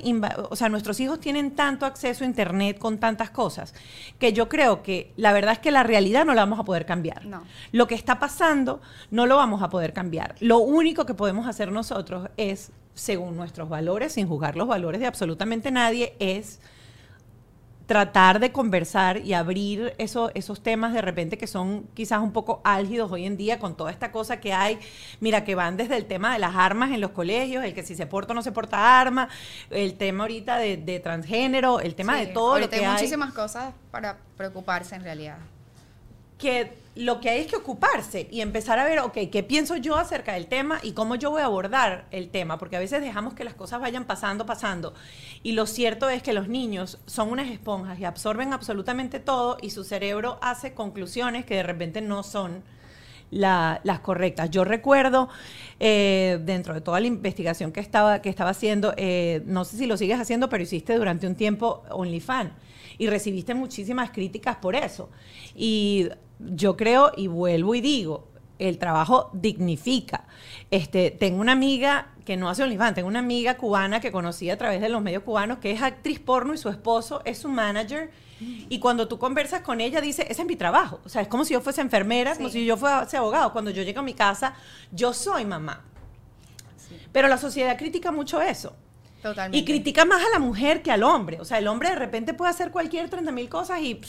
o 0.50 0.56
sea, 0.56 0.68
nuestros 0.68 1.00
hijos 1.00 1.20
tienen 1.20 1.52
tanto 1.52 1.86
acceso 1.86 2.24
a 2.24 2.26
Internet 2.26 2.78
con 2.78 2.98
tantas 2.98 3.30
cosas, 3.30 3.74
que 4.18 4.32
yo 4.32 4.48
creo 4.48 4.82
que 4.82 5.12
la 5.16 5.32
verdad 5.32 5.52
es 5.52 5.58
que 5.58 5.70
la 5.70 5.82
realidad 5.82 6.24
no 6.24 6.34
la 6.34 6.42
vamos 6.42 6.58
a 6.58 6.64
poder 6.64 6.84
cambiar. 6.84 7.22
Lo 7.72 7.86
que 7.86 7.94
está 7.94 8.18
pasando 8.18 8.80
no 9.10 9.26
lo 9.26 9.36
vamos 9.36 9.62
a 9.62 9.70
poder 9.70 9.92
cambiar. 9.92 10.34
Lo 10.40 10.58
único 10.58 11.06
que 11.06 11.14
podemos 11.14 11.46
hacer 11.46 11.72
nosotros 11.72 12.28
es, 12.36 12.72
según 12.94 13.36
nuestros 13.36 13.68
valores, 13.68 14.12
sin 14.12 14.28
juzgar 14.28 14.56
los 14.56 14.68
valores 14.68 15.00
de 15.00 15.06
absolutamente 15.06 15.70
nadie, 15.70 16.14
es 16.18 16.60
tratar 17.90 18.38
de 18.38 18.52
conversar 18.52 19.16
y 19.16 19.34
abrir 19.34 19.94
eso, 19.98 20.30
esos 20.34 20.62
temas 20.62 20.92
de 20.92 21.02
repente 21.02 21.36
que 21.36 21.48
son 21.48 21.88
quizás 21.92 22.20
un 22.20 22.30
poco 22.30 22.60
álgidos 22.62 23.10
hoy 23.10 23.26
en 23.26 23.36
día 23.36 23.58
con 23.58 23.76
toda 23.76 23.90
esta 23.90 24.12
cosa 24.12 24.38
que 24.38 24.52
hay, 24.52 24.78
mira, 25.18 25.42
que 25.42 25.56
van 25.56 25.76
desde 25.76 25.96
el 25.96 26.06
tema 26.06 26.32
de 26.32 26.38
las 26.38 26.54
armas 26.54 26.92
en 26.92 27.00
los 27.00 27.10
colegios, 27.10 27.64
el 27.64 27.74
que 27.74 27.82
si 27.82 27.96
se 27.96 28.06
porta 28.06 28.32
o 28.32 28.36
no 28.36 28.42
se 28.42 28.52
porta 28.52 29.00
arma, 29.00 29.28
el 29.70 29.94
tema 29.94 30.22
ahorita 30.22 30.58
de, 30.58 31.00
transgénero, 31.02 31.80
el 31.80 31.96
tema 31.96 32.16
de 32.16 32.28
todo 32.28 32.60
lo 32.60 32.70
que 32.70 32.76
hay. 32.76 32.92
muchísimas 32.92 33.32
cosas 33.32 33.74
para 33.90 34.18
preocuparse 34.36 34.94
en 34.94 35.02
realidad. 35.02 35.38
Que 36.40 36.80
lo 36.96 37.20
que 37.20 37.30
hay 37.30 37.40
es 37.40 37.46
que 37.46 37.56
ocuparse 37.56 38.26
y 38.30 38.40
empezar 38.40 38.78
a 38.78 38.84
ver, 38.84 38.98
ok, 38.98 39.16
¿qué 39.30 39.42
pienso 39.42 39.76
yo 39.76 39.96
acerca 39.96 40.32
del 40.32 40.46
tema 40.46 40.80
y 40.82 40.92
cómo 40.92 41.14
yo 41.14 41.30
voy 41.30 41.42
a 41.42 41.44
abordar 41.44 42.06
el 42.10 42.30
tema? 42.30 42.58
Porque 42.58 42.76
a 42.76 42.80
veces 42.80 43.00
dejamos 43.00 43.34
que 43.34 43.44
las 43.44 43.54
cosas 43.54 43.80
vayan 43.80 44.04
pasando, 44.04 44.44
pasando. 44.44 44.92
Y 45.42 45.52
lo 45.52 45.66
cierto 45.66 46.08
es 46.08 46.22
que 46.22 46.32
los 46.32 46.48
niños 46.48 46.98
son 47.06 47.30
unas 47.30 47.50
esponjas 47.50 47.98
y 47.98 48.04
absorben 48.04 48.52
absolutamente 48.52 49.20
todo 49.20 49.56
y 49.62 49.70
su 49.70 49.84
cerebro 49.84 50.38
hace 50.42 50.74
conclusiones 50.74 51.44
que 51.44 51.56
de 51.56 51.62
repente 51.62 52.00
no 52.00 52.22
son 52.22 52.64
las 53.30 54.00
correctas. 54.00 54.50
Yo 54.50 54.64
recuerdo, 54.64 55.28
eh, 55.78 56.40
dentro 56.42 56.74
de 56.74 56.80
toda 56.80 56.98
la 56.98 57.06
investigación 57.06 57.70
que 57.70 57.78
estaba, 57.78 58.20
que 58.20 58.28
estaba 58.28 58.50
haciendo, 58.50 58.92
eh, 58.96 59.42
no 59.46 59.64
sé 59.64 59.76
si 59.76 59.86
lo 59.86 59.96
sigues 59.96 60.18
haciendo, 60.18 60.48
pero 60.48 60.64
hiciste 60.64 60.96
durante 60.96 61.28
un 61.28 61.36
tiempo 61.36 61.84
OnlyFans 61.90 62.50
y 62.98 63.06
recibiste 63.06 63.54
muchísimas 63.54 64.10
críticas 64.10 64.56
por 64.56 64.74
eso. 64.74 65.08
Y 65.54 66.08
yo 66.40 66.76
creo 66.76 67.12
y 67.16 67.26
vuelvo 67.26 67.74
y 67.74 67.80
digo, 67.80 68.28
el 68.58 68.78
trabajo 68.78 69.30
dignifica. 69.32 70.24
Este, 70.70 71.10
tengo 71.10 71.40
una 71.40 71.52
amiga 71.52 72.08
que 72.24 72.36
no 72.36 72.48
hace 72.48 72.62
OnlyFans, 72.62 72.94
tengo 72.94 73.08
una 73.08 73.18
amiga 73.18 73.56
cubana 73.56 74.00
que 74.00 74.12
conocí 74.12 74.50
a 74.50 74.58
través 74.58 74.80
de 74.80 74.88
los 74.88 75.02
medios 75.02 75.22
cubanos 75.22 75.58
que 75.58 75.72
es 75.72 75.82
actriz 75.82 76.20
porno 76.20 76.54
y 76.54 76.58
su 76.58 76.68
esposo 76.68 77.22
es 77.24 77.38
su 77.38 77.48
manager. 77.48 78.10
Y 78.40 78.78
cuando 78.78 79.06
tú 79.06 79.18
conversas 79.18 79.60
con 79.60 79.82
ella, 79.82 80.00
dice, 80.00 80.22
ese 80.22 80.42
es 80.42 80.48
mi 80.48 80.56
trabajo. 80.56 81.00
O 81.04 81.10
sea, 81.10 81.20
es 81.20 81.28
como 81.28 81.44
si 81.44 81.52
yo 81.52 81.60
fuese 81.60 81.82
enfermera, 81.82 82.34
como 82.36 82.48
si 82.48 82.64
yo 82.64 82.78
fuese 82.78 83.18
abogado. 83.18 83.52
Cuando 83.52 83.70
yo 83.70 83.82
llego 83.82 84.00
a 84.00 84.02
mi 84.02 84.14
casa, 84.14 84.54
yo 84.92 85.12
soy 85.12 85.44
mamá. 85.44 85.84
Pero 87.12 87.28
la 87.28 87.36
sociedad 87.36 87.76
critica 87.76 88.12
mucho 88.12 88.40
eso. 88.40 88.74
Totalmente. 89.22 89.58
Y 89.58 89.64
critica 89.66 90.06
más 90.06 90.24
a 90.24 90.30
la 90.32 90.38
mujer 90.38 90.80
que 90.80 90.90
al 90.90 91.02
hombre. 91.02 91.38
O 91.38 91.44
sea, 91.44 91.58
el 91.58 91.68
hombre 91.68 91.90
de 91.90 91.96
repente 91.96 92.32
puede 92.32 92.50
hacer 92.50 92.70
cualquier 92.70 93.10
30 93.10 93.30
mil 93.30 93.50
cosas 93.50 93.80
y 93.80 94.00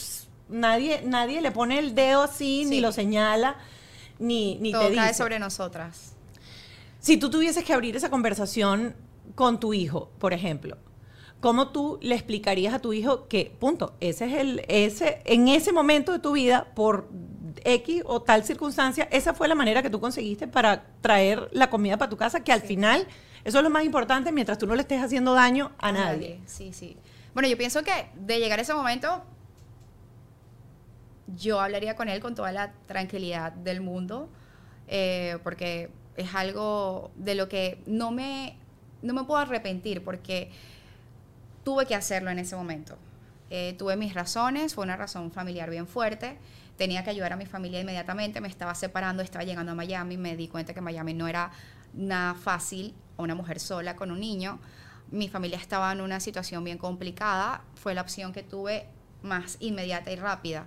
nadie, 0.52 1.02
nadie 1.04 1.40
le 1.40 1.50
pone 1.50 1.78
el 1.78 1.94
dedo 1.94 2.22
así, 2.22 2.64
ni 2.64 2.80
lo 2.80 2.92
señala, 2.92 3.56
ni, 4.18 4.56
ni 4.56 4.72
Todo 4.72 4.88
te 4.88 4.94
cae 4.94 5.14
sobre 5.14 5.38
nosotras. 5.38 6.14
Si 7.00 7.16
tú 7.16 7.30
tuvieses 7.30 7.64
que 7.64 7.72
abrir 7.72 7.96
esa 7.96 8.10
conversación 8.10 8.94
con 9.34 9.58
tu 9.58 9.74
hijo, 9.74 10.10
por 10.18 10.32
ejemplo, 10.32 10.76
¿cómo 11.40 11.68
tú 11.68 11.98
le 12.00 12.14
explicarías 12.14 12.74
a 12.74 12.78
tu 12.78 12.92
hijo 12.92 13.26
que, 13.26 13.52
punto, 13.58 13.94
ese 14.00 14.26
es 14.26 14.34
el, 14.34 14.64
ese, 14.68 15.20
en 15.24 15.48
ese 15.48 15.72
momento 15.72 16.12
de 16.12 16.20
tu 16.20 16.32
vida, 16.32 16.68
por 16.74 17.08
X 17.64 18.02
o 18.06 18.22
tal 18.22 18.44
circunstancia, 18.44 19.08
esa 19.10 19.34
fue 19.34 19.48
la 19.48 19.54
manera 19.54 19.82
que 19.82 19.90
tú 19.90 20.00
conseguiste 20.00 20.46
para 20.48 20.84
traer 21.00 21.48
la 21.52 21.70
comida 21.70 21.96
para 21.96 22.08
tu 22.08 22.16
casa, 22.16 22.44
que 22.44 22.52
al 22.52 22.62
final, 22.62 23.06
eso 23.44 23.58
es 23.58 23.64
lo 23.64 23.70
más 23.70 23.84
importante 23.84 24.32
mientras 24.32 24.58
tú 24.58 24.66
no 24.66 24.74
le 24.74 24.82
estés 24.82 25.02
haciendo 25.02 25.34
daño 25.34 25.72
a, 25.78 25.92
nadie. 25.92 26.40
Sí, 26.46 26.72
sí. 26.72 26.96
Bueno, 27.34 27.48
yo 27.48 27.56
pienso 27.56 27.82
que 27.82 28.10
de 28.14 28.38
llegar 28.38 28.58
a 28.58 28.62
ese 28.62 28.74
momento, 28.74 29.22
yo 31.26 31.60
hablaría 31.60 31.96
con 31.96 32.08
él 32.08 32.20
con 32.20 32.34
toda 32.34 32.52
la 32.52 32.72
tranquilidad 32.86 33.52
del 33.52 33.80
mundo, 33.80 34.28
eh, 34.88 35.38
porque 35.42 35.90
es 36.16 36.34
algo 36.34 37.10
de 37.16 37.34
lo 37.34 37.48
que 37.48 37.82
no 37.86 38.10
me, 38.10 38.56
no 39.02 39.14
me 39.14 39.24
puedo 39.24 39.40
arrepentir, 39.40 40.02
porque 40.04 40.50
tuve 41.64 41.86
que 41.86 41.94
hacerlo 41.94 42.30
en 42.30 42.38
ese 42.38 42.56
momento. 42.56 42.96
Eh, 43.50 43.74
tuve 43.78 43.96
mis 43.96 44.14
razones, 44.14 44.74
fue 44.74 44.84
una 44.84 44.96
razón 44.96 45.30
familiar 45.30 45.68
bien 45.70 45.86
fuerte, 45.86 46.38
tenía 46.76 47.04
que 47.04 47.10
ayudar 47.10 47.34
a 47.34 47.36
mi 47.36 47.46
familia 47.46 47.80
inmediatamente, 47.80 48.40
me 48.40 48.48
estaba 48.48 48.74
separando, 48.74 49.22
estaba 49.22 49.44
llegando 49.44 49.72
a 49.72 49.74
Miami, 49.74 50.16
me 50.16 50.36
di 50.36 50.48
cuenta 50.48 50.72
que 50.72 50.80
Miami 50.80 51.12
no 51.14 51.28
era 51.28 51.50
nada 51.92 52.34
fácil, 52.34 52.94
una 53.18 53.34
mujer 53.34 53.60
sola 53.60 53.94
con 53.94 54.10
un 54.10 54.20
niño, 54.20 54.58
mi 55.10 55.28
familia 55.28 55.58
estaba 55.58 55.92
en 55.92 56.00
una 56.00 56.18
situación 56.20 56.64
bien 56.64 56.78
complicada, 56.78 57.62
fue 57.74 57.94
la 57.94 58.00
opción 58.00 58.32
que 58.32 58.42
tuve 58.42 58.86
más 59.22 59.58
inmediata 59.60 60.10
y 60.10 60.16
rápida. 60.16 60.66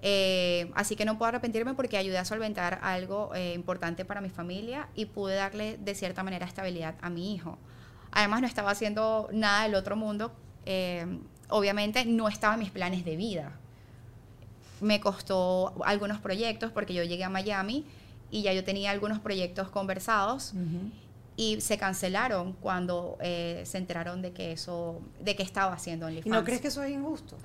Eh, 0.00 0.70
así 0.74 0.94
que 0.94 1.04
no 1.04 1.18
puedo 1.18 1.28
arrepentirme 1.30 1.74
porque 1.74 1.96
ayudé 1.96 2.18
a 2.18 2.24
solventar 2.24 2.78
algo 2.82 3.34
eh, 3.34 3.52
importante 3.54 4.04
para 4.04 4.20
mi 4.20 4.30
familia 4.30 4.88
y 4.94 5.06
pude 5.06 5.34
darle 5.34 5.76
de 5.78 5.94
cierta 5.94 6.22
manera 6.22 6.46
estabilidad 6.46 6.94
a 7.00 7.10
mi 7.10 7.34
hijo. 7.34 7.58
Además 8.12 8.40
no 8.40 8.46
estaba 8.46 8.70
haciendo 8.70 9.28
nada 9.32 9.64
del 9.64 9.74
otro 9.74 9.96
mundo. 9.96 10.32
eh, 10.66 11.06
obviamente 11.50 12.04
no 12.04 12.28
estaba 12.28 12.54
en 12.54 12.60
mis 12.60 12.70
planes 12.70 13.04
de 13.04 13.16
vida. 13.16 13.52
Me 14.80 15.00
costó 15.00 15.74
algunos 15.84 16.18
proyectos 16.18 16.70
porque 16.72 16.94
yo 16.94 17.02
llegué 17.02 17.24
a 17.24 17.30
Miami 17.30 17.84
y 18.30 18.42
ya 18.42 18.52
yo 18.52 18.62
tenía 18.64 18.90
algunos 18.90 19.18
proyectos 19.18 19.70
conversados 19.70 20.52
y 21.36 21.60
se 21.60 21.78
cancelaron 21.78 22.52
cuando 22.52 23.16
eh, 23.20 23.62
se 23.64 23.78
enteraron 23.78 24.22
de 24.22 24.32
que 24.32 24.52
eso, 24.52 25.00
de 25.20 25.36
que 25.36 25.42
estaba 25.42 25.72
haciendo 25.72 26.06
¿Y 26.06 26.10
OnlyFans. 26.10 26.34
no 26.34 26.44
crees 26.44 26.60
que 26.60 26.68
eso 26.68 26.82
es 26.82 26.90
injusto? 26.90 27.36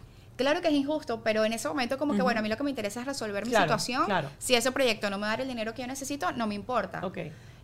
Claro 0.43 0.59
que 0.61 0.67
es 0.67 0.73
injusto, 0.73 1.23
pero 1.23 1.45
en 1.45 1.53
ese 1.53 1.69
momento 1.69 1.97
como 1.97 2.11
que, 2.11 2.17
Ujú. 2.17 2.25
bueno, 2.25 2.41
a 2.41 2.43
mí 2.43 2.49
lo 2.49 2.57
que 2.57 2.63
me 2.63 2.69
interesa 2.69 2.99
es 2.99 3.05
resolver 3.05 3.45
mi 3.45 3.51
Claro, 3.51 3.63
situación. 3.65 4.03
claro. 4.05 4.29
Si 4.39 4.55
ese 4.55 4.73
proyecto 4.73 5.09
no 5.09 5.17
me 5.17 5.25
da 5.25 5.35
el 5.35 5.47
dinero 5.47 5.73
que 5.73 5.83
yo 5.83 5.87
necesito, 5.87 6.33
no 6.33 6.47
me 6.47 6.53
importa. 6.55 6.99
Ok. 7.05 7.17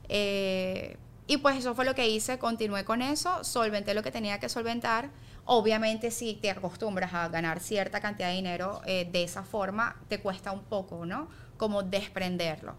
Eh, 0.07 0.97
y 1.27 1.37
pues 1.37 1.57
eso 1.57 1.75
fue 1.75 1.83
lo 1.83 1.93
que 1.93 2.07
hice, 2.07 2.39
continué 2.39 2.85
con 2.85 3.01
eso, 3.01 3.43
solventé 3.43 3.93
lo 3.93 4.01
que 4.01 4.11
tenía 4.11 4.39
que 4.39 4.47
solventar. 4.47 5.09
Obviamente 5.43 6.09
si 6.09 6.35
te 6.35 6.49
acostumbras 6.49 7.13
a 7.13 7.27
ganar 7.27 7.59
cierta 7.59 7.99
cantidad 7.99 8.29
de 8.29 8.35
dinero 8.35 8.81
eh, 8.85 9.09
de 9.11 9.23
esa 9.23 9.43
forma, 9.43 9.97
te 10.07 10.21
cuesta 10.21 10.53
un 10.53 10.63
poco, 10.63 11.05
¿no? 11.05 11.27
Como 11.57 11.83
desprenderlo. 11.83 12.75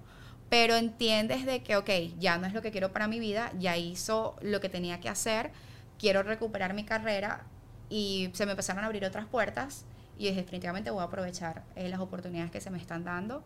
Pero 0.48 0.76
entiendes 0.76 1.44
de 1.44 1.62
que, 1.62 1.76
ok, 1.76 1.90
ya 2.18 2.38
no 2.38 2.46
es 2.46 2.54
lo 2.54 2.62
que 2.62 2.70
quiero 2.70 2.90
para 2.90 3.06
mi 3.06 3.20
vida, 3.20 3.52
ya 3.58 3.76
hizo 3.76 4.36
lo 4.40 4.60
que 4.62 4.70
tenía 4.70 4.98
que 4.98 5.10
hacer, 5.10 5.52
quiero 5.98 6.22
recuperar 6.22 6.72
mi 6.72 6.84
carrera 6.84 7.44
y 7.88 8.30
se 8.32 8.46
me 8.46 8.52
empezaron 8.52 8.82
a 8.82 8.86
abrir 8.86 9.04
otras 9.04 9.26
puertas 9.26 9.84
y 10.20 10.30
definitivamente 10.34 10.90
voy 10.90 11.00
a 11.00 11.04
aprovechar 11.04 11.64
eh, 11.76 11.88
las 11.88 11.98
oportunidades 11.98 12.50
que 12.50 12.60
se 12.60 12.68
me 12.68 12.76
están 12.76 13.04
dando 13.04 13.42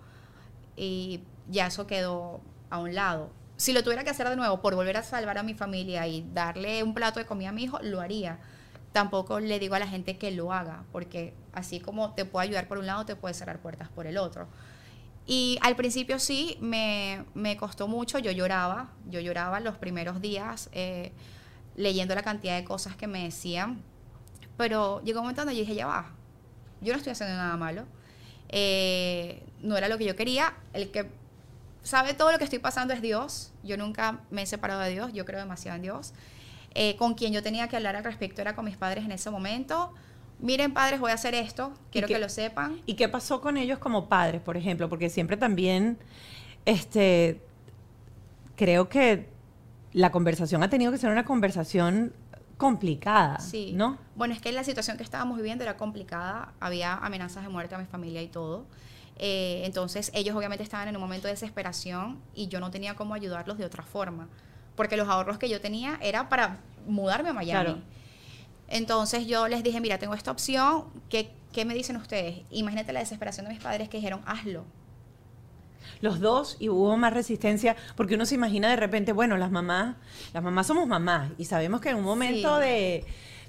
y 0.77 1.21
ya 1.49 1.69
eso 1.69 1.87
quedó 1.87 2.41
a 2.69 2.81
un 2.81 2.97
lado. 2.97 3.31
Si 3.57 3.73
lo 3.73 3.85
tuviera 3.85 4.03
que 4.03 4.11
hacer 4.11 4.29
de 4.29 4.35
nuevo 4.35 4.61
por 4.61 4.75
volver 4.75 4.97
a 4.97 5.05
salvar 5.05 5.39
a 5.39 5.45
mi 5.45 5.55
familia 5.55 6.09
y 6.09 6.27
darle 6.35 6.83
un 6.83 6.93
plato 6.93 7.21
de 7.21 7.27
comida 7.27 7.51
a 7.51 7.53
mi 7.53 7.63
hijo, 7.63 7.79
lo 7.81 8.01
haría. 8.01 8.41
Tampoco 8.91 9.39
le 9.39 9.61
digo 9.61 9.77
a 9.77 9.79
la 9.79 9.87
gente 9.87 10.19
que 10.19 10.33
lo 10.33 10.53
haga, 10.53 10.83
porque 10.91 11.33
así 11.53 11.79
como 11.79 12.13
te 12.15 12.25
puede 12.25 12.49
ayudar 12.49 12.67
por 12.67 12.79
un 12.79 12.87
lado, 12.87 13.07
te 13.07 13.15
puede 13.15 13.35
cerrar 13.35 13.61
puertas 13.61 13.89
por 13.89 14.09
el 14.09 14.19
otro. 14.19 14.49
Y 15.27 15.59
al 15.63 15.77
principio 15.77 16.19
sí, 16.19 16.59
me, 16.61 17.25
me 17.35 17.57
costó 17.57 17.87
mucho, 17.87 18.19
yo 18.19 18.33
lloraba, 18.33 18.91
yo 19.09 19.21
lloraba 19.21 19.61
los 19.61 19.79
primeros 19.79 20.21
días 20.21 20.71
eh, 20.73 21.13
leyendo 21.77 22.17
la 22.17 22.23
cantidad 22.25 22.57
de 22.57 22.65
cosas 22.65 22.97
que 22.97 23.07
me 23.07 23.23
decían, 23.23 23.81
pero 24.57 25.01
llegó 25.03 25.21
un 25.21 25.27
momento 25.27 25.43
donde 25.43 25.55
yo 25.55 25.61
dije, 25.61 25.77
ya 25.77 25.87
va, 25.87 26.11
yo 26.81 26.93
no 26.93 26.99
estoy 26.99 27.13
haciendo 27.13 27.37
nada 27.37 27.57
malo, 27.57 27.85
eh, 28.49 29.43
no 29.63 29.77
era 29.77 29.89
lo 29.89 29.99
que 29.99 30.05
yo 30.05 30.17
quería, 30.17 30.55
el 30.73 30.91
que 30.91 31.09
sabe 31.83 32.15
todo 32.15 32.33
lo 32.33 32.39
que 32.39 32.45
estoy 32.45 32.59
pasando 32.61 32.95
es 32.95 33.03
Dios, 33.03 33.53
yo 33.63 33.77
nunca 33.77 34.21
me 34.31 34.43
he 34.43 34.47
separado 34.47 34.81
de 34.81 34.91
Dios, 34.91 35.13
yo 35.13 35.25
creo 35.25 35.41
demasiado 35.41 35.77
en 35.77 35.83
Dios, 35.83 36.13
Eh, 36.77 36.97
con 36.97 37.15
quien 37.15 37.33
yo 37.33 37.41
tenía 37.41 37.69
que 37.69 37.77
hablar 37.77 37.95
al 37.95 38.03
respecto 38.03 38.41
era 38.41 38.57
con 38.57 38.65
mis 38.65 38.77
padres 38.77 39.05
en 39.05 39.13
ese 39.13 39.31
momento, 39.31 39.93
miren 40.41 40.75
padres, 40.75 40.99
voy 40.99 41.13
a 41.13 41.15
hacer 41.15 41.33
esto, 41.33 41.73
quiero 41.93 42.09
qué- 42.09 42.15
que 42.15 42.19
lo 42.21 42.29
sepan. 42.29 42.81
¿Y 42.85 42.95
qué 42.95 43.09
pasó 43.09 43.41
con 43.41 43.57
ellos 43.57 43.79
como 43.79 44.09
padres, 44.09 44.41
por 44.41 44.57
ejemplo? 44.57 44.89
Porque 44.89 45.09
siempre 45.09 45.37
también, 45.37 45.97
este, 46.65 47.41
creo 48.57 48.89
que 48.89 49.29
la 49.93 50.11
conversación 50.11 50.65
ha 50.65 50.69
tenido 50.69 50.91
que 50.91 50.99
ser 50.99 51.11
una 51.11 51.25
conversación 51.25 52.13
complicada, 52.57 53.41
Sí. 53.41 53.73
¿no? 53.75 53.99
Bueno, 54.15 54.35
es 54.35 54.41
que 54.41 54.53
la 54.53 54.65
situación 54.65 54.97
que 54.97 55.03
estábamos 55.03 55.37
viviendo 55.37 55.65
era 55.65 55.77
complicada, 55.77 56.53
había 56.61 56.95
amenazas 56.95 57.43
de 57.43 57.49
muerte 57.49 57.75
a 57.75 57.79
mi 57.79 57.87
familia 57.87 58.23
y 58.23 58.29
todo. 58.29 58.65
Eh, 59.17 59.63
entonces 59.65 60.11
ellos 60.15 60.37
obviamente 60.37 60.63
estaban 60.65 60.89
en 60.89 60.97
un 60.97 61.03
momento 61.03 61.27
de 61.29 61.35
desesperación 61.35 62.21
y 62.35 62.49
yo 62.49 62.61
no 62.61 62.71
tenía 62.71 62.95
cómo 62.95 63.15
ayudarlos 63.15 63.59
de 63.59 63.65
otra 63.65 63.83
forma, 63.85 64.29
porque 64.77 64.97
los 64.97 65.09
ahorros 65.09 65.39
que 65.39 65.49
yo 65.49 65.61
tenía 65.61 65.99
era 66.01 66.29
para 66.29 66.59
mudarme 66.87 67.31
a 67.31 67.33
Miami. 67.33 67.65
Claro. 67.65 67.83
Entonces 68.69 69.27
yo 69.27 69.47
les 69.49 69.63
dije, 69.63 69.81
mira, 69.81 69.99
tengo 69.99 70.15
esta 70.15 70.31
opción, 70.31 70.87
¿qué, 71.09 71.31
¿qué 71.53 71.65
me 71.65 71.75
dicen 71.75 71.97
ustedes? 71.97 72.41
Imagínate 72.51 72.93
la 72.93 73.01
desesperación 73.01 73.47
de 73.47 73.53
mis 73.53 73.63
padres 73.63 73.89
que 73.89 73.99
dijeron, 73.99 74.23
hazlo. 74.27 74.65
Los 76.01 76.21
dos 76.21 76.57
y 76.61 76.69
hubo 76.69 76.97
más 76.97 77.13
resistencia 77.13 77.77
porque 77.97 78.15
uno 78.15 78.27
se 78.27 78.35
imagina 78.35 78.69
de 78.71 78.77
repente, 78.77 79.13
bueno, 79.13 79.37
las 79.37 79.51
mamás, 79.51 79.97
las 80.33 80.43
mamás 80.43 80.67
somos 80.67 80.87
mamás 80.87 81.31
y 81.39 81.45
sabemos 81.47 81.81
que 81.81 81.91
en 81.91 81.97
un 81.97 82.05
momento 82.05 82.57
Sí. 82.59 82.63
de, 82.65 83.05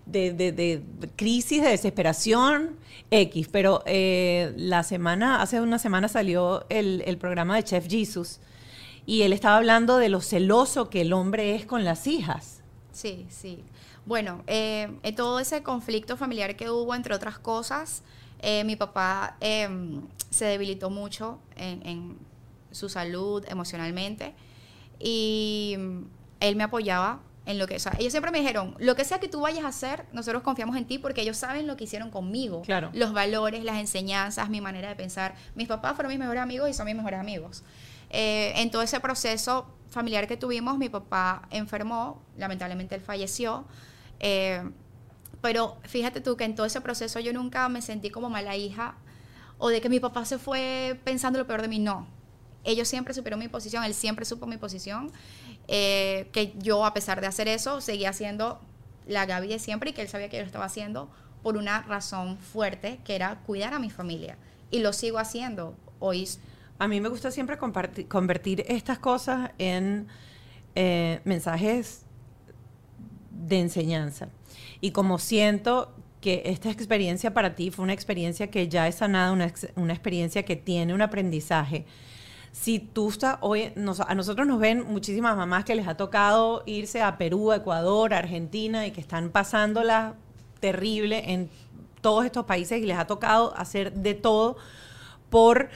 de, 0.06 0.34
de- 0.34 0.52
de 0.52 0.84
crisis, 1.16 1.62
de 1.64 1.70
desesperación, 1.70 2.78
X, 3.12 3.48
pero 3.52 3.84
eh, 3.86 4.54
la 4.58 4.84
semana, 4.84 5.42
hace 5.42 5.60
una 5.62 5.80
semana 5.80 6.08
salió 6.08 6.66
el, 6.70 7.04
el 7.06 7.18
programa 7.18 7.56
de 7.56 7.64
Chef 7.64 7.88
Jesus 7.88 8.40
y 9.06 9.22
él 9.24 9.34
estaba 9.34 9.58
hablando 9.58 9.98
de 9.98 10.10
lo 10.10 10.22
celoso 10.22 10.90
que 10.90 11.02
el 11.02 11.14
hombre 11.14 11.56
es 11.56 11.66
con 11.66 11.84
las 11.84 12.08
hijas. 12.08 12.62
Sí, 12.92 13.26
sí. 13.30 13.64
Bueno, 14.06 14.44
eh, 14.48 14.88
en 15.04 15.16
todo 15.16 15.40
ese 15.40 15.64
conflicto 15.64 16.16
familiar 16.18 16.56
que 16.56 16.70
hubo, 16.70 16.94
entre 16.96 17.14
otras 17.16 17.38
cosas, 17.40 18.04
eh, 18.40 18.64
mi 18.64 18.76
papá 18.76 19.38
em, 19.40 20.02
se 20.30 20.46
debilitó 20.46 20.90
mucho 20.90 21.40
en, 21.56 21.86
en 21.88 22.18
su 22.72 22.90
salud 22.90 23.44
emocionalmente 23.48 24.34
y 25.00 25.76
mm, 25.78 26.00
él 26.42 26.56
me 26.56 26.64
apoyaba 26.64 27.20
en 27.46 27.60
lo 27.60 27.68
que, 27.68 27.76
o 27.76 27.80
sea, 27.80 27.94
ellos 28.00 28.12
siempre 28.12 28.32
me 28.32 28.40
dijeron, 28.40 28.76
lo 28.80 28.96
que 28.96 29.06
sea 29.06 29.20
que 29.20 29.28
tú 29.28 29.42
vayas 29.42 29.66
a 29.66 29.68
hacer, 29.68 30.06
nosotros 30.14 30.42
confiamos 30.42 30.76
en 30.78 30.86
ti 30.86 30.98
porque 30.98 31.22
ellos 31.22 31.38
saben 31.38 31.68
lo 31.68 31.78
que 31.78 31.84
hicieron 31.84 32.10
conmigo, 32.10 32.64
Claro. 32.64 32.90
los 32.94 33.14
valores, 33.14 33.64
las 33.64 33.78
enseñanzas, 33.78 34.50
mi 34.50 34.62
manera 34.62 34.90
de 34.90 34.96
pensar. 34.96 35.36
Mis 35.54 35.68
papás 35.68 35.94
fueron 35.96 36.10
mis 36.10 36.18
mejores 36.20 36.42
amigos 36.42 36.70
y 36.70 36.74
son 36.74 36.88
mis 36.88 36.96
mejores 36.96 37.20
amigos. 37.20 37.64
Eh, 38.10 38.54
en 38.56 38.72
todo 38.72 38.82
ese 38.82 39.00
proceso 39.00 39.68
familiar 39.90 40.28
que 40.28 40.38
tuvimos, 40.38 40.80
mi 40.80 40.90
papá 40.90 41.44
enfermó, 41.52 42.24
lamentablemente 42.38 42.96
él 42.96 43.02
falleció. 43.02 43.66
eh, 44.20 44.64
pero 45.46 45.78
fíjate 45.84 46.22
tú 46.22 46.38
que 46.38 46.44
en 46.44 46.56
todo 46.56 46.66
ese 46.66 46.82
proceso 46.82 47.20
yo 47.20 47.32
nunca 47.32 47.70
me 47.70 47.84
sentí 47.84 48.10
como 48.10 48.32
mala 48.32 48.56
hija 48.56 48.96
o 49.60 49.70
de 49.70 49.80
que 49.80 49.90
mi 49.90 50.00
papá 50.00 50.26
se 50.26 50.40
fue 50.40 51.00
pensando 51.04 51.38
lo 51.38 51.46
peor 51.46 51.62
de 51.62 51.68
mí. 51.68 51.78
No. 51.78 52.08
Ellos 52.64 52.88
siempre 52.88 53.14
supieron 53.14 53.40
mi 53.40 53.48
posición, 53.48 53.84
él 53.84 53.94
siempre 53.94 54.26
supo 54.26 54.48
mi 54.48 54.58
posición. 54.58 55.12
eh, 55.68 56.30
que 56.34 56.56
yo, 56.58 56.84
a 56.84 56.96
pesar 56.96 57.22
de 57.22 57.28
hacer 57.28 57.48
eso, 57.48 57.80
seguía 57.80 58.12
siendo 58.12 58.60
la 59.06 59.28
Gaby 59.28 59.50
de 59.50 59.60
siempre 59.60 59.92
y 59.92 59.94
que 59.94 60.02
él 60.02 60.08
sabía 60.08 60.30
que 60.30 60.38
yo 60.38 60.42
lo 60.42 60.48
estaba 60.48 60.66
haciendo 60.66 61.12
por 61.44 61.58
una 61.58 61.84
razón 61.84 62.40
fuerte, 62.40 63.00
que 63.06 63.14
era 63.16 63.36
cuidar 63.46 63.76
a 63.76 63.78
mi 63.78 63.92
familia. 63.92 64.40
Y 64.72 64.80
lo 64.80 64.94
sigo 64.94 65.20
haciendo. 65.20 65.76
Hoy 66.00 66.28
A 66.80 66.88
mí 66.88 67.00
me 67.02 67.10
gusta 67.10 67.30
siempre 67.30 67.60
convertir 68.08 68.66
estas 68.68 68.98
cosas 68.98 69.52
en 69.60 70.08
eh, 70.74 71.22
mensajes 71.24 72.02
de 73.30 73.60
enseñanza. 73.60 74.30
Y 74.86 74.92
como 74.92 75.18
siento 75.18 75.92
que 76.22 76.44
esta 76.46 76.70
experiencia 76.70 77.34
para 77.34 77.56
ti 77.56 77.72
fue 77.72 77.82
una 77.84 77.94
experiencia 77.94 78.52
que 78.52 78.68
ya 78.68 78.88
es 78.88 78.96
sanada, 78.96 79.32
una, 79.32 79.52
una 79.76 79.94
experiencia 79.94 80.44
que 80.44 80.56
tiene 80.56 80.94
un 80.94 81.02
aprendizaje. 81.02 81.86
Si 82.52 82.78
tú 82.78 83.10
estás 83.10 83.38
hoy, 83.42 83.72
nos- 83.76 84.00
a 84.00 84.14
nosotros 84.14 84.46
nos 84.46 84.60
ven 84.60 84.86
muchísimas 84.88 85.36
mamás 85.36 85.66
que 85.66 85.74
les 85.74 85.88
ha 85.88 85.98
tocado 85.98 86.62
irse 86.68 87.02
a 87.02 87.18
Perú, 87.18 87.52
Ecuador, 87.52 88.14
Argentina 88.14 88.86
y 88.86 88.92
que 88.92 89.02
están 89.02 89.32
pasándola 89.32 90.14
terrible 90.60 91.32
en 91.34 91.50
todos 92.02 92.24
estos 92.26 92.46
países 92.46 92.80
y 92.80 92.86
les 92.86 92.98
ha 93.00 93.08
tocado 93.08 93.56
hacer 93.58 93.92
de 93.92 94.14
todo 94.14 94.56
por 95.32 95.70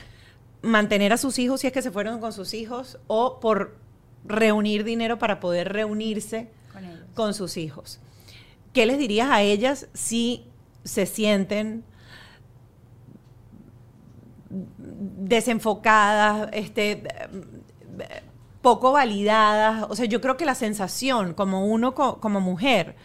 mantener 0.61 1.13
a 1.13 1.17
sus 1.17 1.39
hijos 1.39 1.61
si 1.61 1.67
es 1.67 1.73
que 1.73 1.81
se 1.81 1.89
fueron 1.89 2.19
con 2.19 2.31
sus 2.31 2.53
hijos 2.53 2.99
o 3.07 3.39
por 3.39 3.75
reunir 4.23 4.83
dinero 4.83 5.17
para 5.17 5.39
poder 5.39 5.73
reunirse 5.73 6.47
con 7.15 7.33
sus 7.33 7.57
hijos. 7.57 7.99
¿Qué 8.73 8.85
les 8.85 8.97
dirías 8.97 9.29
a 9.29 9.41
ellas 9.41 9.87
si 9.93 10.45
se 10.83 11.05
sienten 11.05 11.83
desenfocadas, 14.49 16.49
este, 16.53 17.03
poco 18.61 18.91
validadas? 18.91 19.85
O 19.89 19.95
sea, 19.95 20.05
yo 20.05 20.21
creo 20.21 20.37
que 20.37 20.45
la 20.45 20.55
sensación 20.55 21.33
como 21.33 21.65
uno, 21.65 21.93
co- 21.95 22.19
como 22.19 22.41
mujer, 22.41 22.95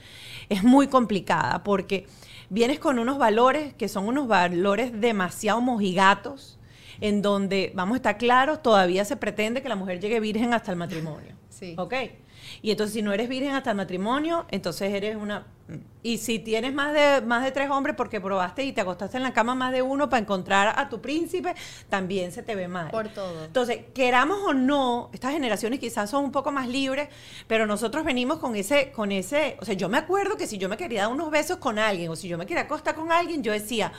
es 0.48 0.62
muy 0.62 0.88
complicada 0.88 1.62
porque 1.64 2.06
vienes 2.50 2.78
con 2.78 2.98
unos 2.98 3.18
valores 3.18 3.74
que 3.74 3.88
son 3.88 4.06
unos 4.06 4.28
valores 4.28 4.98
demasiado 5.00 5.60
mojigatos, 5.60 6.58
en 7.00 7.22
donde, 7.22 7.72
vamos 7.74 7.94
a 7.94 7.96
estar 7.96 8.18
claros, 8.18 8.62
todavía 8.62 9.04
se 9.04 9.16
pretende 9.16 9.62
que 9.62 9.68
la 9.68 9.76
mujer 9.76 10.00
llegue 10.00 10.20
virgen 10.20 10.54
hasta 10.54 10.70
el 10.70 10.76
matrimonio. 10.76 11.34
Sí. 11.48 11.74
¿Ok? 11.76 11.94
Y 12.62 12.70
entonces 12.70 12.94
si 12.94 13.02
no 13.02 13.12
eres 13.12 13.28
virgen 13.28 13.54
hasta 13.54 13.70
el 13.70 13.76
matrimonio, 13.76 14.46
entonces 14.50 14.92
eres 14.92 15.16
una... 15.16 15.46
Y 16.02 16.18
si 16.18 16.38
tienes 16.38 16.74
más 16.74 16.92
de, 16.92 17.26
más 17.26 17.42
de 17.42 17.50
tres 17.50 17.70
hombres 17.70 17.96
porque 17.96 18.20
probaste 18.20 18.62
y 18.64 18.72
te 18.72 18.82
acostaste 18.82 19.16
en 19.16 19.22
la 19.22 19.32
cama 19.32 19.54
más 19.54 19.72
de 19.72 19.80
uno 19.80 20.10
para 20.10 20.20
encontrar 20.20 20.74
a 20.78 20.90
tu 20.90 21.00
príncipe, 21.00 21.54
también 21.88 22.30
se 22.32 22.42
te 22.42 22.54
ve 22.54 22.68
mal. 22.68 22.90
Por 22.90 23.08
todo. 23.08 23.46
Entonces, 23.46 23.80
queramos 23.94 24.38
o 24.44 24.52
no, 24.52 25.08
estas 25.14 25.32
generaciones 25.32 25.80
quizás 25.80 26.10
son 26.10 26.24
un 26.24 26.32
poco 26.32 26.52
más 26.52 26.68
libres, 26.68 27.08
pero 27.46 27.66
nosotros 27.66 28.04
venimos 28.04 28.38
con 28.38 28.54
ese, 28.54 28.92
con 28.92 29.12
ese, 29.12 29.56
o 29.60 29.64
sea, 29.64 29.74
yo 29.74 29.88
me 29.88 29.96
acuerdo 29.96 30.36
que 30.36 30.46
si 30.46 30.58
yo 30.58 30.68
me 30.68 30.76
quería 30.76 31.02
dar 31.02 31.12
unos 31.12 31.30
besos 31.30 31.56
con 31.56 31.78
alguien 31.78 32.10
o 32.10 32.16
si 32.16 32.28
yo 32.28 32.36
me 32.36 32.44
quería 32.44 32.64
acostar 32.64 32.94
con 32.94 33.10
alguien, 33.10 33.42
yo 33.42 33.52
decía, 33.52 33.90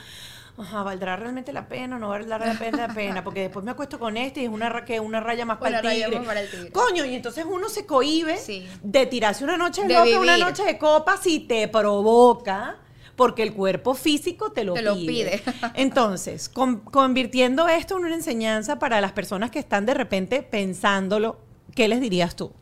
Ajá, 0.58 0.82
¿valdrá 0.82 1.16
realmente 1.16 1.52
la 1.52 1.68
pena 1.68 1.96
o 1.96 1.98
no 1.98 2.08
valdrá 2.08 2.38
realmente 2.38 2.78
la 2.78 2.88
pena? 2.88 3.22
Porque 3.22 3.40
después 3.42 3.64
me 3.64 3.72
acuesto 3.72 3.98
con 3.98 4.16
este 4.16 4.40
y 4.40 4.44
es 4.44 4.50
una, 4.50 4.84
que 4.86 5.00
una 5.00 5.20
raya 5.20 5.44
más 5.44 5.58
para 5.58 5.80
el 5.80 5.88
tigre. 5.90 6.16
más 6.18 6.26
para 6.26 6.40
el 6.40 6.50
tigre. 6.50 6.70
Coño, 6.72 7.04
y 7.04 7.14
entonces 7.14 7.44
uno 7.46 7.68
se 7.68 7.84
cohíbe 7.84 8.38
Sí. 8.38 8.66
de 8.82 9.04
tirarse 9.06 9.44
una 9.44 9.58
noche 9.58 9.82
de 9.86 9.92
loca, 9.92 10.18
una 10.20 10.38
noche 10.38 10.62
de 10.64 10.78
copas 10.78 11.20
si 11.22 11.40
te 11.40 11.68
provoca, 11.68 12.76
porque 13.16 13.42
el 13.42 13.52
cuerpo 13.52 13.94
físico 13.94 14.52
te 14.52 14.64
lo 14.64 14.72
Te 14.74 14.80
pide. 14.80 14.90
lo 14.90 14.94
pide. 14.96 15.42
Entonces, 15.74 16.48
con- 16.48 16.80
convirtiendo 16.80 17.68
esto 17.68 17.96
en 17.98 18.04
una 18.06 18.14
enseñanza 18.14 18.78
para 18.78 19.00
las 19.00 19.12
personas 19.12 19.50
que 19.50 19.58
están 19.58 19.84
de 19.86 19.94
repente 19.94 20.42
pensándolo, 20.42 21.38
¿qué 21.74 21.86
les 21.88 22.00
dirías 22.00 22.34
tú? 22.36 22.52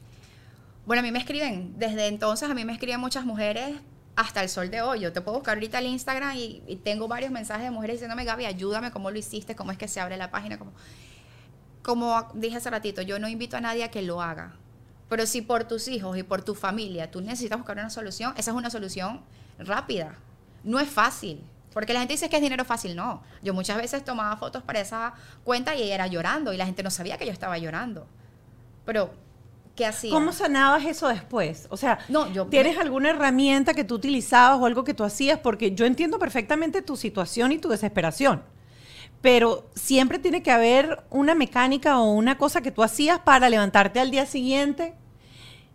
Bueno, 0.86 1.00
a 1.00 1.02
mí 1.02 1.10
me 1.12 1.18
escriben, 1.18 1.74
desde 1.78 2.08
entonces 2.08 2.50
a 2.50 2.54
mí 2.54 2.64
me 2.64 2.72
escriben 2.72 3.00
muchas 3.00 3.24
mujeres 3.24 3.76
hasta 4.16 4.42
el 4.42 4.48
sol 4.48 4.70
de 4.70 4.82
hoy. 4.82 5.00
Yo 5.00 5.12
te 5.12 5.20
puedo 5.20 5.38
buscar 5.38 5.56
ahorita 5.56 5.78
el 5.78 5.86
Instagram 5.86 6.36
y, 6.36 6.80
tengo 6.84 7.08
varios 7.08 7.30
mensajes 7.30 7.64
de 7.64 7.70
mujeres 7.70 7.96
diciéndome, 7.96 8.24
Gaby, 8.24 8.46
ayúdame, 8.46 8.90
cómo 8.90 9.10
lo 9.10 9.18
hiciste, 9.18 9.56
cómo 9.56 9.72
es 9.72 9.78
que 9.78 9.88
se 9.88 10.00
abre 10.00 10.16
la 10.16 10.30
página. 10.30 10.58
Cómo... 10.58 10.72
Como 11.82 12.30
dije 12.34 12.56
hace 12.56 12.70
ratito, 12.70 13.02
yo 13.02 13.18
no 13.18 13.28
invito 13.28 13.56
a 13.56 13.60
nadie 13.60 13.84
a 13.84 13.90
que 13.90 14.02
lo 14.02 14.22
haga. 14.22 14.54
Pero 15.08 15.26
si 15.26 15.42
por 15.42 15.64
tus 15.64 15.86
hijos 15.88 16.16
y 16.16 16.22
por 16.22 16.42
tu 16.42 16.54
familia 16.54 17.10
tú 17.10 17.20
necesitas 17.20 17.58
buscar 17.58 17.76
una 17.76 17.90
solución, 17.90 18.32
esa 18.36 18.52
es 18.52 18.56
una 18.56 18.70
solución 18.70 19.20
rápida. 19.58 20.16
No 20.62 20.80
es 20.80 20.88
fácil. 20.88 21.44
Porque 21.74 21.92
la 21.92 21.98
gente 21.98 22.14
dice 22.14 22.30
que 22.30 22.36
es 22.36 22.42
dinero 22.42 22.64
fácil. 22.64 22.96
No. 22.96 23.22
Yo 23.42 23.52
muchas 23.52 23.76
veces 23.76 24.04
tomaba 24.04 24.36
fotos 24.36 24.62
para 24.62 24.80
esa 24.80 25.14
cuenta 25.42 25.74
y 25.74 25.90
era 25.90 26.06
llorando 26.06 26.52
y 26.52 26.56
la 26.56 26.66
gente 26.66 26.82
no 26.82 26.90
sabía 26.90 27.18
que 27.18 27.26
yo 27.26 27.32
estaba 27.32 27.58
llorando. 27.58 28.06
Pero, 28.86 29.12
¿qué 29.74 29.86
hacía? 29.86 30.10
¿Cómo 30.10 30.32
sanabas 30.32 30.84
eso 30.84 31.08
después? 31.08 31.66
O 31.70 31.76
sea, 31.76 31.98
No, 32.08 32.30
yo- 32.32 32.46
¿tienes 32.46 32.78
alguna 32.78 33.10
herramienta 33.10 33.74
que 33.74 33.84
tú 33.84 33.94
utilizabas 33.96 34.58
o 34.60 34.66
algo 34.66 34.84
que 34.84 34.94
tú 34.94 35.04
hacías? 35.04 35.38
Porque 35.40 35.74
yo 35.74 35.84
entiendo 35.86 36.18
perfectamente 36.18 36.82
tu 36.82 36.96
situación 36.96 37.52
y 37.52 37.58
tu 37.58 37.68
desesperación. 37.68 38.42
Pero 39.20 39.70
siempre 39.74 40.18
tiene 40.18 40.42
que 40.42 40.50
haber 40.50 41.02
una 41.10 41.34
mecánica 41.34 41.98
o 41.98 42.12
una 42.12 42.36
cosa 42.36 42.60
que 42.60 42.70
tú 42.70 42.82
hacías 42.82 43.18
para 43.20 43.48
levantarte 43.48 43.98
al 44.00 44.10
día 44.10 44.26
siguiente 44.26 44.94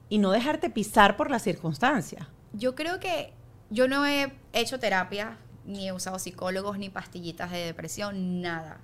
y 0.07 0.19
no 0.19 0.31
dejarte 0.31 0.69
pisar 0.69 1.17
por 1.17 1.31
las 1.31 1.41
circunstancias. 1.43 2.27
Yo 2.53 2.75
creo 2.75 2.99
que 2.99 3.33
yo 3.71 3.87
no 3.87 4.05
he 4.05 4.31
hecho 4.53 4.79
terapia, 4.79 5.37
ni 5.65 5.87
he 5.87 5.93
usado 5.93 6.19
psicólogos, 6.19 6.77
ni 6.77 6.89
pastillitas 6.89 7.51
de 7.51 7.59
depresión, 7.65 8.41
nada. 8.41 8.81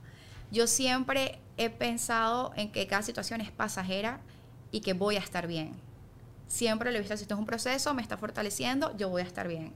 Yo 0.51 0.67
siempre 0.67 1.39
he 1.57 1.69
pensado 1.69 2.51
en 2.55 2.71
que 2.71 2.85
cada 2.87 3.01
situación 3.01 3.41
es 3.41 3.51
pasajera 3.51 4.19
y 4.75 4.81
que 4.81 4.91
voy 4.91 5.15
a 5.15 5.19
estar 5.19 5.47
bien. 5.47 5.71
Siempre 6.47 6.91
lo 6.91 6.97
he 6.97 6.99
visto, 6.99 7.13
esto 7.13 7.33
es 7.33 7.39
un 7.39 7.45
proceso, 7.45 7.93
me 7.93 8.01
está 8.01 8.17
fortaleciendo, 8.17 8.95
yo 8.97 9.07
voy 9.07 9.21
a 9.21 9.25
estar 9.25 9.47
bien. 9.47 9.71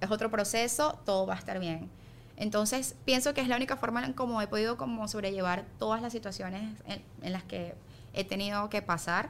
Es 0.00 0.10
otro 0.10 0.30
proceso, 0.30 0.98
todo 1.04 1.26
va 1.26 1.34
a 1.34 1.38
estar 1.38 1.60
bien. 1.60 1.90
Entonces, 2.38 2.94
pienso 3.04 3.34
que 3.34 3.42
es 3.42 3.48
la 3.48 3.56
única 3.56 3.76
forma 3.76 4.02
en 4.02 4.14
cómo 4.14 4.40
he 4.40 4.46
podido 4.46 4.78
como 4.78 5.06
sobrellevar 5.08 5.66
todas 5.78 6.00
las 6.00 6.12
situaciones 6.12 6.62
en, 6.86 7.02
en 7.20 7.32
las 7.34 7.44
que 7.44 7.74
he 8.14 8.24
tenido 8.24 8.70
que 8.70 8.80
pasar. 8.80 9.28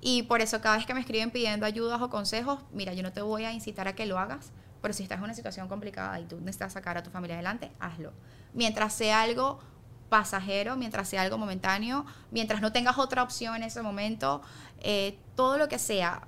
Y 0.00 0.22
por 0.22 0.40
eso 0.40 0.60
cada 0.60 0.76
vez 0.76 0.86
que 0.86 0.94
me 0.94 1.00
escriben 1.00 1.32
pidiendo 1.32 1.66
ayudas 1.66 2.00
o 2.00 2.08
consejos, 2.08 2.60
mira, 2.72 2.94
yo 2.94 3.02
no 3.02 3.12
te 3.12 3.22
voy 3.22 3.44
a 3.46 3.52
incitar 3.52 3.88
a 3.88 3.96
que 3.96 4.06
lo 4.06 4.20
hagas, 4.20 4.52
pero 4.82 4.94
si 4.94 5.02
estás 5.02 5.18
en 5.18 5.24
una 5.24 5.34
situación 5.34 5.66
complicada 5.66 6.20
y 6.20 6.26
tú 6.26 6.38
necesitas 6.38 6.74
sacar 6.74 6.96
a 6.96 7.02
tu 7.02 7.10
familia 7.10 7.34
adelante, 7.34 7.72
hazlo. 7.80 8.12
Mientras 8.52 8.92
sea 8.92 9.22
algo 9.22 9.58
pasajero, 10.14 10.76
mientras 10.76 11.08
sea 11.08 11.22
algo 11.22 11.38
momentáneo, 11.38 12.06
mientras 12.30 12.60
no 12.60 12.70
tengas 12.70 12.98
otra 12.98 13.24
opción 13.24 13.56
en 13.56 13.64
ese 13.64 13.82
momento, 13.82 14.42
eh, 14.80 15.18
todo 15.34 15.58
lo 15.58 15.66
que 15.66 15.80
sea 15.80 16.22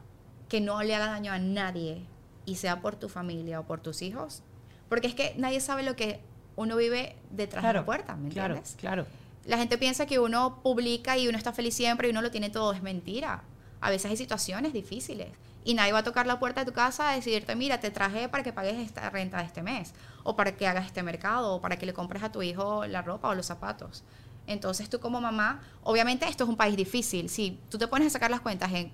que 0.48 0.60
no 0.60 0.82
le 0.82 0.92
haga 0.92 1.06
daño 1.06 1.30
a 1.30 1.38
nadie 1.38 2.02
y 2.46 2.56
sea 2.56 2.80
por 2.80 2.96
tu 2.96 3.08
familia 3.08 3.60
o 3.60 3.62
por 3.64 3.78
tus 3.78 4.02
hijos, 4.02 4.42
porque 4.88 5.06
es 5.06 5.14
que 5.14 5.34
nadie 5.36 5.60
sabe 5.60 5.84
lo 5.84 5.94
que 5.94 6.18
uno 6.56 6.74
vive 6.74 7.14
detrás 7.30 7.62
de 7.62 7.74
la 7.74 7.84
puerta, 7.84 8.16
¿me 8.16 8.28
claro, 8.28 8.56
entiendes? 8.56 8.76
claro. 8.76 9.06
La 9.44 9.56
gente 9.56 9.78
piensa 9.78 10.04
que 10.04 10.18
uno 10.18 10.58
publica 10.64 11.16
y 11.16 11.28
uno 11.28 11.38
está 11.38 11.52
feliz 11.52 11.76
siempre 11.76 12.08
y 12.08 12.10
uno 12.10 12.22
lo 12.22 12.32
tiene 12.32 12.50
todo. 12.50 12.72
Es 12.72 12.82
mentira. 12.82 13.44
A 13.80 13.90
veces 13.90 14.10
hay 14.10 14.16
situaciones 14.16 14.72
difíciles 14.72 15.28
y 15.66 15.74
nadie 15.74 15.92
va 15.92 15.98
a 15.98 16.04
tocar 16.04 16.28
la 16.28 16.38
puerta 16.38 16.60
de 16.60 16.70
tu 16.70 16.72
casa 16.72 17.10
a 17.10 17.16
decirte, 17.16 17.56
mira, 17.56 17.80
te 17.80 17.90
traje 17.90 18.28
para 18.28 18.44
que 18.44 18.52
pagues 18.52 18.76
esta 18.76 19.10
renta 19.10 19.38
de 19.38 19.44
este 19.44 19.64
mes 19.64 19.94
o 20.22 20.36
para 20.36 20.56
que 20.56 20.68
hagas 20.68 20.86
este 20.86 21.02
mercado 21.02 21.56
o 21.56 21.60
para 21.60 21.76
que 21.76 21.84
le 21.84 21.92
compres 21.92 22.22
a 22.22 22.30
tu 22.30 22.40
hijo 22.40 22.86
la 22.86 23.02
ropa 23.02 23.28
o 23.28 23.34
los 23.34 23.46
zapatos. 23.46 24.04
Entonces 24.46 24.88
tú 24.88 25.00
como 25.00 25.20
mamá, 25.20 25.60
obviamente 25.82 26.28
esto 26.28 26.44
es 26.44 26.50
un 26.50 26.56
país 26.56 26.76
difícil. 26.76 27.28
Si 27.28 27.58
tú 27.68 27.78
te 27.78 27.88
pones 27.88 28.06
a 28.06 28.10
sacar 28.10 28.30
las 28.30 28.42
cuentas 28.42 28.72
en 28.72 28.92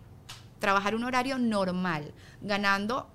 trabajar 0.60 0.94
un 0.94 1.04
horario 1.04 1.36
normal, 1.36 2.14
ganando 2.40 3.06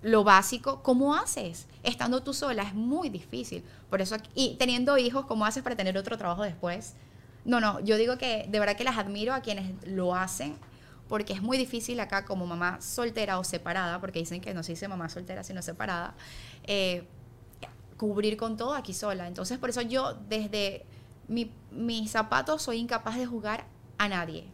lo 0.00 0.24
básico, 0.24 0.82
¿cómo 0.82 1.14
haces? 1.14 1.66
Estando 1.82 2.22
tú 2.22 2.32
sola 2.32 2.62
es 2.62 2.72
muy 2.72 3.10
difícil. 3.10 3.62
Por 3.90 4.00
eso, 4.00 4.16
y 4.34 4.56
teniendo 4.58 4.96
hijos, 4.96 5.26
¿cómo 5.26 5.44
haces 5.44 5.62
para 5.62 5.76
tener 5.76 5.98
otro 5.98 6.16
trabajo 6.16 6.42
después? 6.42 6.94
No, 7.44 7.60
no, 7.60 7.80
yo 7.80 7.98
digo 7.98 8.16
que 8.16 8.46
de 8.48 8.60
verdad 8.60 8.76
que 8.76 8.84
las 8.84 8.96
admiro 8.96 9.34
a 9.34 9.40
quienes 9.40 9.74
lo 9.86 10.14
hacen, 10.14 10.56
porque 11.10 11.32
es 11.34 11.42
muy 11.42 11.58
difícil 11.58 11.98
acá 12.00 12.24
como 12.24 12.46
mamá 12.46 12.80
soltera 12.80 13.38
o 13.40 13.44
separada, 13.44 14.00
porque 14.00 14.20
dicen 14.20 14.40
que 14.40 14.54
no 14.54 14.62
se 14.62 14.72
dice 14.72 14.86
mamá 14.86 15.08
soltera, 15.08 15.42
sino 15.42 15.60
separada, 15.60 16.14
eh, 16.64 17.02
cubrir 17.98 18.36
con 18.36 18.56
todo 18.56 18.74
aquí 18.74 18.94
sola. 18.94 19.26
Entonces, 19.26 19.58
por 19.58 19.70
eso 19.70 19.82
yo 19.82 20.14
desde 20.28 20.86
mi- 21.26 21.50
mis 21.72 22.12
zapatos 22.12 22.62
soy 22.62 22.78
incapaz 22.78 23.18
de 23.18 23.26
jugar 23.26 23.66
a 23.98 24.08
nadie, 24.08 24.44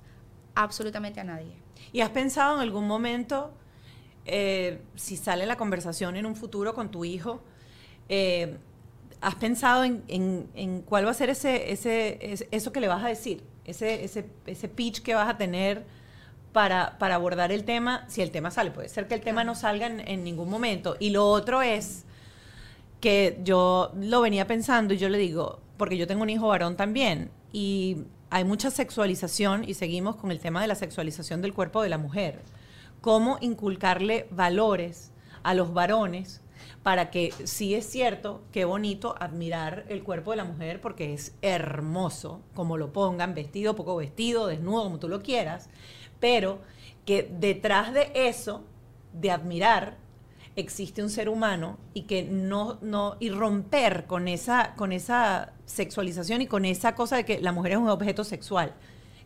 absolutamente 0.54 1.20
a 1.20 1.24
nadie. 1.24 1.52
¿Y 1.92 2.00
has 2.00 2.08
pensado 2.10 2.56
en 2.56 2.62
algún 2.62 2.86
momento, 2.86 3.52
eh, 4.24 4.80
si 4.96 5.16
sale 5.18 5.44
la 5.44 5.56
conversación 5.56 6.16
en 6.16 6.24
un 6.24 6.34
futuro 6.36 6.72
con 6.74 6.90
tu 6.90 7.04
hijo, 7.04 7.42
eh, 8.08 8.56
has 9.20 9.34
pensado 9.34 9.84
en, 9.84 10.02
en- 10.08 10.48
en 10.54 10.80
cuál 10.80 11.06
va 11.06 11.10
a 11.10 11.14
ser 11.14 11.28
ese, 11.28 11.70
ese, 11.70 12.18
ese- 12.32 12.48
eso 12.50 12.72
que 12.72 12.80
le 12.80 12.88
vas 12.88 13.04
a 13.04 13.08
decir, 13.08 13.44
ese, 13.66 14.04
ese, 14.04 14.30
ese 14.46 14.68
pitch 14.68 15.02
que 15.02 15.14
vas 15.14 15.28
a 15.28 15.36
tener 15.36 15.84
para, 16.56 16.96
para 16.98 17.16
abordar 17.16 17.52
el 17.52 17.64
tema, 17.64 18.06
si 18.08 18.22
el 18.22 18.30
tema 18.30 18.50
sale? 18.50 18.70
Puede 18.70 18.88
ser 18.88 19.06
que 19.06 19.12
el 19.12 19.20
tema 19.20 19.44
no 19.44 19.54
salga 19.54 19.84
en, 19.88 20.00
en 20.00 20.24
ningún 20.24 20.48
momento. 20.48 20.96
Y 20.98 21.10
lo 21.10 21.28
otro 21.28 21.60
es 21.60 22.06
que 22.98 23.38
yo 23.44 23.92
lo 24.00 24.22
venía 24.22 24.46
pensando 24.46 24.94
y 24.94 24.96
yo 24.96 25.10
le 25.10 25.18
digo, 25.18 25.60
porque 25.76 25.98
yo 25.98 26.06
tengo 26.06 26.22
un 26.22 26.30
hijo 26.30 26.48
varón 26.48 26.74
también, 26.74 27.30
y 27.52 27.98
hay 28.30 28.44
mucha 28.44 28.70
sexualización 28.70 29.68
y 29.68 29.74
seguimos 29.74 30.16
con 30.16 30.30
el 30.30 30.40
tema 30.40 30.62
de 30.62 30.68
la 30.68 30.76
sexualización 30.76 31.42
del 31.42 31.52
cuerpo 31.52 31.82
de 31.82 31.90
la 31.90 31.98
mujer. 31.98 32.40
¿Cómo 33.02 33.36
inculcarle 33.42 34.26
valores 34.30 35.12
a 35.42 35.52
los 35.52 35.74
varones 35.74 36.40
para 36.82 37.10
que 37.10 37.34
sí 37.44 37.74
es 37.74 37.84
cierto, 37.84 38.40
qué 38.50 38.64
bonito 38.64 39.14
admirar 39.20 39.84
el 39.90 40.02
cuerpo 40.02 40.30
de 40.30 40.38
la 40.38 40.44
mujer 40.44 40.80
porque 40.80 41.12
es 41.12 41.34
hermoso, 41.42 42.40
como 42.54 42.78
lo 42.78 42.94
pongan, 42.94 43.34
vestido, 43.34 43.76
poco 43.76 43.96
vestido, 43.96 44.46
desnudo, 44.46 44.84
como 44.84 44.98
tú 44.98 45.08
lo 45.08 45.20
quieras, 45.20 45.68
pero 46.20 46.60
que 47.04 47.28
detrás 47.38 47.92
de 47.92 48.10
eso, 48.14 48.64
de 49.12 49.30
admirar, 49.30 49.96
existe 50.56 51.02
un 51.02 51.10
ser 51.10 51.28
humano 51.28 51.78
y 51.94 52.02
que 52.02 52.22
no, 52.22 52.78
no, 52.80 53.16
y 53.20 53.28
romper 53.30 54.06
con 54.06 54.26
esa, 54.26 54.74
con 54.76 54.92
esa 54.92 55.52
sexualización 55.66 56.40
y 56.42 56.46
con 56.46 56.64
esa 56.64 56.94
cosa 56.94 57.16
de 57.16 57.24
que 57.24 57.40
la 57.40 57.52
mujer 57.52 57.72
es 57.72 57.78
un 57.78 57.88
objeto 57.90 58.24
sexual, 58.24 58.72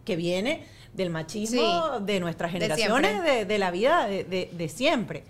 que 0.05 0.17
viene 0.17 0.65
del 0.93 1.11
machismo 1.11 1.61
Sí, 1.99 2.05
de 2.05 2.19
nuestras 2.21 2.51
generaciones, 2.51 3.23
de, 3.23 3.45
de 3.45 3.59
la 3.59 3.71
vida 3.71 4.07
de, 4.09 4.25
de- 4.25 4.51
de 4.53 4.69
siempre. 4.69 5.23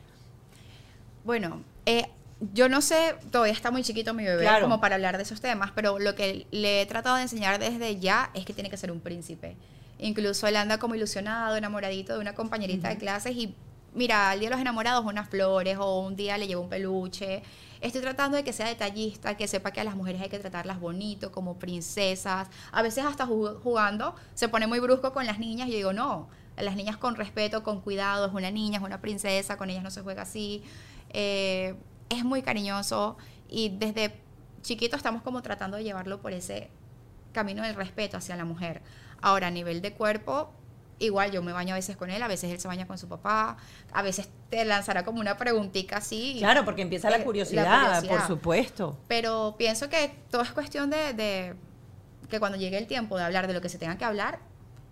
Bueno, 1.24 1.62
eh, 1.84 2.06
yo 2.54 2.68
no 2.70 2.80
sé, 2.80 3.14
todavía 3.30 3.52
está 3.52 3.70
muy 3.70 3.82
chiquito 3.82 4.14
mi 4.14 4.24
bebé 4.24 4.42
Claro. 4.42 4.62
como 4.64 4.80
para 4.80 4.94
hablar 4.94 5.16
de 5.18 5.24
esos 5.24 5.40
temas, 5.42 5.70
pero 5.74 5.98
lo 5.98 6.14
que 6.14 6.46
le 6.50 6.80
he 6.80 6.86
tratado 6.86 7.16
de 7.16 7.22
enseñar 7.22 7.58
desde 7.58 7.98
ya 8.00 8.30
es 8.32 8.46
que 8.46 8.54
tiene 8.54 8.70
que 8.70 8.78
ser 8.78 8.90
un 8.90 9.00
príncipe. 9.00 9.56
Incluso 10.02 10.46
él 10.46 10.56
anda 10.56 10.78
como 10.78 10.94
ilusionado, 10.94 11.56
enamoradito 11.56 12.14
de 12.14 12.20
una 12.20 12.34
compañerita 12.34 12.88
de 12.88 12.96
clases 12.98 13.36
y 13.36 13.54
mira, 13.94 14.30
al 14.30 14.40
día 14.40 14.48
de 14.48 14.54
los 14.54 14.60
enamorados 14.60 15.04
unas 15.04 15.28
flores 15.28 15.76
o 15.78 16.00
un 16.00 16.16
día 16.16 16.38
le 16.38 16.46
llevo 16.46 16.62
un 16.62 16.68
peluche. 16.68 17.42
Estoy 17.80 18.00
tratando 18.02 18.36
de 18.36 18.44
que 18.44 18.52
sea 18.52 18.66
detallista, 18.66 19.36
que 19.36 19.48
sepa 19.48 19.72
que 19.72 19.80
a 19.80 19.84
las 19.84 19.96
mujeres 19.96 20.20
hay 20.22 20.28
que 20.28 20.38
tratarlas 20.38 20.78
bonito, 20.80 21.32
como 21.32 21.58
princesas. 21.58 22.48
A 22.72 22.82
veces 22.82 23.04
hasta 23.04 23.26
ju- 23.26 23.58
jugando 23.62 24.14
se 24.34 24.48
pone 24.48 24.66
muy 24.66 24.80
brusco 24.80 25.12
con 25.12 25.26
las 25.26 25.38
niñas 25.38 25.68
y 25.68 25.72
yo 25.72 25.76
digo, 25.78 25.92
no, 25.92 26.28
a 26.56 26.62
las 26.62 26.76
niñas 26.76 26.96
con 26.98 27.16
respeto, 27.16 27.62
con 27.62 27.80
cuidado, 27.80 28.26
es 28.26 28.32
una 28.32 28.50
niña, 28.50 28.78
es 28.78 28.84
una 28.84 29.00
princesa, 29.00 29.56
con 29.56 29.70
ellas 29.70 29.82
no 29.82 29.90
se 29.90 30.02
juega 30.02 30.22
así. 30.22 30.62
Eh, 31.10 31.74
es 32.10 32.24
muy 32.24 32.42
cariñoso 32.42 33.16
y 33.48 33.70
desde 33.70 34.14
chiquito 34.62 34.96
estamos 34.96 35.22
como 35.22 35.42
tratando 35.42 35.76
de 35.78 35.84
llevarlo 35.84 36.20
por 36.20 36.32
ese 36.32 36.68
camino 37.32 37.62
del 37.62 37.74
respeto 37.74 38.16
hacia 38.18 38.36
la 38.36 38.44
mujer. 38.44 38.82
Ahora, 39.22 39.48
a 39.48 39.50
nivel 39.50 39.80
de 39.82 39.92
cuerpo, 39.92 40.52
igual 40.98 41.30
yo 41.32 41.42
me 41.42 41.52
baño 41.52 41.74
a 41.74 41.76
veces 41.76 41.96
con 41.96 42.10
él, 42.10 42.22
a 42.22 42.28
veces 42.28 42.50
él 42.52 42.60
se 42.60 42.68
baña 42.68 42.86
con 42.86 42.98
su 42.98 43.08
papá, 43.08 43.56
a 43.92 44.02
veces 44.02 44.28
te 44.50 44.64
lanzará 44.64 45.04
como 45.04 45.20
una 45.20 45.36
preguntita 45.36 45.96
así. 45.98 46.36
Claro, 46.38 46.64
porque 46.64 46.82
empieza 46.82 47.08
la 47.10 47.18
Eh, 47.18 47.24
curiosidad, 47.24 47.64
la 47.64 47.86
curiosidad. 48.00 48.18
por 48.18 48.26
supuesto. 48.26 48.98
Pero 49.08 49.54
pienso 49.58 49.88
que 49.88 50.14
todo 50.30 50.42
es 50.42 50.50
cuestión 50.52 50.90
de, 50.90 51.14
de 51.14 51.54
que 52.28 52.38
cuando 52.38 52.58
llegue 52.58 52.78
el 52.78 52.86
tiempo 52.86 53.16
de 53.16 53.24
hablar 53.24 53.46
de 53.46 53.54
lo 53.54 53.60
que 53.60 53.68
se 53.68 53.78
tenga 53.78 53.96
que 53.96 54.04
hablar, 54.04 54.40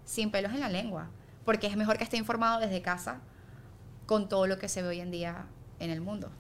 sin 0.05 0.31
pelos 0.31 0.53
en 0.53 0.61
la 0.61 0.69
lengua. 0.69 1.09
Porque 1.45 1.67
es 1.67 1.77
mejor 1.77 1.99
que 1.99 2.05
esté 2.05 2.17
informado 2.17 2.61
desde 2.61 2.83
casa 2.83 3.21
con 4.07 4.29
todo 4.29 4.47
lo 4.47 4.59
que 4.59 4.69
se 4.69 4.81
ve 4.83 4.89
hoy 4.89 5.01
en 5.01 5.11
día 5.11 5.45
en 5.81 5.91
el 5.91 6.01
mundo. 6.01 6.31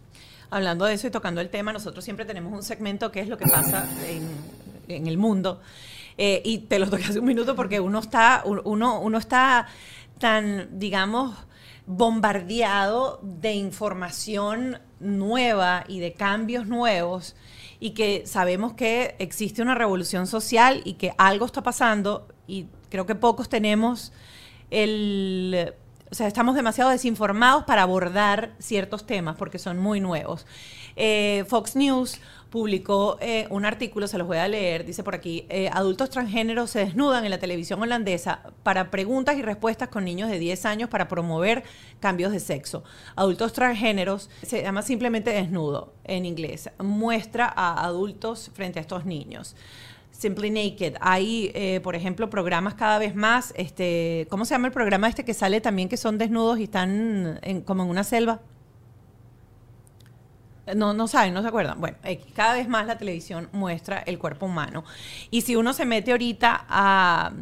Hablando 0.51 0.87
de 0.87 0.95
eso 0.95 1.07
y 1.07 1.11
tocando 1.11 1.41
el 1.43 1.51
tema, 1.51 1.73
nosotros 1.75 2.03
siempre 2.05 2.25
tenemos 2.25 2.53
un 2.53 2.63
segmento 2.63 3.13
que 3.13 3.21
es 3.21 3.29
lo 3.29 3.37
que 3.37 3.47
pasa 3.47 3.87
en, 4.07 4.27
en 4.89 5.07
el 5.07 5.19
mundo. 5.19 5.61
Eh, 6.19 6.43
y 6.45 6.59
te 6.59 6.79
lo 6.79 6.91
toqué 6.91 7.05
hace 7.05 7.21
un 7.21 7.27
minuto 7.27 7.55
porque 7.55 7.81
uno 7.81 8.01
está, 8.01 8.43
uno, 8.45 9.01
uno 9.01 9.19
está 9.19 9.69
tan, 10.19 10.79
digamos, 10.79 11.35
bombardeado 11.87 13.21
de 13.23 13.55
información 13.55 14.81
nueva 15.01 15.85
y 15.89 16.01
de 16.01 16.13
cambios 16.13 16.67
nuevos 16.67 17.35
y 17.81 17.91
que 17.91 18.27
sabemos 18.27 18.75
que 18.75 19.15
existe 19.19 19.63
una 19.63 19.75
revolución 19.75 20.27
social 20.27 20.83
y 20.85 20.95
que 20.95 21.15
algo 21.17 21.47
está 21.47 21.63
pasando 21.63 22.29
y 22.47 22.67
creo 22.91 23.07
que 23.07 23.15
pocos 23.15 23.49
tenemos 23.49 24.13
el... 24.71 25.75
O 26.11 26.15
sea, 26.15 26.27
estamos 26.27 26.55
demasiado 26.55 26.91
desinformados 26.91 27.65
para 27.65 27.83
abordar 27.83 28.55
ciertos 28.59 29.07
temas 29.07 29.37
porque 29.37 29.59
son 29.59 29.79
muy 29.79 30.01
nuevos. 30.01 30.47
Eh, 30.97 31.45
Fox 31.49 31.77
News 31.77 32.19
publicó 32.51 33.19
eh, 33.21 33.47
un 33.51 33.65
artículo, 33.65 34.09
se 34.09 34.19
los 34.19 34.27
voy 34.27 34.39
a 34.39 34.49
leer, 34.49 34.85
dice 34.85 35.03
por 35.03 35.15
aquí, 35.15 35.47
eh, 35.49 35.69
adultos 35.73 36.11
transgéneros 36.11 36.71
se 36.71 36.81
desnudan 36.81 37.25
en 37.25 37.31
la 37.31 37.39
televisión 37.39 37.83
holandesa 37.83 38.41
para 38.63 38.91
preguntas 38.91 39.37
y 39.37 39.43
respuestas 39.43 39.89
con 39.89 40.05
niños 40.05 40.31
de 40.31 40.39
10 40.39 40.65
años 40.65 40.89
para 40.89 41.09
promover 41.09 41.65
cambios 42.01 42.33
de 42.33 42.41
sexo. 42.41 42.85
Adultos 43.17 43.53
transgéneros 43.53 44.31
se 44.43 44.63
llama 44.63 44.83
simplemente 44.83 45.31
desnudo 45.31 45.93
en 46.05 46.25
inglés, 46.25 46.71
muestra 46.79 47.53
a 47.55 47.85
adultos 47.85 48.51
frente 48.55 48.79
a 48.79 48.83
estos 48.83 49.05
niños. 49.05 49.55
Simply 50.11 50.51
Naked. 50.51 50.97
Hay, 51.01 51.53
eh, 51.55 51.81
por 51.85 51.95
ejemplo, 51.95 52.29
programas 52.29 52.75
cada 52.75 52.99
vez 52.99 53.15
más. 53.15 53.55
Este, 53.57 54.27
¿Cómo 54.31 54.47
se 54.47 54.55
llama 54.55 54.67
el 54.67 54.73
programa 54.73 55.09
este 55.09 55.25
que 55.25 55.33
sale 55.33 55.61
también 55.61 55.89
que 55.89 55.97
son 55.97 56.19
desnudos 56.19 56.59
y 56.59 56.65
están 56.65 57.39
como 57.65 57.85
en 57.85 57.91
una 57.91 58.03
selva? 58.03 58.41
No, 60.75 60.93
no 60.95 61.09
saben, 61.09 61.35
no 61.35 61.43
se 61.43 61.49
acuerdan. 61.49 61.81
Bueno, 61.81 61.97
cada 62.35 62.55
vez 62.55 62.69
más 62.69 62.87
la 62.87 62.99
televisión 62.99 63.49
muestra 63.53 63.99
el 64.07 64.19
cuerpo 64.19 64.47
humano. 64.47 64.85
Y 65.31 65.43
si 65.43 65.57
uno 65.57 65.73
se 65.73 65.85
mete 65.85 66.11
ahorita 66.13 66.65
a, 66.69 67.33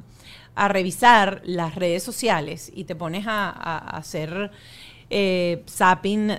a 0.54 0.68
revisar 0.68 1.42
las 1.44 1.74
redes 1.74 2.02
sociales 2.02 2.70
y 2.74 2.84
te 2.84 2.94
pones 2.96 3.26
a- 3.26 3.50
a 3.50 3.96
hacer 3.96 4.50
eh, 5.10 5.64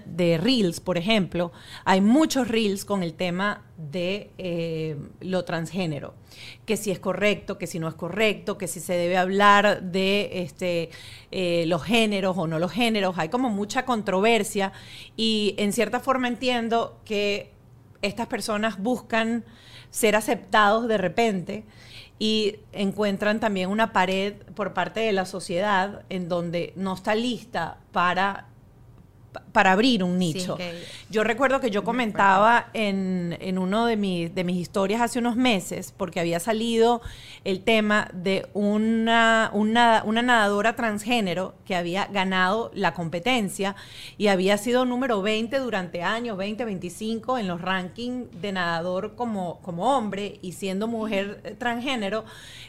de 0.05 0.37
reels, 0.37 0.79
por 0.79 0.97
ejemplo, 0.97 1.51
hay 1.85 2.01
muchos 2.01 2.47
reels 2.47 2.85
con 2.85 3.03
el 3.03 3.13
tema 3.13 3.63
de 3.77 4.31
eh, 4.37 4.97
lo 5.21 5.45
transgénero, 5.45 6.13
que 6.65 6.77
si 6.77 6.91
es 6.91 6.99
correcto, 6.99 7.57
que 7.57 7.67
si 7.67 7.79
no 7.79 7.87
es 7.87 7.95
correcto, 7.95 8.57
que 8.57 8.67
si 8.67 8.79
se 8.79 8.93
debe 8.93 9.17
hablar 9.17 9.83
de 9.83 10.43
este, 10.43 10.89
eh, 11.31 11.65
los 11.67 11.83
géneros 11.83 12.37
o 12.37 12.47
no 12.47 12.59
los 12.59 12.71
géneros, 12.71 13.17
hay 13.17 13.29
como 13.29 13.49
mucha 13.49 13.85
controversia 13.85 14.73
y 15.15 15.55
en 15.57 15.71
cierta 15.73 15.99
forma 15.99 16.27
entiendo 16.27 16.99
que 17.05 17.51
estas 18.01 18.27
personas 18.27 18.81
buscan 18.81 19.45
ser 19.89 20.15
aceptados 20.15 20.87
de 20.87 20.97
repente 20.97 21.63
y 22.19 22.57
encuentran 22.73 23.39
también 23.39 23.69
una 23.69 23.93
pared 23.93 24.33
por 24.55 24.73
parte 24.73 25.01
de 25.01 25.13
la 25.13 25.25
sociedad 25.25 26.03
en 26.09 26.29
donde 26.29 26.73
no 26.75 26.95
está 26.95 27.15
lista 27.15 27.77
para 27.91 28.47
para 29.51 29.71
abrir 29.71 30.03
un 30.03 30.17
nicho. 30.17 30.57
yo 31.09 31.23
recuerdo 31.23 31.59
que 31.59 31.69
yo 31.69 31.83
comentaba 31.83 32.69
en, 32.73 33.37
en 33.39 33.57
uno 33.57 33.85
de, 33.85 33.97
mis 33.97 34.33
de 34.33 34.43
mis 34.43 34.57
historias 34.57 35.01
hace 35.01 35.19
unos 35.19 35.35
meses, 35.35 35.93
porque 35.95 36.19
había 36.19 36.39
salido 36.39 37.01
el 37.43 37.63
tema 37.63 38.09
de 38.13 38.47
una, 38.53 39.49
una, 39.53 40.03
una 40.05 40.21
nadadora 40.21 40.75
transgénero 40.75 41.55
que 41.65 41.75
había 41.75 42.05
ganado 42.07 42.71
la 42.73 42.93
competencia 42.93 43.75
y 44.17 44.27
había 44.27 44.57
sido 44.57 44.85
número 44.85 45.21
20 45.21 45.59
durante 45.59 46.03
años, 46.03 46.37
20, 46.37 46.65
25 46.65 47.37
en 47.37 47.47
los 47.47 47.61
rankings 47.61 48.41
de 48.41 48.51
nadador 48.51 49.15
como, 49.15 49.59
como 49.61 49.97
hombre 49.97 50.39
y 50.41 50.53
siendo 50.53 50.87
mujer 50.87 51.41
eh, 51.43 51.55
transgénero, 51.57 52.25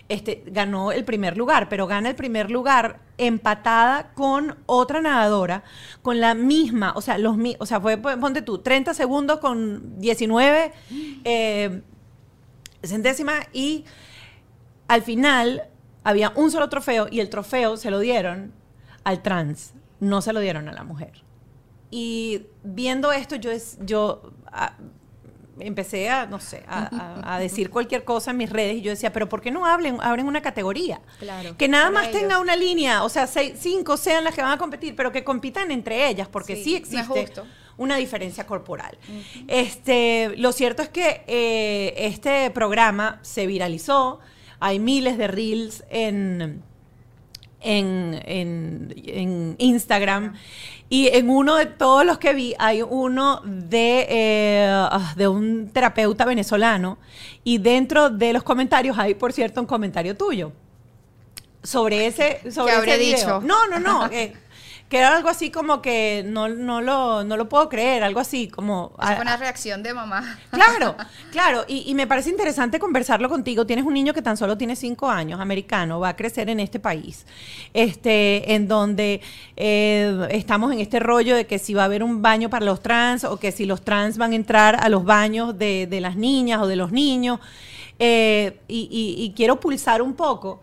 este, 0.08 0.42
ganó 0.46 0.92
el 0.92 1.04
primer 1.04 1.36
lugar, 1.36 1.68
pero 1.68 1.86
gana 1.86 2.08
el 2.10 2.14
primer 2.14 2.50
lugar 2.50 3.00
empatada 3.18 4.12
con 4.14 4.56
otra 4.66 5.00
nadadora 5.00 5.64
con 6.02 6.20
la 6.20 6.34
misma, 6.34 6.57
o 6.94 7.00
sea, 7.00 7.18
los 7.18 7.36
o 7.59 7.66
sea, 7.66 7.80
fue, 7.80 7.96
ponte 7.98 8.42
tú, 8.42 8.59
30 8.59 8.94
segundos 8.94 9.38
con 9.40 9.98
19 9.98 10.72
eh, 11.24 11.82
centésimas 12.82 13.46
y 13.52 13.84
al 14.86 15.02
final 15.02 15.64
había 16.04 16.32
un 16.36 16.50
solo 16.50 16.68
trofeo 16.68 17.06
y 17.11 17.20
el 17.20 17.28
trofeo 17.28 17.76
se 17.76 17.90
lo 17.90 17.98
dieron 18.00 18.52
al 19.04 19.22
trans, 19.22 19.74
no 20.00 20.22
se 20.22 20.32
lo 20.32 20.40
dieron 20.40 20.68
a 20.68 20.72
la 20.72 20.84
mujer. 20.84 21.24
Y 21.90 22.46
viendo 22.62 23.12
esto, 23.12 23.36
yo, 23.36 23.50
es, 23.50 23.78
yo 23.80 24.32
ah, 24.46 24.74
empecé 25.61 26.09
a, 26.11 26.26
no 26.26 26.40
sé, 26.40 26.64
a, 26.68 26.84
a- 27.24 27.34
a 27.34 27.38
decir 27.38 27.70
cualquier 27.70 28.04
cosa 28.04 28.30
en 28.32 28.36
mis 28.38 28.50
redes 28.50 28.76
y 28.76 28.80
yo 28.82 28.90
decía, 28.90 29.12
pero 29.12 29.28
¿por 29.28 29.40
qué 29.40 29.50
no 29.50 29.66
hablen, 29.66 29.98
abren 30.00 30.26
una 30.26 30.40
categoría? 30.42 31.00
Claro, 31.18 31.56
Que 31.56 31.68
nada 31.68 31.90
más 31.90 32.11
tenga 32.11 32.38
una 32.40 32.56
línea, 32.56 33.04
o 33.04 33.09
sea, 33.09 33.26
seis, 33.26 33.54
cinco 33.59 33.96
sean 33.96 34.24
las 34.24 34.34
que 34.34 34.42
van 34.42 34.52
a 34.52 34.59
competir, 34.59 34.94
pero 34.96 35.12
que 35.12 35.24
compitan 35.24 35.70
entre 35.70 36.09
ellas, 36.09 36.28
porque 36.28 36.54
sí, 36.64 36.76
existe 36.76 37.09
una 37.76 37.96
diferencia 37.96 38.44
corporal. 38.46 38.98
Este, 39.46 40.34
lo 40.36 40.52
cierto 40.52 40.82
es 40.82 40.88
que 40.88 41.22
eh, 41.26 41.94
este 41.96 42.50
programa 42.50 43.18
se 43.22 43.46
viralizó, 43.46 44.20
hay 44.61 44.78
miles 44.80 45.16
de 45.18 45.28
reels 45.28 45.84
en, 45.88 46.62
en, 47.61 48.20
en- 48.24 48.94
en 49.06 49.54
Instagram. 49.59 50.34
Y 50.90 51.09
en 51.09 51.28
uno 51.28 51.56
de 51.56 51.66
todos 51.66 52.04
los 52.06 52.18
que 52.18 52.32
vi 52.32 52.54
hay 52.59 52.80
uno 52.82 53.42
de, 53.44 54.06
eh, 54.09 54.66
ah, 54.70 55.12
de 55.16 55.28
un 55.28 55.68
terapeuta 55.70 56.24
venezolano. 56.24 56.98
Y 57.44 57.59
dentro 57.59 58.09
de 58.11 58.32
los 58.32 58.42
comentarios 58.42 58.98
hay, 58.98 59.14
por 59.14 59.32
cierto, 59.32 59.61
un 59.61 59.66
comentario 59.66 60.16
tuyo 60.16 60.52
sobre 61.62 62.06
ese, 62.06 62.50
sobre 62.50 62.72
habré 62.72 62.92
ese 62.94 63.00
video. 63.00 63.16
dicho? 63.18 63.40
No, 63.46 63.66
no, 63.68 63.78
no. 63.78 64.09
que, 64.09 64.32
que 64.89 64.97
era 64.99 65.14
algo 65.16 65.28
así 65.28 65.51
como 65.51 65.82
que 65.82 66.24
no, 66.26 66.49
no, 66.49 66.80
lo, 66.80 67.22
no 67.22 67.36
lo 67.36 67.49
puedo 67.49 67.68
creer, 67.68 68.03
algo 68.03 68.20
así 68.20 68.49
como... 68.49 68.93
A- 68.99 69.14
fue 69.16 69.22
una 69.22 69.36
reacción 69.36 69.82
de 69.82 69.93
mamá. 69.93 70.39
Claro, 70.51 70.97
claro, 71.30 71.64
y, 71.68 71.84
y 71.91 71.95
me 71.95 72.07
parece 72.07 72.30
interesante 72.30 72.78
conversarlo 72.78 73.28
contigo. 73.28 73.66
Tienes 73.66 73.84
un 73.84 73.93
niño 73.95 74.14
que 74.14 74.22
tan 74.22 74.36
solo 74.39 74.57
tiene 74.57 74.76
cinco 74.76 75.11
años, 75.11 75.41
americano, 75.41 76.01
va 76.01 76.09
a 76.11 76.16
crecer 76.16 76.49
en 76.49 76.59
este 76.61 76.80
país, 76.80 77.26
este, 77.74 78.55
en 78.55 78.66
donde 78.66 79.20
eh, 79.57 80.26
estamos 80.30 80.72
en 80.72 80.80
este 80.80 81.01
rollo 81.01 81.36
de 81.36 81.47
que 81.47 81.59
si 81.59 81.74
va 81.74 81.82
a 81.82 81.84
haber 81.84 82.03
un 82.03 82.22
baño 82.22 82.49
para 82.49 82.64
los 82.64 82.80
trans 82.80 83.24
o 83.24 83.39
que 83.39 83.53
si 83.53 83.66
los 83.66 83.82
trans 83.84 84.16
van 84.18 84.32
a 84.32 84.36
entrar 84.36 84.76
a 84.82 84.89
los 84.89 85.05
baños 85.05 85.59
de, 85.59 85.86
de 85.86 86.01
las 86.01 86.16
niñas 86.16 86.61
o 86.62 86.66
de 86.66 86.76
los 86.76 86.93
niños. 86.93 87.41
Eh, 87.99 88.59
y, 88.68 88.89
y- 88.91 89.22
y 89.24 89.32
quiero 89.32 89.61
pulsar 89.61 90.01
un 90.03 90.14
poco. 90.14 90.62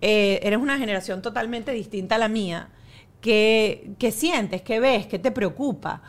Eh, 0.00 0.40
eres 0.42 0.58
una 0.58 0.78
generación 0.78 1.20
totalmente 1.22 1.72
distinta 1.72 2.14
a 2.14 2.18
la 2.18 2.28
mía. 2.28 2.68
¿Qué, 3.20 3.90
qué 3.98 4.12
sientes? 4.12 4.62
¿Qué 4.62 4.80
ves? 4.80 5.06
¿Qué 5.06 5.18
te 5.18 5.30
preocupa? 5.30 6.02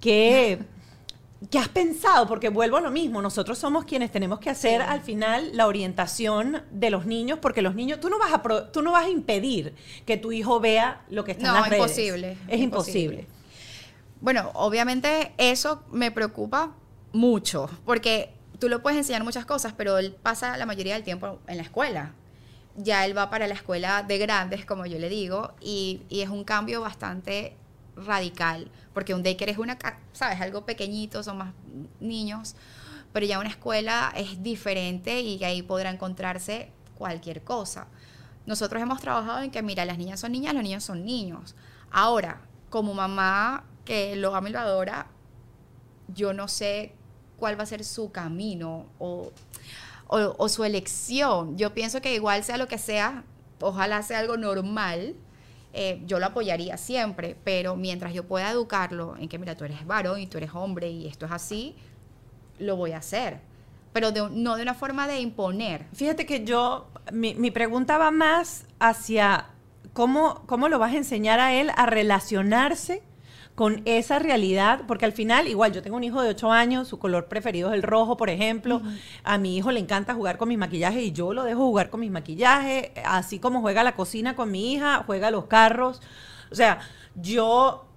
¿Qué, 0.00 0.58
¿Qué 1.50 1.58
has 1.58 1.68
pensado? 1.68 2.26
Porque 2.26 2.48
vuelvo 2.48 2.76
a 2.78 2.80
lo 2.80 2.90
mismo, 2.90 3.22
nosotros 3.22 3.58
somos 3.58 3.84
quienes 3.84 4.10
tenemos 4.10 4.40
que 4.40 4.50
hacer 4.50 4.82
al 4.82 5.00
final 5.02 5.50
la 5.56 5.66
orientación 5.66 6.62
de 6.70 6.90
los 6.90 7.06
niños, 7.06 7.38
porque 7.40 7.62
los 7.62 7.74
niños, 7.74 8.00
tú 8.00 8.08
no 8.08 8.18
vas 8.18 8.32
a, 8.32 8.42
pro- 8.42 8.64
tú 8.68 8.82
no 8.82 8.92
vas 8.92 9.06
a 9.06 9.10
impedir 9.10 9.74
que 10.06 10.16
tu 10.16 10.32
hijo 10.32 10.58
vea 10.60 11.02
lo 11.08 11.24
que 11.24 11.32
está 11.32 11.46
en 11.48 11.52
No, 11.52 11.60
las 11.60 11.68
redes. 11.68 11.82
imposible, 11.82 12.36
Es 12.48 12.60
imposible. 12.60 13.14
imposible. 13.20 13.26
Bueno, 14.20 14.50
obviamente 14.54 15.32
eso 15.38 15.82
me 15.92 16.10
preocupa 16.10 16.72
mucho, 17.12 17.68
porque 17.84 18.30
tú 18.58 18.68
lo 18.70 18.82
puedes 18.82 18.98
enseñar 18.98 19.22
muchas 19.22 19.44
cosas, 19.44 19.74
pero 19.76 19.98
él 19.98 20.16
pasa 20.22 20.56
la 20.56 20.64
mayoría 20.66 20.94
del 20.94 21.04
tiempo 21.04 21.38
en 21.46 21.58
la 21.58 21.62
escuela. 21.62 22.12
Ya 22.76 23.04
él 23.06 23.16
va 23.16 23.30
para 23.30 23.46
la 23.46 23.54
escuela 23.54 24.02
de 24.02 24.18
grandes, 24.18 24.66
como 24.66 24.86
yo 24.86 24.98
le 24.98 25.08
digo, 25.08 25.54
y, 25.60 26.02
y 26.08 26.20
es 26.20 26.28
un 26.28 26.44
cambio 26.44 26.80
bastante 26.80 27.56
radical, 27.96 28.70
porque 28.92 29.14
un 29.14 29.22
daycare 29.22 29.52
es 29.52 29.58
una, 29.58 29.78
¿sabes? 30.12 30.40
Algo 30.40 30.66
pequeñito, 30.66 31.22
son 31.22 31.38
más 31.38 31.54
niños, 32.00 32.54
pero 33.12 33.24
ya 33.24 33.38
una 33.38 33.48
escuela 33.48 34.12
es 34.14 34.42
diferente 34.42 35.20
y 35.20 35.42
ahí 35.42 35.62
podrá 35.62 35.90
encontrarse 35.90 36.70
cualquier 36.96 37.42
cosa. 37.42 37.86
Nosotros 38.44 38.82
hemos 38.82 39.00
trabajado 39.00 39.42
en 39.42 39.50
que, 39.50 39.62
mira, 39.62 39.84
las 39.84 39.98
niñas 39.98 40.20
son 40.20 40.32
niñas, 40.32 40.54
los 40.54 40.62
niños 40.62 40.84
son 40.84 41.04
niños. 41.04 41.54
Ahora, 41.90 42.42
como 42.70 42.94
mamá 42.94 43.64
que 43.84 44.16
lo 44.16 44.34
ama 44.34 44.48
y 44.48 44.52
lo 44.52 44.58
adora, 44.58 45.06
yo 46.14 46.32
no 46.32 46.46
sé 46.48 46.92
cuál 47.38 47.58
va 47.58 47.64
a 47.64 47.66
ser 47.66 47.84
su 47.84 48.12
camino 48.12 48.86
o, 48.98 49.32
o- 50.08 50.48
su 50.48 50.64
elección. 50.64 51.56
Yo 51.58 51.74
pienso 51.74 52.00
que 52.00 52.14
igual 52.14 52.44
sea 52.44 52.56
lo 52.58 52.68
que 52.68 52.78
sea, 52.78 53.24
ojalá 53.60 54.02
sea 54.02 54.18
algo 54.20 54.36
normal, 54.36 55.14
eh, 55.72 56.02
yo 56.06 56.18
lo 56.18 56.26
apoyaría 56.26 56.76
siempre, 56.76 57.36
pero 57.44 57.76
mientras 57.76 58.14
yo 58.14 58.24
pueda 58.24 58.50
educarlo 58.50 59.16
en 59.18 59.28
que, 59.28 59.38
mira, 59.38 59.56
tú 59.56 59.64
eres 59.64 59.86
varón 59.86 60.20
y 60.20 60.26
tú 60.26 60.38
eres 60.38 60.50
hombre 60.54 60.88
y 60.88 61.06
esto 61.06 61.26
es 61.26 61.32
así, 61.32 61.74
lo 62.58 62.76
voy 62.76 62.92
a 62.92 62.98
hacer. 62.98 63.40
Pero 63.92 64.12
de- 64.12 64.28
no 64.30 64.56
de 64.56 64.62
una 64.62 64.74
forma 64.74 65.06
de 65.08 65.20
imponer. 65.20 65.86
Fíjate 65.92 66.24
que 66.26 66.44
yo, 66.44 66.86
mi, 67.12 67.34
mi 67.34 67.50
pregunta 67.50 67.98
va 67.98 68.10
más 68.10 68.64
hacia 68.78 69.46
cómo, 69.92 70.42
cómo 70.46 70.68
lo 70.68 70.78
vas 70.78 70.92
a 70.92 70.96
enseñar 70.96 71.40
a 71.40 71.54
él 71.54 71.70
a 71.76 71.86
relacionarse 71.86 73.02
con 73.56 73.80
esa 73.86 74.18
realidad, 74.18 74.82
porque 74.86 75.06
al 75.06 75.12
final, 75.12 75.48
igual, 75.48 75.72
yo 75.72 75.82
tengo 75.82 75.96
un 75.96 76.04
hijo 76.04 76.20
de 76.20 76.28
8 76.28 76.52
años, 76.52 76.88
su 76.88 76.98
color 76.98 77.26
preferido 77.26 77.70
es 77.70 77.74
el 77.74 77.82
rojo, 77.82 78.18
por 78.18 78.28
ejemplo, 78.28 78.82
a 79.24 79.38
mi 79.38 79.56
hijo 79.56 79.72
le 79.72 79.80
encanta 79.80 80.12
jugar 80.12 80.36
con 80.36 80.50
mis 80.50 80.58
maquillajes 80.58 81.02
y 81.02 81.12
yo 81.12 81.32
lo 81.32 81.42
dejo 81.42 81.64
jugar 81.64 81.88
con 81.88 82.00
mis 82.00 82.10
maquillajes, 82.10 82.90
así 83.06 83.38
como 83.38 83.62
juega 83.62 83.82
la 83.82 83.96
cocina 83.96 84.36
con 84.36 84.50
mi 84.50 84.74
hija, 84.74 85.04
juega 85.06 85.30
los 85.30 85.46
carros, 85.46 86.02
o 86.52 86.54
sea, 86.54 86.80
yo 87.14 87.88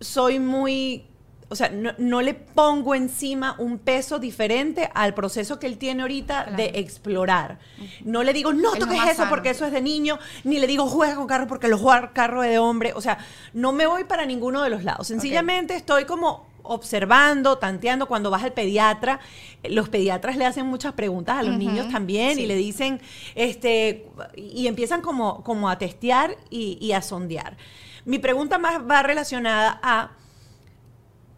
soy 0.00 0.40
muy, 0.40 1.09
o 1.50 1.56
sea, 1.56 1.68
no, 1.68 1.92
no 1.98 2.22
le 2.22 2.32
pongo 2.32 2.94
encima 2.94 3.56
un 3.58 3.78
peso 3.78 4.18
diferente 4.18 4.88
al 4.94 5.12
proceso 5.14 5.58
que 5.58 5.66
él 5.66 5.76
tiene 5.76 6.02
ahorita 6.02 6.44
Claro. 6.44 6.56
de 6.56 6.78
explorar. 6.80 7.58
No 8.04 8.22
le 8.22 8.32
digo, 8.32 8.52
no 8.52 8.72
Es 8.72 8.78
toques 8.78 8.96
más 8.96 9.08
eso 9.08 9.16
sano. 9.18 9.30
porque 9.30 9.50
eso 9.50 9.66
es 9.66 9.72
de 9.72 9.82
niño, 9.82 10.18
ni 10.44 10.58
le 10.60 10.66
digo, 10.66 10.86
juega 10.86 11.16
con 11.16 11.26
carro 11.26 11.46
porque 11.46 11.68
lo 11.68 11.76
juega 11.76 12.12
carro 12.12 12.42
es 12.42 12.50
de 12.50 12.58
hombre. 12.58 12.92
O 12.94 13.00
sea, 13.00 13.18
no 13.52 13.72
me 13.72 13.86
voy 13.86 14.04
para 14.04 14.24
ninguno 14.24 14.62
de 14.62 14.70
los 14.70 14.84
lados. 14.84 15.06
Sencillamente 15.08 15.74
estoy 15.74 16.04
como 16.06 16.48
observando, 16.62 17.58
tanteando, 17.58 18.06
cuando 18.06 18.30
vas 18.30 18.44
al 18.44 18.52
pediatra, 18.52 19.18
los 19.64 19.88
pediatras 19.88 20.36
le 20.36 20.46
hacen 20.46 20.66
muchas 20.66 20.92
preguntas 20.92 21.36
a 21.38 21.42
los 21.42 21.56
niños 21.58 21.88
también 21.90 22.38
y 22.38 22.46
le 22.46 22.54
dicen, 22.54 23.00
este, 23.34 24.06
y 24.36 24.66
empiezan 24.66 25.00
como, 25.02 25.42
como 25.42 25.68
a 25.68 25.78
testear 25.78 26.36
y, 26.48 26.78
y 26.80 26.92
a 26.92 27.02
sondear. 27.02 27.56
Mi 28.04 28.18
pregunta 28.18 28.58
más 28.58 28.80
va 28.88 29.02
relacionada 29.02 29.80
a 29.82 30.12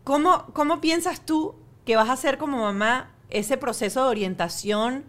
¿Cómo, 0.04 0.46
¿Cómo 0.52 0.80
piensas 0.80 1.24
tú 1.24 1.54
que 1.84 1.96
vas 1.96 2.08
a 2.08 2.12
hacer 2.14 2.38
como 2.38 2.58
mamá 2.58 3.10
ese 3.30 3.56
proceso 3.56 4.02
de 4.04 4.08
orientación 4.10 5.04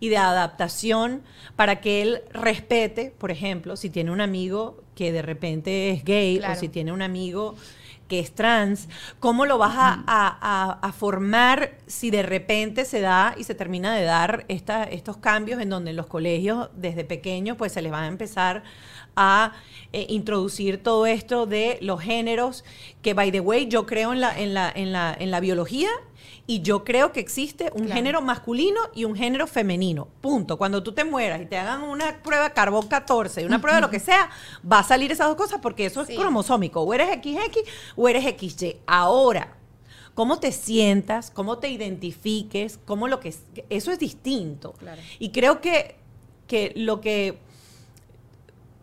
y 0.00 0.08
de 0.08 0.16
adaptación 0.16 1.22
para 1.56 1.80
que 1.80 2.02
él 2.02 2.22
respete, 2.32 3.12
por 3.18 3.30
ejemplo, 3.30 3.76
si 3.76 3.90
tiene 3.90 4.10
un 4.10 4.20
amigo 4.20 4.82
que 4.94 5.12
de 5.12 5.22
repente 5.22 5.90
es 5.90 6.04
gay 6.04 6.38
o 6.38 6.56
si 6.56 6.68
tiene 6.68 6.92
un 6.92 7.02
amigo 7.02 7.56
que 8.08 8.20
es 8.20 8.34
trans, 8.34 8.88
¿cómo 9.20 9.44
lo 9.44 9.58
vas 9.58 9.74
a, 9.76 10.02
a- 10.06 10.38
a- 10.40 10.78
a 10.80 10.92
formar 10.92 11.76
si 11.86 12.10
de 12.10 12.22
repente 12.22 12.86
se 12.86 13.00
da 13.00 13.34
y 13.36 13.44
se 13.44 13.54
termina 13.54 13.94
de 13.94 14.04
dar 14.04 14.46
esta- 14.48 14.84
estos 14.84 15.18
cambios 15.18 15.60
en 15.60 15.68
donde 15.68 15.90
en 15.90 15.96
los 15.96 16.06
colegios 16.06 16.70
desde 16.74 17.04
pequeños 17.04 17.56
pues 17.58 17.72
se 17.72 17.82
les 17.82 17.92
va 17.92 18.02
a 18.02 18.06
empezar 18.06 18.62
a 19.20 19.52
eh, 19.92 20.06
introducir 20.10 20.82
todo 20.82 21.06
esto 21.06 21.46
de 21.46 21.78
los 21.82 22.00
géneros, 22.00 22.64
que 23.02 23.14
by 23.14 23.32
the 23.32 23.40
way 23.40 23.66
yo 23.68 23.84
creo 23.86 24.12
en 24.12 24.20
la, 24.20 24.38
en 24.38 24.54
la, 24.54 24.70
en 24.74 24.92
la, 24.92 25.16
en 25.18 25.30
la 25.30 25.40
biología 25.40 25.88
y 26.46 26.60
yo 26.62 26.84
creo 26.84 27.12
que 27.12 27.20
existe 27.20 27.70
un 27.74 27.82
Claro. 27.84 27.94
género 27.94 28.20
masculino 28.22 28.80
y 28.94 29.04
un 29.04 29.14
género 29.16 29.46
femenino. 29.46 30.08
Punto. 30.22 30.56
Cuando 30.56 30.82
tú 30.82 30.92
te 30.92 31.04
mueras 31.04 31.42
y 31.42 31.46
te 31.46 31.56
hagan 31.58 31.82
una 31.82 32.22
prueba 32.22 32.50
carbón 32.50 32.86
14 32.88 33.42
y 33.42 33.44
una 33.44 33.60
prueba 33.60 33.76
de 33.76 33.82
lo 33.82 33.90
que 33.90 34.00
sea, 34.00 34.30
va 34.70 34.78
a 34.78 34.82
salir 34.84 35.10
esas 35.12 35.26
dos 35.28 35.36
cosas 35.36 35.58
porque 35.60 35.86
eso 35.86 36.04
Sí. 36.06 36.12
es 36.14 36.18
cromosómico. 36.18 36.80
O 36.82 36.94
eres 36.94 37.08
XX 37.08 37.58
o 37.96 38.08
eres 38.08 38.24
XY. 38.24 38.76
Ahora, 38.86 39.56
cómo 40.14 40.38
te 40.38 40.52
sientas, 40.52 41.30
cómo 41.30 41.58
te 41.58 41.68
identifiques, 41.68 42.78
cómo 42.86 43.08
lo 43.08 43.20
que 43.20 43.28
es- 43.30 43.42
eso 43.68 43.90
es 43.92 43.98
distinto. 43.98 44.72
Claro. 44.78 45.00
Y 45.18 45.30
creo 45.30 45.60
que, 45.60 45.96
que 46.46 46.72
lo 46.76 47.00
que 47.02 47.38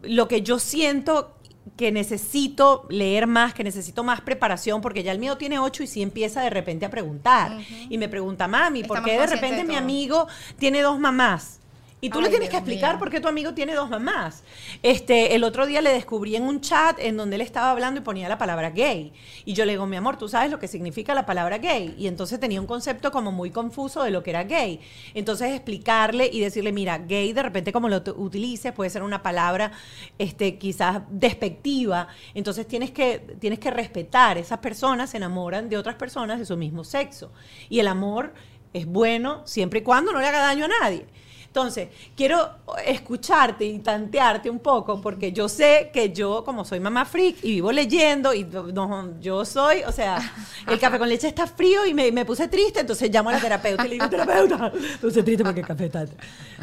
lo 0.08 0.28
que 0.28 0.42
yo 0.42 0.60
siento 0.60 1.36
que 1.78 1.92
necesito 1.92 2.86
leer 2.90 3.28
más, 3.28 3.54
que 3.54 3.64
necesito 3.64 4.04
más 4.04 4.22
preparación, 4.22 4.82
porque 4.82 5.04
ya 5.04 5.12
el 5.12 5.20
mío 5.20 5.38
tiene 5.38 5.60
ocho 5.60 5.84
y 5.84 5.88
sí 5.88 6.02
empieza 6.02 6.42
de 6.42 6.50
repente 6.50 6.86
a 6.86 6.90
preguntar. 6.90 7.58
Y 7.90 7.98
me 7.98 8.08
pregunta, 8.08 8.48
mami, 8.48 8.84
¿por 8.84 9.04
qué 9.04 9.20
de 9.20 9.28
repente 9.28 9.58
de 9.58 9.64
mi 9.66 9.76
amigo 9.76 10.28
tiene 10.58 10.82
dos 10.82 11.00
mamás? 11.00 11.60
Y 12.06 12.10
tú 12.12 12.22
le 12.22 12.28
Ay, 12.28 12.34
tienes 12.34 12.50
que 12.50 12.58
explicar 12.58 12.92
mío. 12.92 13.00
por 13.00 13.10
qué 13.10 13.20
tu 13.20 13.28
amigo 13.28 13.56
tiene 13.56 13.74
dos 13.74 13.90
mamás. 13.90 14.44
Este, 14.84 15.34
el 15.34 15.44
otro 15.44 15.66
día 15.66 15.82
le 15.82 15.92
descubrí 15.92 16.36
en 16.36 16.44
un 16.44 16.62
chat 16.62 17.00
en 17.00 17.18
donde 17.18 17.36
él 17.36 17.42
estaba 17.42 17.72
hablando 17.72 18.00
y 18.00 18.04
ponía 18.04 18.30
la 18.30 18.38
palabra 18.38 18.70
gay. 18.70 19.12
Y 19.44 19.54
yo 19.54 19.66
le 19.66 19.72
digo, 19.72 19.88
mi 19.88 19.96
amor, 19.96 20.16
tú 20.16 20.28
sabes 20.28 20.52
lo 20.52 20.60
que 20.60 20.68
significa 20.68 21.16
la 21.16 21.26
palabra 21.26 21.58
gay. 21.58 21.96
Y 21.98 22.06
entonces 22.06 22.40
tenía 22.40 22.62
un 22.62 22.68
concepto 22.68 23.12
como 23.12 23.32
muy 23.32 23.50
confuso 23.50 24.04
de 24.04 24.12
lo 24.12 24.22
que 24.22 24.30
era 24.30 24.44
gay. 24.44 24.80
Entonces 25.16 25.52
explicarle 25.52 26.30
y 26.32 26.42
decirle, 26.42 26.72
mira, 26.72 27.00
gay 27.00 27.34
de 27.34 27.42
repente 27.42 27.74
como 27.74 27.90
lo 27.90 28.04
utilices 28.18 28.72
puede 28.72 28.92
ser 28.92 29.02
una 29.02 29.24
palabra 29.24 29.72
este, 30.20 30.60
quizás 30.60 31.02
despectiva. 31.10 32.08
Entonces 32.36 32.68
tienes 32.68 32.92
que, 32.92 33.36
tienes 33.40 33.58
que 33.58 33.72
respetar. 33.72 34.38
Esas 34.38 34.60
personas 34.60 35.10
se 35.10 35.18
enamoran 35.18 35.70
de 35.70 35.78
otras 35.78 35.96
personas 35.96 36.38
de 36.38 36.46
su 36.46 36.56
mismo 36.56 36.84
sexo. 36.84 37.32
Y 37.68 37.80
el 37.80 37.88
amor 37.88 38.36
es 38.74 38.86
bueno 38.86 39.42
siempre 39.48 39.80
y 39.80 39.82
cuando 39.82 40.12
no 40.12 40.20
le 40.20 40.28
haga 40.28 40.40
daño 40.40 40.66
a 40.66 40.68
nadie. 40.68 41.08
Entonces, 41.56 41.88
quiero 42.18 42.50
escucharte 42.86 43.64
y 43.64 43.80
tantearte 43.80 44.50
un 44.50 44.60
poco, 44.60 45.00
porque 45.00 45.32
yo 45.32 45.48
sé 45.48 45.90
que 45.94 46.12
yo, 46.12 46.44
como 46.44 46.66
soy 46.66 46.82
mamá 46.82 47.06
freak 47.06 47.38
y 47.44 47.54
vivo 47.54 47.72
leyendo, 47.72 48.34
y 48.34 48.44
no, 48.44 49.18
yo 49.22 49.46
soy, 49.46 49.82
o 49.88 49.92
sea, 49.94 50.20
el 50.68 50.78
café 50.78 51.00
con 51.00 51.08
leche 51.08 51.30
está 51.30 51.48
frío 51.48 51.86
y 51.86 51.94
me, 51.94 52.12
me 52.12 52.26
puse 52.26 52.50
triste, 52.50 52.82
entonces 52.82 53.10
llamo 53.10 53.30
a 53.30 53.34
la 53.34 53.40
terapeuta 53.40 53.86
y 53.86 53.88
le 53.88 53.94
digo, 53.96 54.10
terapeuta, 54.10 54.70
puse 55.00 55.24
triste 55.24 55.46
porque 55.46 55.62
el 55.62 55.66
café 55.66 55.86
está... 55.86 56.06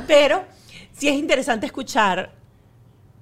Pero 0.07 0.45
sí 0.93 1.09
es 1.09 1.15
interesante 1.15 1.65
escuchar 1.65 2.31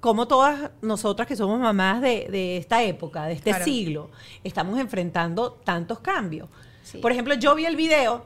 cómo 0.01 0.27
todas 0.27 0.71
nosotras 0.81 1.25
que 1.25 1.37
somos 1.37 1.57
mamás 1.57 2.01
de, 2.01 2.27
de 2.29 2.57
esta 2.57 2.83
época, 2.83 3.27
de 3.27 3.33
este 3.35 3.51
Claro. 3.51 3.63
siglo, 3.63 4.11
estamos 4.43 4.77
enfrentando 4.77 5.53
tantos 5.63 5.99
cambios. 5.99 6.49
Sí. 6.83 6.97
Por 6.97 7.13
ejemplo, 7.13 7.33
yo 7.35 7.55
vi 7.55 7.63
el 7.65 7.77
video 7.77 8.25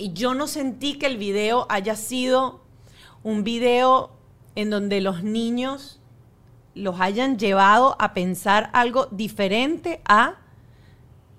y 0.00 0.14
yo 0.14 0.34
no 0.34 0.46
sentí 0.46 0.94
que 0.94 1.06
el 1.06 1.18
video 1.18 1.66
haya 1.68 1.94
sido 1.94 2.62
un 3.22 3.44
video 3.44 4.10
en 4.54 4.70
donde 4.70 5.02
los 5.02 5.22
niños 5.22 6.00
los 6.74 7.00
hayan 7.00 7.38
llevado 7.38 7.96
a 7.98 8.14
pensar 8.14 8.70
algo 8.72 9.08
diferente 9.10 10.00
a 10.06 10.38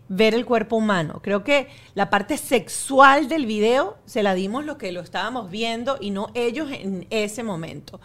ver 0.09 0.35
el 0.35 0.45
cuerpo 0.45 0.75
humano. 0.75 1.21
Creo 1.23 1.43
que 1.43 1.69
la 1.95 2.11
parte 2.11 2.37
sexual 2.37 3.27
del 3.27 3.47
video 3.47 3.97
se 4.05 4.21
la 4.21 4.35
dimos 4.35 4.63
los 4.63 4.77
que 4.77 4.91
lo 4.91 5.01
estábamos 5.01 5.49
viendo 5.49 5.97
y 5.99 6.11
no 6.11 6.27
ellos 6.35 6.69
en 6.71 7.07
ese 7.09 7.41
momento. 7.41 7.99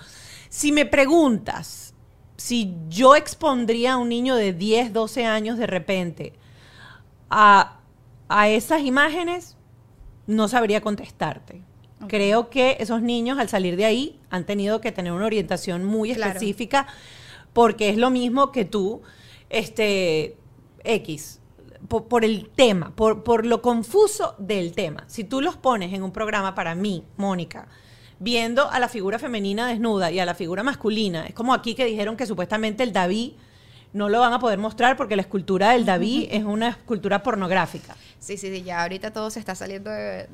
Si 0.48 0.72
me 0.72 0.86
preguntas 0.86 1.92
si 2.38 2.74
yo 2.88 3.14
expondría 3.14 3.94
a 3.94 3.96
un 3.98 4.08
niño 4.08 4.36
de 4.36 4.54
10, 4.54 4.94
12 4.94 5.26
años 5.26 5.58
de 5.58 5.66
repente 5.66 6.32
a, 7.28 7.80
a 8.28 8.48
esas 8.48 8.80
imágenes, 8.82 9.55
no 10.26 10.48
sabría 10.48 10.80
contestarte. 10.80 11.62
Creo 12.08 12.50
que 12.50 12.76
esos 12.80 13.00
niños 13.00 13.38
al 13.38 13.48
salir 13.48 13.76
de 13.76 13.84
ahí 13.86 14.20
han 14.28 14.44
tenido 14.44 14.80
que 14.80 14.92
tener 14.92 15.12
una 15.12 15.24
orientación 15.26 15.84
muy 15.84 16.12
Claro. 16.14 16.32
específica 16.32 16.86
porque 17.52 17.88
es 17.88 17.96
lo 17.96 18.10
mismo 18.10 18.52
que 18.52 18.64
tú, 18.66 19.00
este, 19.48 20.36
X, 20.84 21.40
por, 21.88 22.04
por 22.06 22.24
el 22.24 22.50
tema, 22.50 22.92
por, 22.94 23.22
por 23.24 23.46
lo 23.46 23.62
confuso 23.62 24.34
del 24.38 24.72
tema. 24.72 25.04
Si 25.06 25.24
tú 25.24 25.40
los 25.40 25.56
pones 25.56 25.92
en 25.94 26.02
un 26.02 26.12
programa 26.12 26.54
para 26.54 26.74
mí, 26.74 27.04
Mónica, 27.16 27.66
viendo 28.18 28.70
a 28.70 28.78
la 28.78 28.88
figura 28.88 29.18
femenina 29.18 29.66
desnuda 29.68 30.10
y 30.10 30.18
a 30.20 30.26
la 30.26 30.34
figura 30.34 30.62
masculina, 30.62 31.26
es 31.26 31.34
como 31.34 31.54
aquí 31.54 31.74
que 31.74 31.84
dijeron 31.86 32.16
que 32.16 32.26
supuestamente 32.26 32.82
el 32.82 32.92
David 32.92 33.32
no 33.92 34.08
lo 34.10 34.20
van 34.20 34.32
a 34.34 34.38
poder 34.38 34.58
mostrar 34.58 34.96
porque 34.96 35.16
la 35.16 35.22
escultura 35.22 35.70
del 35.70 35.86
David 35.86 36.28
es 36.30 36.44
una 36.44 36.68
escultura 36.68 37.22
pornográfica. 37.22 37.96
Sí, 38.20 38.36
sí, 38.36 38.48
sí, 38.54 38.62
ya 38.62 38.82
ahorita 38.82 39.12
todo 39.12 39.30
se 39.30 39.38
está 39.40 39.54
saliendo 39.54 39.90
de... 39.90 40.28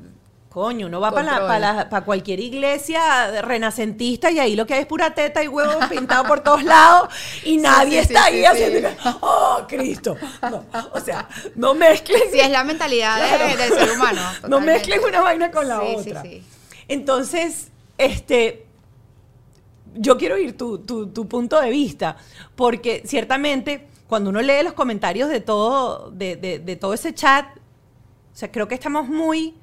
Coño, 0.49 0.85
uno 0.85 0.99
va 1.01 1.11
para 1.11 1.79
Control. 1.87 2.03
cualquier 2.03 2.39
iglesia 2.39 3.41
renacentista 3.41 4.29
y 4.29 4.37
ahí 4.37 4.55
lo 4.55 4.67
que 4.67 4.75
hay 4.75 4.81
es 4.81 4.85
pura 4.85 5.15
teta 5.15 5.41
y 5.43 5.47
huevo 5.47 5.79
pintado 5.89 6.25
por 6.25 6.41
todos 6.41 6.63
lados 6.63 7.09
y 7.43 7.57
nadie 7.57 8.01
sí, 8.03 8.07
sí, 8.09 8.13
está 8.13 8.27
sí, 8.27 8.33
ahí 8.35 8.45
haciendo, 8.45 8.89
¡oh, 9.21 9.65
Cristo! 9.67 10.15
No, 10.43 10.63
o 10.93 10.99
sea, 10.99 11.27
no 11.55 11.73
mezclen, 11.73 12.21
Sí, 12.31 12.39
es 12.39 12.51
la 12.51 12.63
mentalidad 12.63 13.17
de- 13.19 13.57
del 13.57 13.73
ser 13.73 13.91
humano. 13.93 14.21
no 14.35 14.41
totalmente. 14.41 14.73
mezclen 14.73 15.03
una 15.05 15.21
vaina 15.21 15.49
con 15.49 15.67
la 15.67 15.81
otra. 15.81 16.21
Sí, 16.21 16.29
sí, 16.29 16.43
Entonces, 16.87 17.69
este, 17.97 18.67
yo 19.95 20.17
quiero 20.17 20.35
oír 20.35 20.55
tu, 20.55 20.77
tu- 20.77 21.07
tu 21.07 21.27
punto 21.27 21.59
de 21.59 21.71
vista, 21.71 22.15
porque 22.55 23.01
ciertamente 23.07 23.87
cuando 24.07 24.29
uno 24.29 24.39
lee 24.41 24.61
los 24.63 24.73
comentarios 24.73 25.29
de 25.29 25.39
todo, 25.39 26.11
de, 26.11 26.35
de- 26.35 26.59
de 26.59 26.75
todo 26.75 26.93
ese 26.93 27.13
chat, 27.15 27.47
o 28.33 28.35
sea, 28.35 28.51
creo 28.51 28.67
que 28.67 28.75
estamos 28.75 29.07
muy 29.07 29.55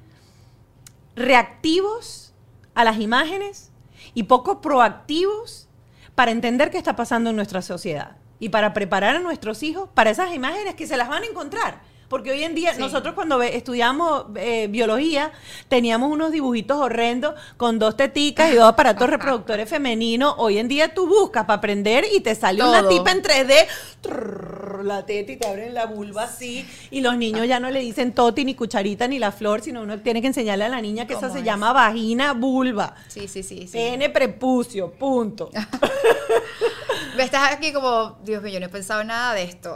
reactivos 1.15 2.33
a 2.73 2.85
las 2.85 2.99
imágenes 2.99 3.69
y 4.13 4.23
poco 4.23 4.61
proactivos 4.61 5.67
para 6.15 6.31
entender 6.31 6.71
qué 6.71 6.77
está 6.77 6.95
pasando 6.95 7.31
en 7.31 7.35
nuestra 7.35 7.61
sociedad 7.61 8.15
y 8.39 8.49
para 8.49 8.73
preparar 8.73 9.17
a 9.17 9.19
nuestros 9.19 9.61
hijos 9.61 9.89
para 9.93 10.09
esas 10.09 10.33
imágenes 10.33 10.75
que 10.75 10.87
se 10.87 10.97
las 10.97 11.09
van 11.09 11.23
a 11.23 11.27
encontrar. 11.27 11.81
Porque 12.11 12.29
hoy 12.31 12.43
en 12.43 12.53
día, 12.55 12.73
Sí. 12.73 12.79
nosotros 12.81 13.15
cuando 13.15 13.41
estudiamos 13.41 14.25
eh, 14.35 14.67
biología, 14.69 15.31
teníamos 15.69 16.11
unos 16.11 16.33
dibujitos 16.33 16.77
horrendos 16.77 17.35
con 17.55 17.79
dos 17.79 17.95
teticas 17.95 18.51
y 18.51 18.55
dos 18.55 18.65
aparatos 18.65 19.09
reproductores 19.09 19.69
femeninos. 19.69 20.35
Hoy 20.37 20.57
en 20.57 20.67
día 20.67 20.93
tú 20.93 21.07
buscas 21.07 21.45
para 21.45 21.59
aprender 21.59 22.03
y 22.13 22.19
te 22.19 22.35
sale 22.35 22.61
una 22.63 22.85
tipa 22.89 23.11
en 23.11 23.23
3D, 23.23 23.65
trrr, 24.01 24.83
la 24.83 25.05
teta 25.05 25.31
y 25.31 25.37
te 25.37 25.47
abren 25.47 25.73
la 25.73 25.85
vulva 25.85 26.23
así. 26.23 26.67
Y 26.91 26.99
los 26.99 27.15
niños 27.15 27.47
ya 27.47 27.61
no 27.61 27.69
le 27.71 27.79
dicen 27.79 28.13
toti, 28.13 28.43
ni 28.43 28.55
cucharita, 28.55 29.07
ni 29.07 29.17
la 29.17 29.31
flor, 29.31 29.61
sino 29.61 29.81
uno 29.81 29.97
tiene 30.01 30.19
que 30.19 30.27
enseñarle 30.27 30.65
a 30.65 30.69
la 30.69 30.81
niña 30.81 31.07
que 31.07 31.13
esa 31.13 31.21
¿Cómo 31.27 31.33
se 31.33 31.39
es? 31.39 31.45
llama 31.45 31.71
vagina, 31.71 32.33
vulva. 32.33 32.93
Sí, 33.07 33.29
sí, 33.29 33.41
sí. 33.41 33.67
sí. 33.67 33.71
Pene, 33.71 34.09
prepucio, 34.09 34.91
punto. 34.91 35.49
Me 37.15 37.23
estás 37.23 37.53
aquí 37.53 37.71
como, 37.71 38.17
Dios 38.23 38.43
mío, 38.43 38.53
yo 38.53 38.59
no 38.59 38.65
he 38.65 38.69
pensado 38.69 39.01
nada 39.05 39.33
de 39.33 39.43
esto. 39.43 39.75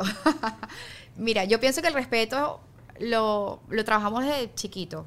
Mira, 1.17 1.45
yo 1.45 1.59
pienso 1.59 1.81
que 1.81 1.87
el 1.87 1.93
respeto 1.93 2.59
lo, 2.99 3.61
lo 3.69 3.85
trabajamos 3.85 4.25
desde 4.25 4.53
chiquito. 4.53 5.05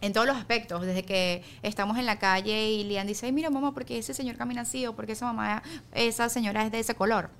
En 0.00 0.12
todos 0.12 0.26
los 0.26 0.36
aspectos, 0.36 0.82
desde 0.82 1.04
que 1.04 1.44
estamos 1.62 1.96
en 1.96 2.06
la 2.06 2.18
calle 2.18 2.70
y 2.70 2.84
Lian 2.84 3.06
dice, 3.06 3.26
ay, 3.26 3.32
mira 3.32 3.50
mamá, 3.50 3.72
¿por 3.72 3.84
qué 3.84 3.98
ese 3.98 4.14
señor 4.14 4.36
camina 4.36 4.62
así? 4.62 4.84
¿O 4.86 4.96
por 4.96 5.06
qué 5.06 5.12
esa 5.12 5.26
mamá, 5.26 5.62
esa 5.92 6.28
señora 6.28 6.64
es 6.64 6.72
de 6.72 6.80
ese 6.80 6.96
color? 6.96 7.30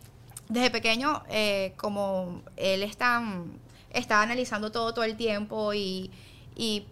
Desde 0.49 0.71
pequeño, 0.71 1.25
eh, 1.29 1.75
como 1.77 2.43
él 2.57 2.85
está, 2.85 3.21
está 3.91 4.23
analizando 4.23 4.71
todo 4.71 4.95
todo 4.95 5.05
el 5.05 5.17
tiempo 5.17 5.75
y, 5.75 6.13
y 6.55 6.87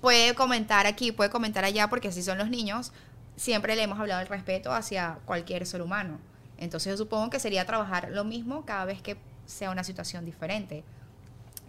puede 0.00 0.34
comentar 0.34 0.86
aquí, 0.86 1.10
puede 1.10 1.30
comentar 1.30 1.64
allá, 1.64 1.88
porque 1.88 2.08
así 2.08 2.22
son 2.22 2.38
los 2.38 2.48
niños, 2.48 2.92
siempre 3.36 3.74
le 3.74 3.82
hemos 3.82 3.98
hablado 3.98 4.20
del 4.20 4.28
respeto 4.28 4.72
hacia 4.72 5.18
cualquier 5.24 5.66
ser 5.66 5.82
humano. 5.82 6.18
Entonces 6.58 6.92
yo 6.92 6.96
supongo 6.96 7.30
que 7.30 7.40
sería 7.40 7.64
trabajar 7.66 8.08
lo 8.10 8.24
mismo 8.24 8.64
cada 8.64 8.84
vez 8.84 9.00
que 9.02 9.16
sea 9.48 9.70
una 9.70 9.82
situación 9.82 10.24
diferente, 10.24 10.84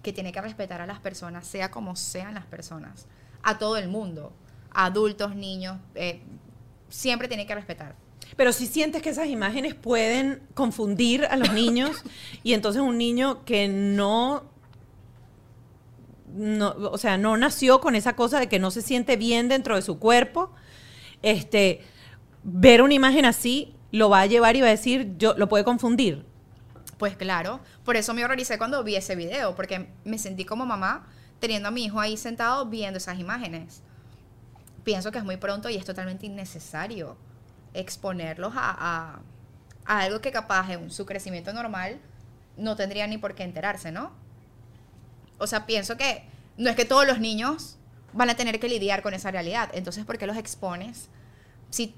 que 0.04 0.14
tiene 0.14 0.32
que 0.32 0.42
respetar 0.42 0.82
a 0.82 0.86
las 0.86 1.00
personas, 1.00 1.48
sea 1.48 1.72
como 1.72 1.96
sean 1.96 2.34
las 2.34 2.46
personas, 2.46 3.08
a 3.42 3.58
todo 3.58 3.78
el 3.78 3.88
mundo, 3.88 4.34
adultos, 4.72 5.36
niños, 5.36 5.78
eh, 5.96 6.22
siempre 6.90 7.28
tiene 7.28 7.46
que 7.46 7.56
respetar. 7.56 7.96
Pero 8.36 8.52
si 8.54 8.68
sientes 8.68 9.02
que 9.02 9.10
esas 9.10 9.28
imágenes 9.28 9.76
pueden 9.76 10.42
confundir 10.54 11.26
a 11.26 11.38
los 11.38 11.52
niños 11.54 12.04
y 12.44 12.54
entonces 12.54 12.82
un 12.82 12.98
niño 12.98 13.46
que 13.46 13.68
no, 13.70 14.44
no, 16.34 16.76
o 16.92 16.98
sea, 16.98 17.18
no 17.18 17.38
nació 17.38 17.80
con 17.80 17.96
esa 17.96 18.16
cosa 18.16 18.40
de 18.40 18.50
que 18.50 18.60
no 18.60 18.72
se 18.72 18.82
siente 18.82 19.16
bien 19.16 19.48
dentro 19.48 19.76
de 19.76 19.82
su 19.82 20.00
cuerpo, 20.00 20.52
este, 21.22 21.82
ver 22.44 22.82
una 22.82 22.94
imagen 22.94 23.26
así 23.26 23.74
lo 23.92 24.10
va 24.10 24.22
a 24.22 24.26
llevar 24.26 24.56
y 24.56 24.62
va 24.62 24.68
a 24.68 24.72
decir, 24.72 25.16
yo 25.18 25.34
lo 25.36 25.50
puede 25.50 25.64
confundir. 25.64 26.29
Pues 27.00 27.16
claro, 27.16 27.62
por 27.86 27.96
eso 27.96 28.14
me 28.14 28.26
horroricé 28.26 28.58
cuando 28.58 28.84
vi 28.84 28.98
ese 28.98 29.16
video, 29.16 29.56
porque 29.56 29.88
me 30.04 30.20
sentí 30.20 30.44
como 30.44 30.66
mamá 30.66 31.08
teniendo 31.40 31.70
a 31.70 31.72
mi 31.72 31.86
hijo 31.86 31.98
ahí 31.98 32.18
sentado 32.18 32.66
viendo 32.66 32.98
esas 32.98 33.18
imágenes. 33.18 33.82
Pienso 34.84 35.10
que 35.10 35.18
es 35.18 35.24
muy 35.24 35.38
pronto 35.38 35.70
y 35.70 35.78
es 35.78 35.86
totalmente 35.86 36.26
innecesario 36.26 37.16
exponerlos 37.74 38.52
a, 38.54 39.22
algo 39.86 40.20
que 40.20 40.34
capaz 40.34 40.70
en 40.72 40.92
su 40.92 41.06
crecimiento 41.06 41.54
normal 41.54 42.00
no 42.58 42.76
tendría 42.76 43.08
ni 43.08 43.18
por 43.18 43.34
qué 43.34 43.44
enterarse, 43.44 43.94
¿no? 43.94 44.12
O 45.38 45.48
sea, 45.48 45.66
pienso 45.66 45.96
que 45.96 46.26
no 46.58 46.70
es 46.70 46.76
que 46.76 46.84
todos 46.84 47.08
los 47.08 47.22
niños 47.22 47.78
van 48.12 48.30
a 48.30 48.36
tener 48.36 48.60
que 48.60 48.68
lidiar 48.68 49.02
con 49.02 49.14
esa 49.14 49.32
realidad. 49.32 49.70
Entonces, 49.72 50.04
¿por 50.04 50.18
qué 50.18 50.28
los 50.28 50.36
expones 50.36 51.08
si 51.70 51.96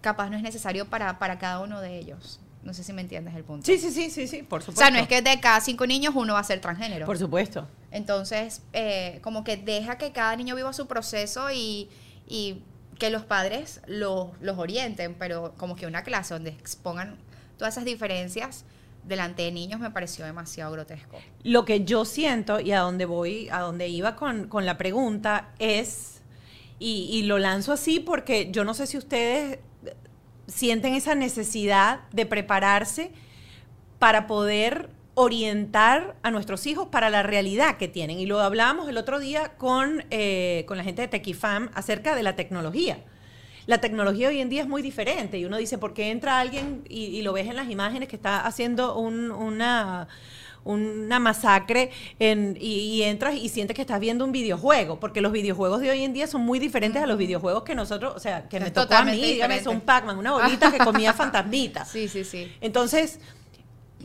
capaz 0.00 0.30
no 0.30 0.38
es 0.38 0.42
necesario 0.42 0.88
para 0.88 1.38
cada 1.38 1.60
uno 1.60 1.82
de 1.82 1.98
ellos? 1.98 2.40
No 2.62 2.72
sé 2.74 2.84
si 2.84 2.92
me 2.92 3.02
entiendes 3.02 3.34
el 3.34 3.42
punto. 3.42 3.66
Sí, 3.66 3.76
sí, 3.78 3.90
sí, 3.90 4.08
sí, 4.08 4.28
sí, 4.28 4.42
por 4.42 4.60
O 4.60 4.62
supuesto. 4.62 4.80
sea, 4.80 4.90
no 4.90 4.98
es 4.98 5.08
que 5.08 5.20
de 5.20 5.40
cada 5.40 5.60
cinco 5.60 5.86
niños 5.86 6.14
uno 6.16 6.34
va 6.34 6.40
a 6.40 6.44
ser 6.44 6.60
transgénero. 6.60 7.06
Por 7.06 7.18
supuesto. 7.18 7.66
Entonces, 7.90 8.62
eh, 8.72 9.18
como 9.22 9.42
que 9.42 9.56
deja 9.56 9.98
que 9.98 10.12
cada 10.12 10.36
niño 10.36 10.54
viva 10.54 10.72
su 10.72 10.86
proceso 10.86 11.50
y, 11.50 11.88
y 12.28 12.62
que 12.98 13.10
los 13.10 13.24
padres 13.24 13.80
los, 13.86 14.28
los 14.40 14.58
orienten, 14.58 15.14
pero 15.14 15.54
como 15.56 15.74
que 15.74 15.86
una 15.86 16.04
clase 16.04 16.34
donde 16.34 16.50
expongan 16.50 17.16
todas 17.58 17.74
esas 17.74 17.84
diferencias 17.84 18.64
delante 19.04 19.42
de 19.42 19.50
niños 19.50 19.80
me 19.80 19.90
pareció 19.90 20.24
demasiado 20.24 20.70
grotesco. 20.70 21.18
Lo 21.42 21.64
que 21.64 21.84
yo 21.84 22.04
siento 22.04 22.60
y 22.60 22.70
a 22.70 22.78
donde 22.80 23.04
voy, 23.04 23.48
a 23.50 23.58
donde 23.58 23.88
iba 23.88 24.14
con, 24.14 24.46
con 24.46 24.64
la 24.64 24.78
pregunta 24.78 25.48
es, 25.58 26.22
y, 26.78 27.08
y 27.10 27.24
lo 27.24 27.38
lanzo 27.40 27.72
así 27.72 27.98
porque 27.98 28.52
yo 28.52 28.62
no 28.62 28.74
sé 28.74 28.86
si 28.86 28.96
ustedes 28.98 29.58
sienten 30.54 30.94
esa 30.94 31.14
necesidad 31.14 32.00
de 32.12 32.26
prepararse 32.26 33.10
para 33.98 34.26
poder 34.26 34.90
orientar 35.14 36.16
a 36.22 36.30
nuestros 36.30 36.66
hijos 36.66 36.88
para 36.88 37.10
la 37.10 37.22
realidad 37.22 37.76
que 37.76 37.88
tienen. 37.88 38.18
Y 38.18 38.26
lo 38.26 38.40
hablábamos 38.40 38.88
el 38.88 38.96
otro 38.96 39.18
día 39.18 39.52
con, 39.58 40.04
eh, 40.10 40.64
con 40.66 40.76
la 40.78 40.84
gente 40.84 41.02
de 41.02 41.08
Techifam 41.08 41.70
acerca 41.74 42.14
de 42.14 42.22
la 42.22 42.34
tecnología. 42.36 42.98
La 43.66 43.78
tecnología 43.78 44.28
hoy 44.28 44.40
en 44.40 44.48
día 44.48 44.62
es 44.62 44.68
muy 44.68 44.82
diferente 44.82 45.38
y 45.38 45.44
uno 45.44 45.56
dice, 45.56 45.78
¿por 45.78 45.94
qué 45.94 46.10
entra 46.10 46.40
alguien 46.40 46.82
y, 46.88 47.04
y 47.04 47.22
lo 47.22 47.32
ves 47.32 47.46
en 47.46 47.56
las 47.56 47.70
imágenes 47.70 48.08
que 48.08 48.16
está 48.16 48.44
haciendo 48.44 48.96
un- 48.96 49.30
una, 49.30 50.08
una 50.64 51.18
masacre 51.18 51.90
en- 52.18 52.56
y, 52.60 52.74
y 52.96 53.02
entras 53.02 53.34
y 53.34 53.48
sientes 53.48 53.74
que 53.74 53.82
estás 53.82 54.00
viendo 54.00 54.24
un 54.24 54.32
videojuego? 54.32 55.00
Porque 55.00 55.20
los 55.20 55.32
videojuegos 55.32 55.80
de 55.80 55.90
hoy 55.90 56.02
en 56.04 56.12
día 56.12 56.26
son 56.26 56.42
muy 56.42 56.58
diferentes 56.58 57.02
a 57.02 57.06
los 57.06 57.18
videojuegos 57.18 57.62
que 57.62 57.74
nosotros, 57.74 58.14
o 58.16 58.20
sea, 58.20 58.48
que 58.48 58.58
Es 58.58 58.62
me 58.64 58.70
tocó 58.70 58.94
a 58.94 59.04
mí, 59.04 59.20
dígame, 59.20 59.62
son 59.62 59.80
Pac-Man, 59.80 60.18
una 60.18 60.32
bolita 60.32 60.70
que 60.70 60.78
comía 60.78 61.12
fantasmita. 61.14 61.84
Sí, 61.84 62.08
sí, 62.08 62.24
sí. 62.24 62.50
Entonces, 62.60 63.18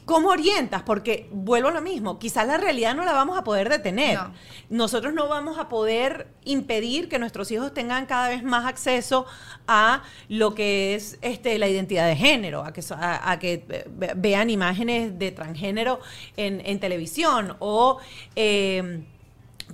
¿cómo 0.07 0.29
orientas? 0.29 0.81
Porque 0.81 1.27
vuelvo 1.31 1.67
a 1.69 1.71
lo 1.71 1.81
mismo, 1.81 2.17
quizás 2.17 2.47
la 2.47 2.57
realidad 2.57 2.95
no 2.95 3.05
la 3.05 3.13
vamos 3.13 3.37
a 3.37 3.43
poder 3.43 3.69
detener. 3.69 4.15
No. 4.15 4.33
Nosotros 4.69 5.13
no 5.13 5.27
vamos 5.27 5.59
a 5.59 5.69
poder 5.69 6.27
impedir 6.45 7.09
que 7.09 7.19
nuestros 7.19 7.51
hijos 7.51 7.71
tengan 7.73 8.07
cada 8.07 8.29
vez 8.29 8.41
más 8.41 8.65
acceso 8.65 9.25
a 9.67 10.01
lo 10.29 10.55
que 10.55 10.95
es 10.95 11.19
este, 11.21 11.59
la 11.59 11.67
identidad 11.67 12.07
de 12.07 12.15
género, 12.15 12.63
a 12.63 12.73
que, 12.73 12.81
a, 12.95 13.31
a 13.31 13.37
que 13.37 13.65
eh, 13.69 13.85
ve- 13.89 14.13
vean 14.15 14.49
imágenes 14.49 15.19
de 15.19 15.31
transgénero 15.31 15.99
en, 16.37 16.61
en 16.65 16.79
televisión 16.79 17.55
o... 17.59 17.99
eh, 18.35 19.03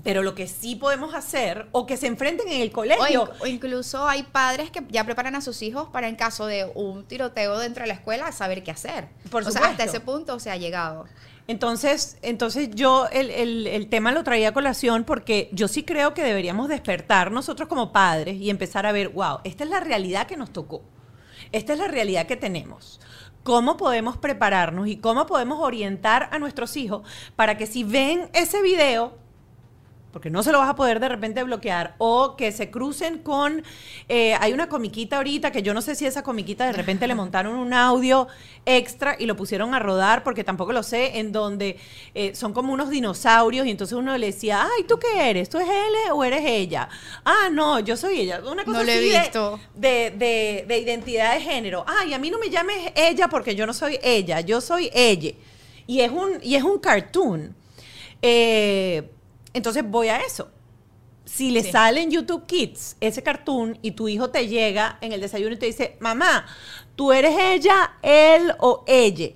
pero 0.01 0.23
lo 0.23 0.33
que 0.35 0.47
sí 0.47 0.75
podemos 0.75 1.13
hacer, 1.13 1.67
o 1.71 1.85
que 1.85 1.97
se 1.97 2.07
enfrenten 2.07 2.47
en 2.49 2.61
el 2.61 2.71
colegio, 2.71 3.29
o 3.41 3.45
incluso 3.47 4.07
hay 4.07 4.23
padres 4.23 4.71
que 4.71 4.83
ya 4.89 5.03
preparan 5.05 5.35
a 5.35 5.41
sus 5.41 5.61
hijos 5.61 5.89
para 5.89 6.07
en 6.07 6.15
caso 6.15 6.45
de 6.47 6.69
un 6.75 7.05
tiroteo 7.05 7.57
dentro 7.59 7.83
de 7.83 7.87
la 7.89 7.93
escuela 7.93 8.31
saber 8.31 8.63
qué 8.63 8.71
hacer. 8.71 9.07
Por 9.29 9.43
o 9.43 9.51
sea, 9.51 9.61
hasta 9.71 9.83
ese 9.83 9.99
punto 9.99 10.39
se 10.39 10.49
ha 10.51 10.57
llegado. 10.57 11.05
Entonces, 11.47 12.17
entonces 12.21 12.69
yo 12.73 13.07
el, 13.11 13.29
el- 13.29 13.67
el 13.67 13.87
tema 13.89 14.11
lo 14.13 14.23
traía 14.23 14.49
a 14.49 14.53
colación 14.53 15.03
porque 15.03 15.49
yo 15.51 15.67
sí 15.67 15.83
creo 15.83 16.13
que 16.13 16.23
deberíamos 16.23 16.69
despertar 16.69 17.31
nosotros 17.31 17.67
como 17.67 17.91
padres 17.91 18.35
y 18.37 18.49
empezar 18.49 18.85
a 18.85 18.91
ver, 18.93 19.09
wow, 19.09 19.39
esta 19.43 19.63
es 19.65 19.69
la 19.69 19.79
realidad 19.81 20.25
que 20.25 20.37
nos 20.37 20.51
tocó. 20.53 20.81
Esta 21.51 21.73
es 21.73 21.79
la 21.79 21.87
realidad 21.87 22.25
que 22.27 22.37
tenemos. 22.37 22.99
¿Cómo 23.43 23.75
podemos 23.75 24.15
prepararnos 24.17 24.87
y 24.87 24.95
cómo 24.97 25.25
podemos 25.25 25.59
orientar 25.59 26.29
a 26.31 26.39
nuestros 26.39 26.77
hijos 26.77 27.03
para 27.35 27.57
que 27.57 27.67
si 27.67 27.83
ven 27.83 28.29
ese 28.33 28.61
video, 28.61 29.17
porque 30.13 30.29
no 30.29 30.43
se 30.43 30.51
lo 30.53 30.59
vas 30.59 30.69
a 30.69 30.75
poder 30.75 30.99
de 31.01 31.09
repente 31.09 31.43
bloquear, 31.43 31.95
o 31.97 32.37
que 32.37 32.51
se 32.53 32.69
crucen 32.71 33.17
con, 33.17 33.63
eh, 34.07 34.35
hay 34.39 34.53
una 34.53 34.69
comiquita 34.69 35.17
ahorita 35.17 35.51
que 35.51 35.63
yo 35.63 35.73
no 35.73 35.81
sé 35.81 35.95
si 35.95 36.05
esa 36.05 36.23
comiquita 36.23 36.65
de 36.67 36.71
repente 36.71 37.07
le 37.07 37.15
montaron 37.15 37.55
un 37.55 37.73
audio 37.73 38.27
extra 38.65 39.15
y 39.19 39.25
lo 39.25 39.35
pusieron 39.35 39.73
a 39.73 39.79
rodar, 39.79 40.23
porque 40.23 40.43
tampoco 40.43 40.71
lo 40.71 40.83
sé, 40.83 41.17
en 41.19 41.31
donde 41.31 41.77
eh, 42.13 42.33
son 42.35 42.53
como 42.53 42.71
unos 42.71 42.89
dinosaurios 42.91 43.65
y 43.67 43.71
entonces 43.71 43.97
uno 43.97 44.15
le 44.17 44.27
decía, 44.27 44.63
ay, 44.63 44.83
¿tú 44.87 44.99
qué 44.99 45.29
eres? 45.29 45.49
¿Tú 45.49 45.57
eres 45.57 45.69
él 45.71 46.11
o 46.13 46.23
eres 46.23 46.41
ella? 46.45 46.87
Ah, 47.25 47.49
no, 47.51 47.79
yo 47.79 47.97
soy 47.97 48.19
ella. 48.21 48.39
Una 48.45 48.63
cosa 48.63 48.83
No 48.83 48.89
he 48.89 48.99
de- 48.99 49.19
visto. 49.19 49.59
De, 49.73 50.11
de- 50.15 50.65
de 50.67 50.77
identidad 50.77 51.33
de 51.33 51.41
género. 51.41 51.83
Ay, 51.87 52.13
a 52.13 52.19
mí 52.19 52.29
no 52.29 52.37
me 52.37 52.49
llames 52.51 52.91
ella 52.95 53.27
porque 53.27 53.55
yo 53.55 53.65
no 53.65 53.73
soy 53.73 53.99
ella, 54.03 54.41
yo 54.41 54.61
soy 54.61 54.91
ella. 54.93 55.31
Y 55.87 56.01
es 56.01 56.11
un, 56.11 56.39
y 56.43 56.55
es 56.55 56.63
un 56.63 56.77
cartoon. 56.77 57.55
Eh, 58.21 59.09
entonces 59.53 59.83
voy 59.87 60.07
a 60.09 60.17
eso. 60.17 60.49
Si 61.25 61.51
le 61.51 61.63
Sí. 61.63 61.71
sale 61.71 62.01
en 62.01 62.11
YouTube 62.11 62.45
Kids 62.45 62.97
ese 62.99 63.23
cartoon 63.23 63.77
y 63.81 63.91
tu 63.91 64.09
hijo 64.09 64.29
te 64.29 64.47
llega 64.47 64.97
en 65.01 65.13
el 65.13 65.21
desayuno 65.21 65.55
y 65.55 65.57
te 65.57 65.65
dice, 65.67 65.95
mamá, 66.01 66.45
tú 66.97 67.13
eres 67.13 67.33
ella, 67.39 67.93
él 68.01 68.53
o 68.59 68.83
ella. 68.87 69.29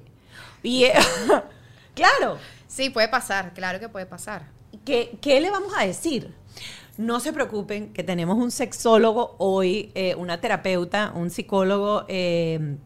Y 0.64 0.84
eh, 0.84 0.94
claro, 1.96 2.38
Sí, 2.68 2.90
puede 2.92 3.08
pasar, 3.08 3.54
claro 3.54 3.80
que 3.80 3.90
puede 3.90 4.06
pasar. 4.06 4.46
¿qué, 4.86 5.18
qué 5.22 5.40
le 5.42 5.50
vamos 5.50 5.74
a 5.76 5.86
decir? 5.86 6.34
No 6.98 7.20
se 7.20 7.32
preocupen 7.34 7.94
que 7.94 8.04
tenemos 8.04 8.38
un 8.38 8.52
sexólogo 8.52 9.36
hoy, 9.40 9.92
eh, 9.96 10.14
una 10.16 10.40
terapeuta, 10.42 11.12
un 11.16 11.30
psicólogo 11.30 12.06
eh, 12.08 12.78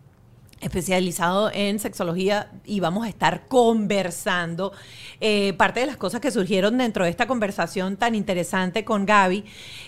especializado 0.61 1.51
en 1.53 1.79
sexología 1.79 2.51
y 2.65 2.79
vamos 2.79 3.05
a 3.05 3.09
estar 3.09 3.47
conversando. 3.47 4.71
Eh, 5.19 5.53
parte 5.53 5.81
de 5.81 5.87
las 5.87 5.97
cosas 5.97 6.21
que 6.21 6.31
surgieron 6.31 6.77
dentro 6.77 7.03
de 7.03 7.09
esta 7.09 7.27
conversación 7.27 7.97
tan 7.97 8.15
interesante 8.15 8.85
con 8.85 9.05
Gaby 9.05 9.43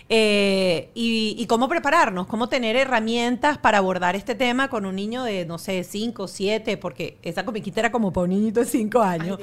eh, 0.09 0.89
y, 0.95 1.35
y 1.37 1.45
cómo 1.45 1.69
prepararnos, 1.69 2.27
cómo 2.27 2.49
tener 2.49 2.75
herramientas 2.75 3.57
para 3.59 3.77
abordar 3.77 4.15
este 4.15 4.35
tema 4.35 4.69
con 4.69 4.85
un 4.85 4.95
niño 4.95 5.23
de, 5.23 5.45
no 5.45 5.59
sé, 5.59 5.83
5, 5.83 6.27
7, 6.27 6.77
porque 6.77 7.17
esa 7.21 7.45
comiquita 7.45 7.79
era 7.79 7.91
como 7.91 8.11
para 8.11 8.25
un 8.25 8.31
niñito 8.31 8.59
de 8.59 8.65
5 8.65 9.01
años. 9.01 9.39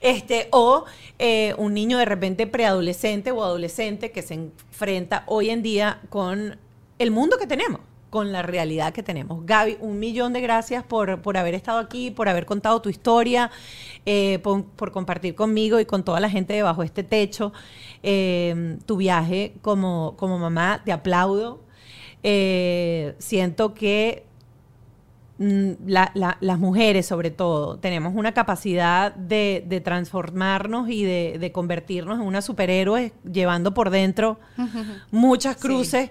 este, 0.00 0.48
o 0.50 0.84
eh, 1.18 1.54
un 1.56 1.72
niño 1.72 1.98
de 1.98 2.04
repente 2.04 2.46
preadolescente 2.46 3.30
o 3.30 3.44
adolescente 3.44 4.10
que 4.10 4.22
se 4.22 4.34
enfrenta 4.34 5.22
hoy 5.26 5.50
en 5.50 5.62
día 5.62 6.00
con 6.10 6.58
el 6.98 7.10
mundo 7.10 7.38
que 7.38 7.46
tenemos 7.46 7.80
con 8.14 8.30
la 8.30 8.42
realidad 8.42 8.92
que 8.92 9.02
tenemos. 9.02 9.44
Gaby, 9.44 9.78
un 9.80 9.98
millón 9.98 10.32
de 10.32 10.40
gracias 10.40 10.84
por, 10.84 11.20
por 11.20 11.36
haber 11.36 11.54
estado 11.54 11.80
aquí, 11.80 12.12
por 12.12 12.28
haber 12.28 12.46
contado 12.46 12.80
tu 12.80 12.88
historia, 12.88 13.50
eh, 14.06 14.38
por, 14.44 14.64
por 14.66 14.92
compartir 14.92 15.34
conmigo 15.34 15.80
y 15.80 15.84
con 15.84 16.04
toda 16.04 16.20
la 16.20 16.30
gente 16.30 16.52
debajo 16.54 16.84
este 16.84 17.02
techo 17.02 17.52
eh, 18.04 18.78
tu 18.86 18.98
viaje 18.98 19.54
como, 19.62 20.14
como 20.16 20.38
mamá. 20.38 20.80
Te 20.84 20.92
aplaudo. 20.92 21.64
Eh, 22.22 23.16
siento 23.18 23.74
que 23.74 24.24
mm, 25.38 25.70
la- 25.86 26.12
la- 26.14 26.38
las 26.40 26.58
mujeres, 26.60 27.06
sobre 27.06 27.32
todo, 27.32 27.78
tenemos 27.78 28.14
una 28.14 28.32
capacidad 28.32 29.12
de, 29.16 29.64
de 29.66 29.80
transformarnos 29.80 30.88
y 30.88 31.02
de, 31.02 31.38
de 31.40 31.50
convertirnos 31.50 32.20
en 32.20 32.26
unas 32.26 32.44
superhéroes, 32.44 33.10
llevando 33.30 33.74
por 33.74 33.90
dentro 33.90 34.38
muchas 35.10 35.56
cruces 35.56 36.10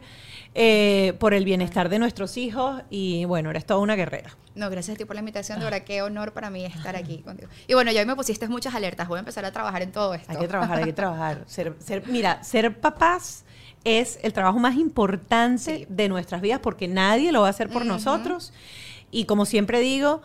eh, 0.55 1.13
por 1.19 1.33
el 1.33 1.45
bienestar 1.45 1.89
de 1.89 1.99
nuestros 1.99 2.37
hijos. 2.37 2.81
Y 2.89 3.25
bueno, 3.25 3.49
eres 3.49 3.65
toda 3.65 3.79
una 3.79 3.95
guerrera. 3.95 4.37
No, 4.55 4.69
gracias 4.69 4.95
a 4.95 4.97
ti 4.97 5.05
por 5.05 5.15
la 5.15 5.21
invitación. 5.21 5.59
De 5.59 5.65
verdad, 5.65 5.81
qué 5.83 6.01
honor 6.01 6.31
para 6.33 6.49
mí 6.49 6.63
estar 6.65 6.95
aquí 6.95 7.19
contigo. 7.19 7.49
Y 7.67 7.73
bueno, 7.73 7.91
ya 7.91 8.01
hoy 8.01 8.05
me 8.05 8.15
pusiste 8.15 8.47
muchas 8.47 8.75
alertas. 8.75 9.07
Voy 9.07 9.17
a 9.17 9.19
empezar 9.19 9.45
a 9.45 9.51
trabajar 9.51 9.81
en 9.81 9.91
todo 9.91 10.13
esto. 10.13 10.31
Hay 10.31 10.37
que 10.37 10.47
trabajar, 10.47 10.77
hay 10.79 10.85
que 10.85 10.93
trabajar. 10.93 11.43
Ser, 11.47 11.73
ser, 11.79 12.07
mira, 12.07 12.43
ser 12.43 12.79
papás 12.79 13.45
es 13.83 14.19
el 14.23 14.31
trabajo 14.31 14.59
más 14.59 14.75
importante 14.75 15.79
Sí. 15.79 15.85
de 15.89 16.07
nuestras 16.07 16.41
vidas 16.41 16.59
porque 16.61 16.87
nadie 16.87 17.31
lo 17.31 17.41
va 17.41 17.47
a 17.47 17.49
hacer 17.49 17.69
por 17.69 17.85
nosotros. 17.85 18.53
Y 19.11 19.25
como 19.25 19.45
siempre 19.45 19.79
digo, 19.79 20.21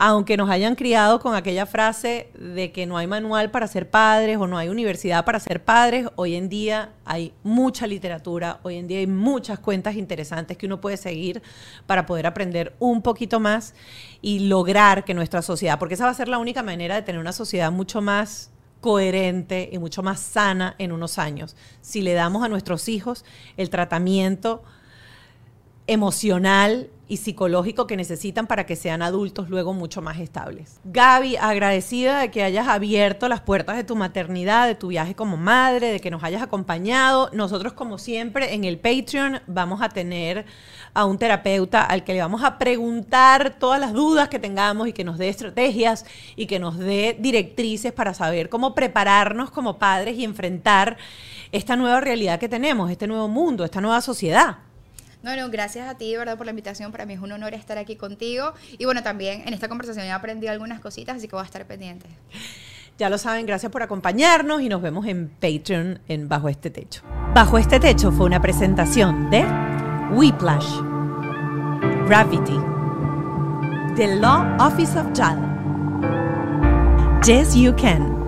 aunque 0.00 0.36
nos 0.36 0.48
hayan 0.48 0.76
criado 0.76 1.18
con 1.18 1.34
aquella 1.34 1.66
frase 1.66 2.30
de 2.38 2.70
que 2.70 2.86
no 2.86 2.96
hay 2.96 3.08
manual 3.08 3.50
para 3.50 3.66
ser 3.66 3.90
padres 3.90 4.38
o 4.38 4.46
no 4.46 4.56
hay 4.56 4.68
universidad 4.68 5.24
para 5.24 5.40
ser 5.40 5.64
padres, 5.64 6.06
hoy 6.14 6.36
en 6.36 6.48
día 6.48 6.92
hay 7.04 7.34
mucha 7.42 7.88
literatura, 7.88 8.60
hoy 8.62 8.76
en 8.76 8.86
día 8.86 9.00
hay 9.00 9.08
muchas 9.08 9.58
cuentas 9.58 9.96
interesantes 9.96 10.56
que 10.56 10.66
uno 10.66 10.80
puede 10.80 10.96
seguir 10.96 11.42
para 11.86 12.06
poder 12.06 12.28
aprender 12.28 12.76
un 12.78 13.02
poquito 13.02 13.40
más 13.40 13.74
y 14.22 14.46
lograr 14.46 15.04
que 15.04 15.14
nuestra 15.14 15.42
sociedad, 15.42 15.80
porque 15.80 15.94
esa 15.94 16.04
va 16.04 16.10
a 16.12 16.14
ser 16.14 16.28
la 16.28 16.38
única 16.38 16.62
manera 16.62 16.94
de 16.94 17.02
tener 17.02 17.20
una 17.20 17.32
sociedad 17.32 17.72
mucho 17.72 18.00
más 18.00 18.52
coherente 18.80 19.68
y 19.72 19.78
mucho 19.78 20.04
más 20.04 20.20
sana 20.20 20.76
en 20.78 20.92
unos 20.92 21.18
años. 21.18 21.56
Si 21.80 22.02
le 22.02 22.12
damos 22.12 22.44
a 22.44 22.48
nuestros 22.48 22.88
hijos 22.88 23.24
el 23.56 23.68
tratamiento 23.68 24.62
emocional 25.88 26.90
y 27.08 27.16
psicológico 27.16 27.86
que 27.86 27.96
necesitan 27.96 28.46
para 28.46 28.66
que 28.66 28.76
sean 28.76 29.00
adultos 29.00 29.48
luego 29.48 29.72
mucho 29.72 30.02
más 30.02 30.18
estables. 30.18 30.78
Gaby, 30.84 31.36
agradecida 31.36 32.20
de 32.20 32.30
que 32.30 32.42
hayas 32.42 32.68
abierto 32.68 33.28
las 33.28 33.40
puertas 33.40 33.76
de 33.76 33.84
tu 33.84 33.96
maternidad, 33.96 34.66
de 34.66 34.74
tu 34.74 34.88
viaje 34.88 35.14
como 35.14 35.38
madre, 35.38 35.90
de 35.90 36.00
que 36.00 36.10
nos 36.10 36.22
hayas 36.22 36.42
acompañado. 36.42 37.30
Nosotros, 37.32 37.72
como 37.72 37.96
siempre, 37.96 38.54
en 38.54 38.64
el 38.64 38.78
Patreon 38.78 39.40
vamos 39.46 39.80
a 39.80 39.88
tener 39.88 40.44
a 40.92 41.06
un 41.06 41.18
terapeuta 41.18 41.82
al 41.82 42.04
que 42.04 42.12
le 42.12 42.20
vamos 42.20 42.44
a 42.44 42.58
preguntar 42.58 43.56
todas 43.58 43.80
las 43.80 43.92
dudas 43.94 44.28
que 44.28 44.38
tengamos 44.38 44.88
y 44.88 44.92
que 44.92 45.04
nos 45.04 45.16
dé 45.16 45.30
estrategias 45.30 46.04
y 46.36 46.46
que 46.46 46.58
nos 46.58 46.76
dé 46.76 47.16
directrices 47.18 47.92
para 47.92 48.12
saber 48.12 48.48
cómo 48.48 48.74
prepararnos 48.74 49.50
como 49.50 49.78
padres 49.78 50.18
y 50.18 50.24
enfrentar 50.24 50.98
esta 51.52 51.76
nueva 51.76 52.00
realidad 52.00 52.38
que 52.38 52.48
tenemos, 52.48 52.90
este 52.90 53.06
nuevo 53.06 53.28
mundo, 53.28 53.64
esta 53.64 53.80
nueva 53.80 54.00
sociedad. 54.02 54.58
No, 55.22 55.34
no, 55.36 55.50
gracias 55.50 55.88
a 55.88 55.96
ti, 55.96 56.12
de 56.12 56.18
verdad, 56.18 56.36
por 56.36 56.46
la 56.46 56.50
invitación. 56.50 56.92
Para 56.92 57.04
mí 57.04 57.14
es 57.14 57.20
un 57.20 57.32
honor 57.32 57.54
estar 57.54 57.76
aquí 57.78 57.96
contigo. 57.96 58.52
Y 58.78 58.84
bueno, 58.84 59.02
también 59.02 59.42
en 59.46 59.54
esta 59.54 59.68
conversación 59.68 60.06
he 60.06 60.12
aprendido 60.12 60.52
algunas 60.52 60.80
cositas, 60.80 61.16
así 61.16 61.26
que 61.26 61.34
voy 61.34 61.42
a 61.42 61.46
estar 61.46 61.66
pendiente. 61.66 62.06
Ya 62.98 63.08
lo 63.10 63.18
saben, 63.18 63.46
gracias 63.46 63.70
por 63.70 63.82
acompañarnos 63.82 64.60
y 64.60 64.68
nos 64.68 64.82
vemos 64.82 65.06
en 65.06 65.28
Patreon 65.28 66.00
en 66.08 66.28
Bajo 66.28 66.48
este 66.48 66.70
Techo. 66.70 67.02
Bajo 67.32 67.56
este 67.56 67.78
Techo 67.78 68.10
fue 68.10 68.26
una 68.26 68.40
presentación 68.40 69.30
de 69.30 69.44
Whiplash, 70.10 70.80
Gravity, 72.08 72.58
The 73.94 74.16
Law 74.16 74.56
Office 74.58 74.98
of 74.98 75.06
JAL, 75.16 75.38
Yes 77.24 77.54
You 77.54 77.72
Can, 77.76 78.27